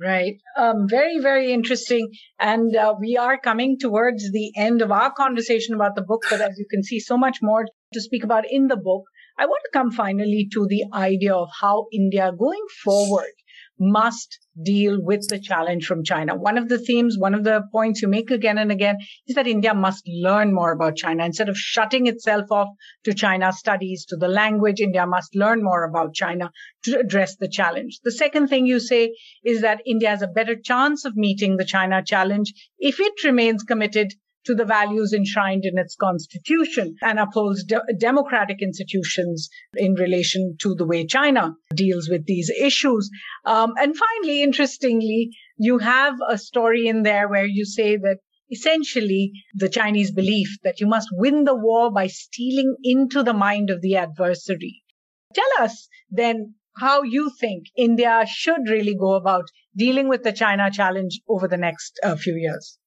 Right. 0.01 0.37
Um, 0.57 0.87
very, 0.87 1.19
very 1.19 1.51
interesting. 1.51 2.09
And 2.39 2.73
uh, 2.73 2.95
we 2.99 3.17
are 3.17 3.37
coming 3.37 3.77
towards 3.77 4.31
the 4.31 4.53
end 4.55 4.81
of 4.81 4.91
our 4.91 5.11
conversation 5.11 5.75
about 5.75 5.95
the 5.95 6.01
book, 6.01 6.21
but 6.29 6.39
as 6.39 6.57
you 6.57 6.65
can 6.69 6.83
see, 6.83 6.99
so 6.99 7.17
much 7.17 7.39
more 7.41 7.65
to 7.93 8.01
speak 8.01 8.23
about 8.23 8.45
in 8.49 8.67
the 8.67 8.77
book. 8.77 9.03
I 9.39 9.45
want 9.45 9.61
to 9.63 9.69
come 9.71 9.91
finally 9.91 10.49
to 10.51 10.67
the 10.67 10.83
idea 10.93 11.33
of 11.33 11.47
how 11.61 11.85
India 11.93 12.33
going 12.37 12.65
forward 12.83 13.31
must 13.79 14.37
deal 14.61 15.01
with 15.01 15.29
the 15.29 15.39
challenge 15.39 15.85
from 15.85 16.03
China. 16.03 16.35
One 16.35 16.57
of 16.57 16.67
the 16.67 16.77
themes, 16.77 17.17
one 17.17 17.33
of 17.33 17.45
the 17.45 17.63
points 17.71 18.01
you 18.01 18.09
make 18.09 18.31
again 18.31 18.57
and 18.57 18.69
again 18.69 18.97
is 19.27 19.35
that 19.35 19.47
India 19.47 19.73
must 19.73 20.03
learn 20.05 20.53
more 20.53 20.73
about 20.73 20.97
China. 20.97 21.23
Instead 21.23 21.47
of 21.47 21.57
shutting 21.57 22.07
itself 22.07 22.51
off 22.51 22.67
to 23.05 23.13
China 23.13 23.53
studies, 23.53 24.05
to 24.09 24.17
the 24.17 24.27
language, 24.27 24.81
India 24.81 25.07
must 25.07 25.33
learn 25.33 25.63
more 25.63 25.85
about 25.85 26.13
China 26.13 26.51
to 26.83 26.99
address 26.99 27.37
the 27.37 27.47
challenge. 27.47 27.99
The 28.03 28.11
second 28.11 28.49
thing 28.49 28.65
you 28.65 28.81
say 28.81 29.15
is 29.45 29.61
that 29.61 29.83
India 29.85 30.09
has 30.09 30.21
a 30.21 30.27
better 30.27 30.57
chance 30.61 31.05
of 31.05 31.15
meeting 31.15 31.55
the 31.55 31.63
China 31.63 32.03
challenge 32.03 32.51
if 32.77 32.99
it 32.99 33.23
remains 33.23 33.63
committed 33.63 34.13
to 34.45 34.55
the 34.55 34.65
values 34.65 35.13
enshrined 35.13 35.65
in 35.65 35.77
its 35.77 35.95
constitution 35.95 36.95
and 37.01 37.19
upholds 37.19 37.63
de- 37.63 37.81
democratic 37.99 38.61
institutions 38.61 39.49
in 39.75 39.93
relation 39.93 40.55
to 40.59 40.75
the 40.75 40.85
way 40.85 41.05
China 41.05 41.55
deals 41.75 42.09
with 42.09 42.25
these 42.25 42.49
issues. 42.49 43.09
Um, 43.45 43.73
and 43.77 43.95
finally, 43.95 44.41
interestingly, 44.41 45.31
you 45.57 45.77
have 45.79 46.15
a 46.27 46.37
story 46.37 46.87
in 46.87 47.03
there 47.03 47.27
where 47.27 47.45
you 47.45 47.65
say 47.65 47.97
that 47.97 48.17
essentially 48.51 49.31
the 49.53 49.69
Chinese 49.69 50.11
belief 50.11 50.57
that 50.63 50.79
you 50.79 50.87
must 50.87 51.09
win 51.11 51.43
the 51.43 51.55
war 51.55 51.91
by 51.91 52.07
stealing 52.07 52.75
into 52.83 53.21
the 53.23 53.33
mind 53.33 53.69
of 53.69 53.81
the 53.81 53.95
adversary. 53.95 54.83
Tell 55.33 55.63
us 55.63 55.87
then 56.09 56.55
how 56.77 57.03
you 57.03 57.29
think 57.39 57.65
India 57.77 58.25
should 58.27 58.67
really 58.67 58.95
go 58.95 59.13
about 59.13 59.45
dealing 59.77 60.07
with 60.07 60.23
the 60.23 60.31
China 60.31 60.71
challenge 60.71 61.19
over 61.27 61.47
the 61.47 61.57
next 61.57 61.99
uh, 62.03 62.15
few 62.15 62.33
years. 62.33 62.78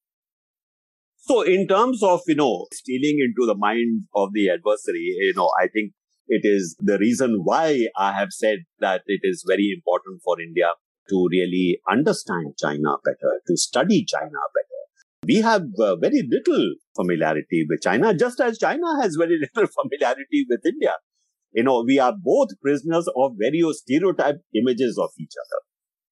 So 1.25 1.41
in 1.41 1.67
terms 1.67 2.03
of, 2.03 2.19
you 2.27 2.35
know, 2.35 2.67
stealing 2.73 3.19
into 3.19 3.47
the 3.47 3.55
mind 3.55 4.03
of 4.13 4.33
the 4.33 4.49
adversary, 4.49 5.15
you 5.19 5.33
know, 5.37 5.49
I 5.57 5.67
think 5.67 5.93
it 6.27 6.41
is 6.43 6.75
the 6.79 6.97
reason 6.97 7.39
why 7.45 7.87
I 7.97 8.11
have 8.11 8.31
said 8.31 8.59
that 8.79 9.03
it 9.07 9.21
is 9.23 9.45
very 9.47 9.73
important 9.73 10.21
for 10.21 10.41
India 10.41 10.71
to 11.09 11.27
really 11.31 11.79
understand 11.89 12.55
China 12.59 12.97
better, 13.05 13.39
to 13.47 13.55
study 13.55 14.03
China 14.05 14.39
better. 14.53 14.81
We 15.25 15.35
have 15.35 15.61
uh, 15.79 15.95
very 15.95 16.27
little 16.29 16.73
familiarity 16.93 17.65
with 17.69 17.81
China, 17.81 18.13
just 18.13 18.41
as 18.41 18.57
China 18.59 19.01
has 19.01 19.15
very 19.15 19.39
little 19.55 19.71
familiarity 19.81 20.45
with 20.49 20.59
India. 20.65 20.95
You 21.53 21.63
know, 21.63 21.85
we 21.87 21.99
are 21.99 22.13
both 22.21 22.49
prisoners 22.61 23.07
of 23.15 23.35
various 23.39 23.79
stereotyped 23.79 24.39
images 24.53 24.97
of 25.01 25.11
each 25.17 25.33
other. 25.39 25.61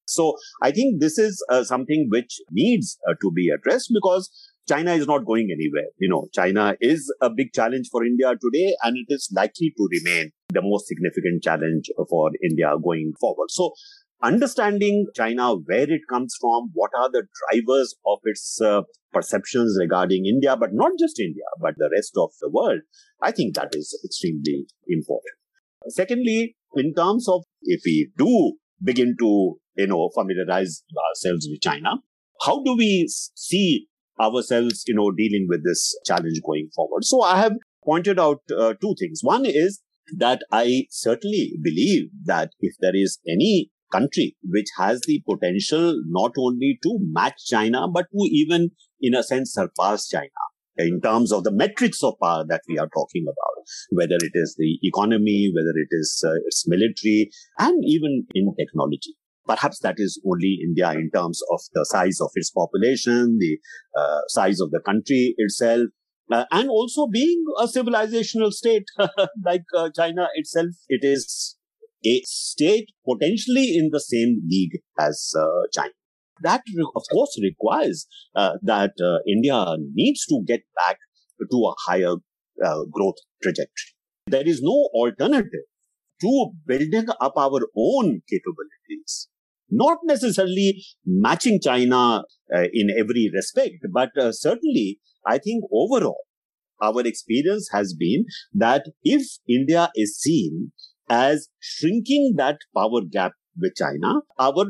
So 0.07 0.35
I 0.61 0.71
think 0.71 0.99
this 0.99 1.17
is 1.17 1.43
uh, 1.49 1.63
something 1.63 2.07
which 2.09 2.39
needs 2.51 2.97
uh, 3.07 3.13
to 3.21 3.31
be 3.31 3.49
addressed 3.49 3.91
because 3.93 4.29
China 4.67 4.93
is 4.93 5.07
not 5.07 5.25
going 5.25 5.49
anywhere. 5.51 5.89
You 5.97 6.09
know, 6.09 6.27
China 6.33 6.75
is 6.79 7.13
a 7.21 7.29
big 7.29 7.53
challenge 7.53 7.89
for 7.91 8.05
India 8.05 8.29
today, 8.29 8.75
and 8.83 8.97
it 8.97 9.13
is 9.13 9.29
likely 9.35 9.73
to 9.75 9.87
remain 9.91 10.31
the 10.49 10.61
most 10.61 10.87
significant 10.87 11.43
challenge 11.43 11.89
for 12.09 12.31
India 12.43 12.73
going 12.83 13.13
forward. 13.19 13.49
So, 13.49 13.71
understanding 14.23 15.07
China, 15.15 15.55
where 15.55 15.89
it 15.91 16.01
comes 16.09 16.35
from, 16.39 16.69
what 16.73 16.91
are 16.97 17.09
the 17.09 17.23
drivers 17.49 17.95
of 18.05 18.19
its 18.23 18.61
uh, 18.61 18.81
perceptions 19.11 19.77
regarding 19.79 20.25
India, 20.25 20.55
but 20.55 20.69
not 20.73 20.91
just 20.99 21.19
India, 21.19 21.43
but 21.59 21.73
the 21.77 21.89
rest 21.93 22.13
of 22.17 22.29
the 22.39 22.49
world, 22.49 22.81
I 23.21 23.31
think 23.31 23.55
that 23.55 23.69
is 23.73 23.99
extremely 24.05 24.67
important. 24.87 25.35
Secondly, 25.87 26.55
in 26.75 26.93
terms 26.93 27.27
of 27.27 27.43
if 27.63 27.81
we 27.85 28.11
do 28.17 28.53
begin 28.83 29.15
to, 29.19 29.55
you 29.75 29.87
know, 29.87 30.09
familiarize 30.13 30.83
ourselves 31.09 31.47
with 31.49 31.61
China, 31.61 31.95
how 32.45 32.63
do 32.63 32.75
we 32.75 33.07
see 33.09 33.87
ourselves, 34.21 34.83
you 34.87 34.95
know, 34.95 35.11
dealing 35.11 35.47
with 35.49 35.63
this 35.65 35.99
challenge 36.05 36.39
going 36.45 36.69
forward. 36.75 37.03
So 37.03 37.21
I 37.21 37.39
have 37.39 37.53
pointed 37.83 38.19
out 38.19 38.41
uh, 38.57 38.73
two 38.79 38.95
things. 38.99 39.21
One 39.23 39.45
is 39.45 39.81
that 40.17 40.41
I 40.51 40.85
certainly 40.89 41.53
believe 41.61 42.09
that 42.25 42.51
if 42.59 42.75
there 42.79 42.95
is 42.95 43.19
any 43.27 43.71
country 43.91 44.35
which 44.43 44.67
has 44.77 45.01
the 45.01 45.21
potential 45.29 46.01
not 46.07 46.31
only 46.37 46.79
to 46.83 46.97
match 47.01 47.45
China, 47.45 47.87
but 47.93 48.05
to 48.11 48.29
even, 48.31 48.71
in 49.01 49.15
a 49.15 49.23
sense, 49.23 49.53
surpass 49.53 50.07
China 50.07 50.29
in 50.77 51.01
terms 51.01 51.31
of 51.31 51.43
the 51.43 51.51
metrics 51.51 52.03
of 52.03 52.13
power 52.21 52.45
that 52.47 52.61
we 52.67 52.77
are 52.77 52.89
talking 52.93 53.25
about, 53.25 53.65
whether 53.91 54.15
it 54.15 54.31
is 54.33 54.55
the 54.57 54.79
economy, 54.83 55.51
whether 55.53 55.73
it 55.75 55.89
is 55.91 56.23
uh, 56.25 56.35
its 56.45 56.65
military, 56.67 57.29
and 57.59 57.83
even 57.85 58.25
in 58.33 58.53
technology. 58.57 59.15
Perhaps 59.47 59.79
that 59.79 59.95
is 59.97 60.21
only 60.25 60.59
India 60.63 60.91
in 60.91 61.09
terms 61.13 61.41
of 61.51 61.59
the 61.73 61.85
size 61.85 62.19
of 62.21 62.29
its 62.35 62.51
population, 62.51 63.37
the 63.39 63.57
uh, 63.99 64.21
size 64.27 64.59
of 64.59 64.71
the 64.71 64.79
country 64.85 65.33
itself, 65.37 65.87
uh, 66.31 66.45
and 66.51 66.69
also 66.69 67.07
being 67.07 67.43
a 67.59 67.65
civilizational 67.65 68.51
state 68.51 68.85
like 69.45 69.63
uh, 69.75 69.89
China 69.95 70.27
itself. 70.35 70.69
It 70.87 71.03
is 71.03 71.57
a 72.05 72.21
state 72.25 72.89
potentially 73.07 73.75
in 73.77 73.89
the 73.91 73.99
same 73.99 74.41
league 74.47 74.79
as 74.99 75.33
uh, 75.37 75.67
China. 75.73 75.91
That, 76.43 76.61
of 76.95 77.03
course, 77.11 77.37
requires 77.41 78.07
uh, 78.35 78.53
that 78.63 78.91
uh, 79.03 79.19
India 79.27 79.75
needs 79.93 80.25
to 80.27 80.41
get 80.47 80.61
back 80.75 80.97
to 81.39 81.57
a 81.57 81.73
higher 81.87 82.15
growth 82.91 83.15
trajectory. 83.41 83.93
There 84.27 84.47
is 84.47 84.61
no 84.61 84.89
alternative 84.93 85.65
to 86.21 86.51
building 86.65 87.07
up 87.19 87.33
our 87.35 87.61
own 87.75 88.21
capabilities 88.29 89.27
not 89.71 89.99
necessarily 90.03 90.83
matching 91.05 91.59
China 91.63 92.23
uh, 92.53 92.67
in 92.73 92.89
every 92.97 93.31
respect, 93.33 93.75
but 93.93 94.09
uh, 94.17 94.31
certainly 94.31 94.99
I 95.25 95.37
think 95.37 95.63
overall 95.71 96.21
our 96.81 97.01
experience 97.05 97.69
has 97.71 97.93
been 97.93 98.25
that 98.53 98.85
if 99.03 99.23
India 99.47 99.89
is 99.95 100.19
seen 100.19 100.71
as 101.09 101.49
shrinking 101.59 102.33
that 102.37 102.57
power 102.75 103.01
gap 103.09 103.33
with 103.59 103.73
China, 103.75 104.21
our 104.39 104.65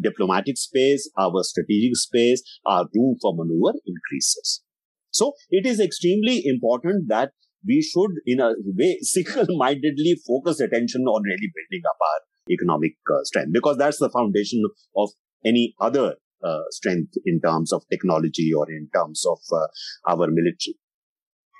diplomatic 0.00 0.56
space, 0.56 1.10
our 1.18 1.42
strategic 1.42 1.96
space, 1.96 2.42
our 2.66 2.86
room 2.94 3.16
for 3.20 3.34
maneuver 3.34 3.78
increases. 3.86 4.62
So 5.10 5.32
it 5.50 5.66
is 5.66 5.80
extremely 5.80 6.42
important 6.46 7.08
that 7.08 7.32
we 7.66 7.82
should, 7.82 8.10
in 8.26 8.40
a 8.40 8.52
way, 8.64 8.98
single-mindedly 9.02 10.16
focus 10.26 10.60
attention 10.60 11.02
on 11.02 11.22
really 11.22 11.50
building 11.54 11.82
up 11.88 11.96
our 12.00 12.20
economic 12.50 12.92
uh, 13.12 13.22
strength 13.24 13.50
because 13.52 13.76
that's 13.76 13.98
the 13.98 14.10
foundation 14.10 14.62
of 14.96 15.10
any 15.44 15.74
other 15.80 16.16
uh, 16.42 16.62
strength 16.70 17.14
in 17.24 17.40
terms 17.40 17.72
of 17.72 17.82
technology 17.90 18.52
or 18.52 18.70
in 18.70 18.88
terms 18.94 19.24
of 19.26 19.38
uh, 19.52 19.66
our 20.08 20.28
military. 20.28 20.76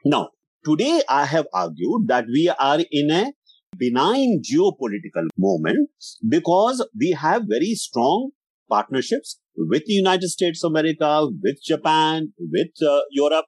Now, 0.05 0.31
today 0.65 1.03
I 1.09 1.25
have 1.27 1.47
argued 1.53 2.09
that 2.09 2.27
we 2.27 2.49
are 2.49 2.81
in 2.91 3.11
a 3.11 3.33
benign 3.79 4.43
geopolitical 4.43 5.29
moment 5.39 5.89
because 6.29 6.87
we 6.99 7.11
have 7.13 7.43
very 7.49 7.75
strong 7.75 8.31
partnerships 8.69 9.41
with 9.57 9.85
the 9.87 9.93
United 9.93 10.29
States 10.29 10.65
of 10.65 10.73
America, 10.73 11.29
with 11.43 11.63
Japan, 11.63 12.33
with 12.39 12.71
uh, 12.87 13.01
Europe, 13.11 13.47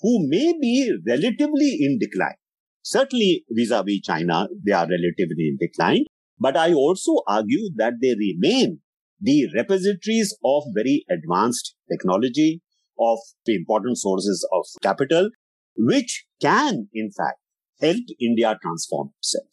who 0.00 0.26
may 0.28 0.54
be 0.60 0.92
relatively 1.06 1.78
in 1.80 1.98
decline. 1.98 2.36
Certainly 2.82 3.44
vis-a-vis 3.50 4.00
China, 4.02 4.48
they 4.64 4.72
are 4.72 4.86
relatively 4.86 5.48
in 5.50 5.58
decline. 5.60 6.04
But 6.40 6.56
I 6.56 6.72
also 6.72 7.22
argue 7.28 7.70
that 7.76 7.94
they 8.00 8.14
remain 8.18 8.80
the 9.20 9.48
repositories 9.54 10.36
of 10.44 10.62
very 10.74 11.04
advanced 11.10 11.74
technology, 11.90 12.62
of 12.98 13.18
the 13.44 13.54
important 13.54 13.98
sources 13.98 14.46
of 14.52 14.64
capital, 14.82 15.30
which 15.76 16.24
can, 16.40 16.88
in 16.94 17.10
fact, 17.16 17.38
help 17.80 18.04
India 18.20 18.58
transform 18.62 19.10
itself. 19.18 19.48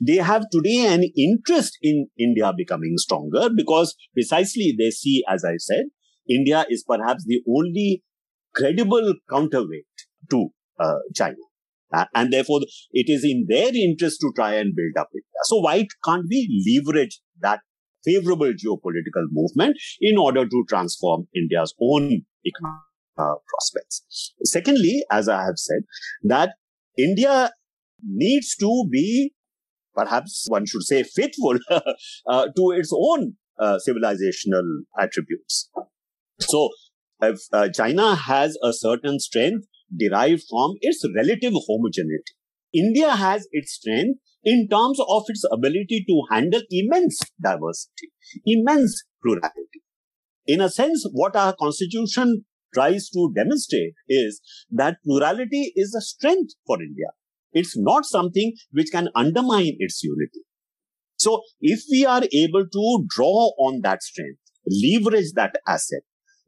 They 0.00 0.16
have 0.16 0.48
today 0.50 0.86
an 0.86 1.02
interest 1.16 1.78
in 1.82 2.08
India 2.18 2.52
becoming 2.56 2.94
stronger 2.96 3.48
because 3.54 3.96
precisely 4.14 4.74
they 4.78 4.90
see, 4.90 5.24
as 5.28 5.44
I 5.44 5.56
said, 5.58 5.86
India 6.28 6.64
is 6.70 6.84
perhaps 6.86 7.24
the 7.26 7.40
only 7.48 8.04
credible 8.54 9.14
counterweight 9.28 9.86
to 10.30 10.48
uh, 10.78 10.98
China. 11.14 11.36
And 12.14 12.32
therefore, 12.32 12.60
it 12.92 13.06
is 13.08 13.24
in 13.24 13.46
their 13.48 13.74
interest 13.74 14.20
to 14.20 14.32
try 14.34 14.54
and 14.54 14.74
build 14.74 14.96
up 14.98 15.08
India. 15.12 15.42
So 15.44 15.58
why 15.58 15.86
can't 16.04 16.26
we 16.28 16.48
leverage 16.66 17.20
that 17.40 17.60
favorable 18.04 18.52
geopolitical 18.52 19.26
movement 19.30 19.76
in 20.00 20.18
order 20.18 20.44
to 20.46 20.64
transform 20.68 21.28
India's 21.34 21.74
own 21.80 22.22
economic 22.46 22.82
uh, 23.18 23.34
prospects? 23.48 24.34
Secondly, 24.44 25.04
as 25.10 25.28
I 25.28 25.42
have 25.44 25.56
said, 25.56 25.82
that 26.24 26.54
India 26.98 27.50
needs 28.04 28.56
to 28.56 28.84
be, 28.90 29.32
perhaps 29.94 30.46
one 30.48 30.66
should 30.66 30.82
say, 30.82 31.02
faithful 31.02 31.58
uh, 31.70 32.46
to 32.56 32.70
its 32.72 32.92
own 32.94 33.34
uh, 33.58 33.78
civilizational 33.86 34.82
attributes. 34.98 35.70
So, 36.40 36.70
if 37.20 37.38
uh, 37.52 37.68
China 37.68 38.16
has 38.16 38.58
a 38.64 38.72
certain 38.72 39.20
strength 39.20 39.66
derived 39.96 40.42
from 40.48 40.74
its 40.80 41.04
relative 41.16 41.52
homogeneity. 41.66 42.34
India 42.74 43.10
has 43.10 43.46
its 43.52 43.74
strength 43.74 44.18
in 44.44 44.68
terms 44.68 44.98
of 45.08 45.24
its 45.28 45.44
ability 45.52 46.04
to 46.08 46.22
handle 46.30 46.62
immense 46.70 47.20
diversity, 47.42 48.10
immense 48.44 49.04
plurality. 49.22 49.82
In 50.46 50.60
a 50.60 50.68
sense, 50.68 51.06
what 51.12 51.36
our 51.36 51.54
constitution 51.54 52.44
tries 52.74 53.08
to 53.10 53.32
demonstrate 53.36 53.94
is 54.08 54.40
that 54.70 54.96
plurality 55.04 55.72
is 55.76 55.94
a 55.94 56.00
strength 56.00 56.54
for 56.66 56.82
India. 56.82 57.08
It's 57.52 57.76
not 57.76 58.06
something 58.06 58.54
which 58.72 58.88
can 58.90 59.08
undermine 59.14 59.76
its 59.78 60.02
unity. 60.02 60.40
So 61.16 61.42
if 61.60 61.82
we 61.90 62.04
are 62.06 62.22
able 62.32 62.66
to 62.66 63.06
draw 63.08 63.52
on 63.58 63.82
that 63.82 64.02
strength, 64.02 64.40
leverage 64.66 65.32
that 65.34 65.54
asset, 65.68 66.02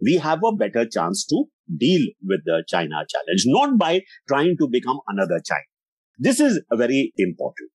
we 0.05 0.17
have 0.17 0.41
a 0.47 0.55
better 0.55 0.87
chance 0.87 1.25
to 1.27 1.45
deal 1.85 2.07
with 2.23 2.41
the 2.45 2.63
China 2.69 3.05
challenge, 3.09 3.45
not 3.47 3.79
by 3.79 4.03
trying 4.29 4.57
to 4.61 4.69
become 4.69 4.99
another 5.09 5.41
China. 5.45 5.71
This 6.19 6.41
is 6.41 6.61
very 6.73 7.13
important. 7.17 7.71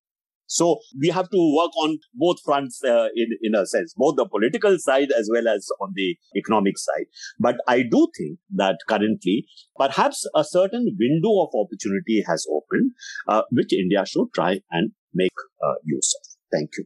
So 0.51 0.79
we 0.99 1.09
have 1.09 1.29
to 1.29 1.55
work 1.55 1.71
on 1.77 1.99
both 2.15 2.37
fronts 2.43 2.81
uh, 2.83 3.09
in, 3.15 3.27
in 3.43 3.53
a 3.53 3.67
sense, 3.67 3.93
both 3.95 4.15
the 4.15 4.27
political 4.27 4.77
side 4.79 5.09
as 5.15 5.29
well 5.31 5.47
as 5.47 5.67
on 5.79 5.91
the 5.93 6.15
economic 6.35 6.77
side. 6.77 7.05
But 7.39 7.57
I 7.67 7.83
do 7.83 8.07
think 8.17 8.39
that 8.55 8.77
currently 8.87 9.45
perhaps 9.77 10.27
a 10.35 10.43
certain 10.43 10.97
window 10.99 11.43
of 11.43 11.49
opportunity 11.53 12.23
has 12.27 12.47
opened, 12.51 12.93
uh, 13.27 13.43
which 13.51 13.71
India 13.73 14.03
should 14.07 14.33
try 14.33 14.61
and 14.71 14.91
make 15.13 15.31
uh, 15.63 15.75
use 15.85 16.15
of. 16.19 16.35
Thank 16.51 16.71
you. 16.79 16.85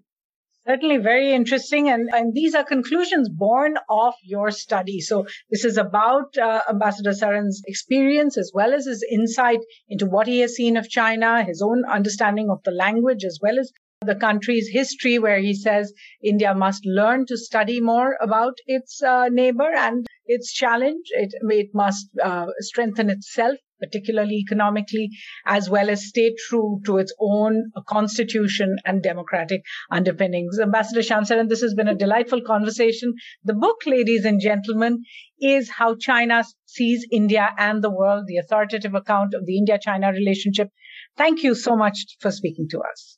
Certainly 0.66 0.98
very 0.98 1.34
interesting. 1.34 1.90
And, 1.90 2.10
and 2.14 2.34
these 2.34 2.56
are 2.56 2.64
conclusions 2.64 3.28
born 3.28 3.76
of 3.90 4.14
your 4.24 4.50
study. 4.50 5.02
So 5.02 5.26
this 5.50 5.66
is 5.66 5.78
about 5.78 6.38
uh, 6.38 6.62
Ambassador 6.70 7.12
Saran's 7.12 7.62
experience 7.68 8.38
as 8.38 8.52
well 8.54 8.74
as 8.74 8.86
his 8.86 9.06
insight 9.12 9.60
into 9.90 10.06
what 10.06 10.28
he 10.28 10.40
has 10.40 10.56
seen 10.56 10.78
of 10.78 10.90
China, 10.90 11.44
his 11.44 11.62
own 11.62 11.84
understanding 11.86 12.50
of 12.50 12.64
the 12.64 12.72
language 12.72 13.26
as 13.26 13.40
well 13.42 13.60
as 13.60 13.72
the 14.06 14.16
country's 14.16 14.70
history, 14.72 15.18
where 15.20 15.40
he 15.40 15.54
says 15.54 15.94
India 16.24 16.54
must 16.54 16.86
learn 16.86 17.26
to 17.26 17.38
study 17.38 17.80
more 17.80 18.18
about 18.22 18.58
its 18.66 19.02
uh, 19.02 19.28
neighbor 19.30 19.70
and 19.74 20.06
its 20.26 20.54
challenge. 20.54 21.06
It, 21.12 21.34
it 21.42 21.70
must 21.74 22.08
uh, 22.22 22.48
strengthen 22.60 23.10
itself 23.10 23.58
particularly 23.84 24.36
economically, 24.36 25.10
as 25.46 25.70
well 25.70 25.90
as 25.90 26.08
stay 26.08 26.34
true 26.48 26.80
to 26.86 26.98
its 26.98 27.14
own 27.20 27.72
constitution 27.88 28.76
and 28.86 29.04
democratic 29.04 29.62
underpinnings. 29.92 30.60
Ambassador 30.60 31.02
Shyam 31.02 31.28
Saran, 31.30 31.50
this 31.50 31.62
has 31.62 31.74
been 31.74 31.88
a 31.88 31.96
delightful 31.96 32.42
conversation. 32.42 33.14
The 33.44 33.54
book, 33.54 33.82
ladies 33.86 34.26
and 34.26 34.40
gentlemen, 34.40 35.04
is 35.40 35.70
How 35.70 35.96
China 35.96 36.44
Sees 36.66 37.06
India 37.12 37.50
and 37.58 37.84
the 37.84 37.92
World, 37.92 38.26
the 38.28 38.38
authoritative 38.38 38.96
account 38.96 39.34
of 39.34 39.46
the 39.46 39.58
India-China 39.58 40.12
relationship. 40.12 40.70
Thank 41.18 41.44
you 41.44 41.54
so 41.56 41.76
much 41.76 41.98
for 42.20 42.32
speaking 42.32 42.68
to 42.72 42.80
us. 42.80 43.18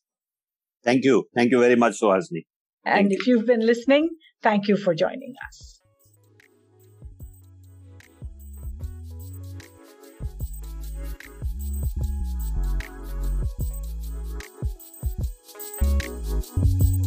Thank 0.83 1.03
you. 1.03 1.27
Thank 1.35 1.51
you 1.51 1.59
very 1.59 1.75
much, 1.75 1.99
Suhasini. 2.01 2.45
And 2.83 3.11
if 3.11 3.27
you've 3.27 3.45
been 3.45 3.65
listening, 3.65 4.09
thank 4.41 4.67
you 4.67 4.77
for 4.77 4.93
joining 4.93 5.33
us. 5.47 5.74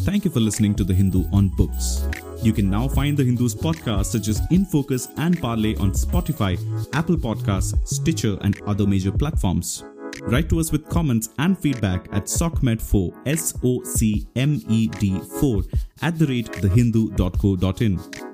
Thank 0.09 0.25
you 0.25 0.31
for 0.31 0.41
listening 0.41 0.75
to 0.77 0.85
The 0.85 0.95
Hindu 0.95 1.25
on 1.35 1.49
Books. 1.51 2.09
You 2.43 2.55
can 2.55 2.71
now 2.71 2.89
find 2.89 3.15
The 3.15 3.25
Hindu's 3.25 3.55
podcasts 3.55 4.07
such 4.07 4.29
as 4.29 4.41
In 4.51 4.65
Focus 4.65 5.09
and 5.19 5.39
Parley 5.39 5.77
on 5.77 5.91
Spotify, 5.91 6.57
Apple 6.95 7.19
Podcasts, 7.19 7.77
Stitcher, 7.87 8.39
and 8.41 8.59
other 8.63 8.87
major 8.87 9.13
platforms. 9.13 9.85
Write 10.23 10.49
to 10.49 10.61
us 10.61 10.73
with 10.73 10.89
comments 10.89 11.29
and 11.39 11.59
feedback 11.59 12.09
at 12.11 12.25
SOCMED4, 12.25 13.19
S 13.27 13.53
O 13.63 13.83
C 13.85 14.27
M 14.35 14.63
E 14.71 14.87
D 14.87 15.21
4 15.41 15.63
at 16.01 16.19
the 16.19 16.27
rate 16.27 16.51
thehindu.co.in. 16.53 18.28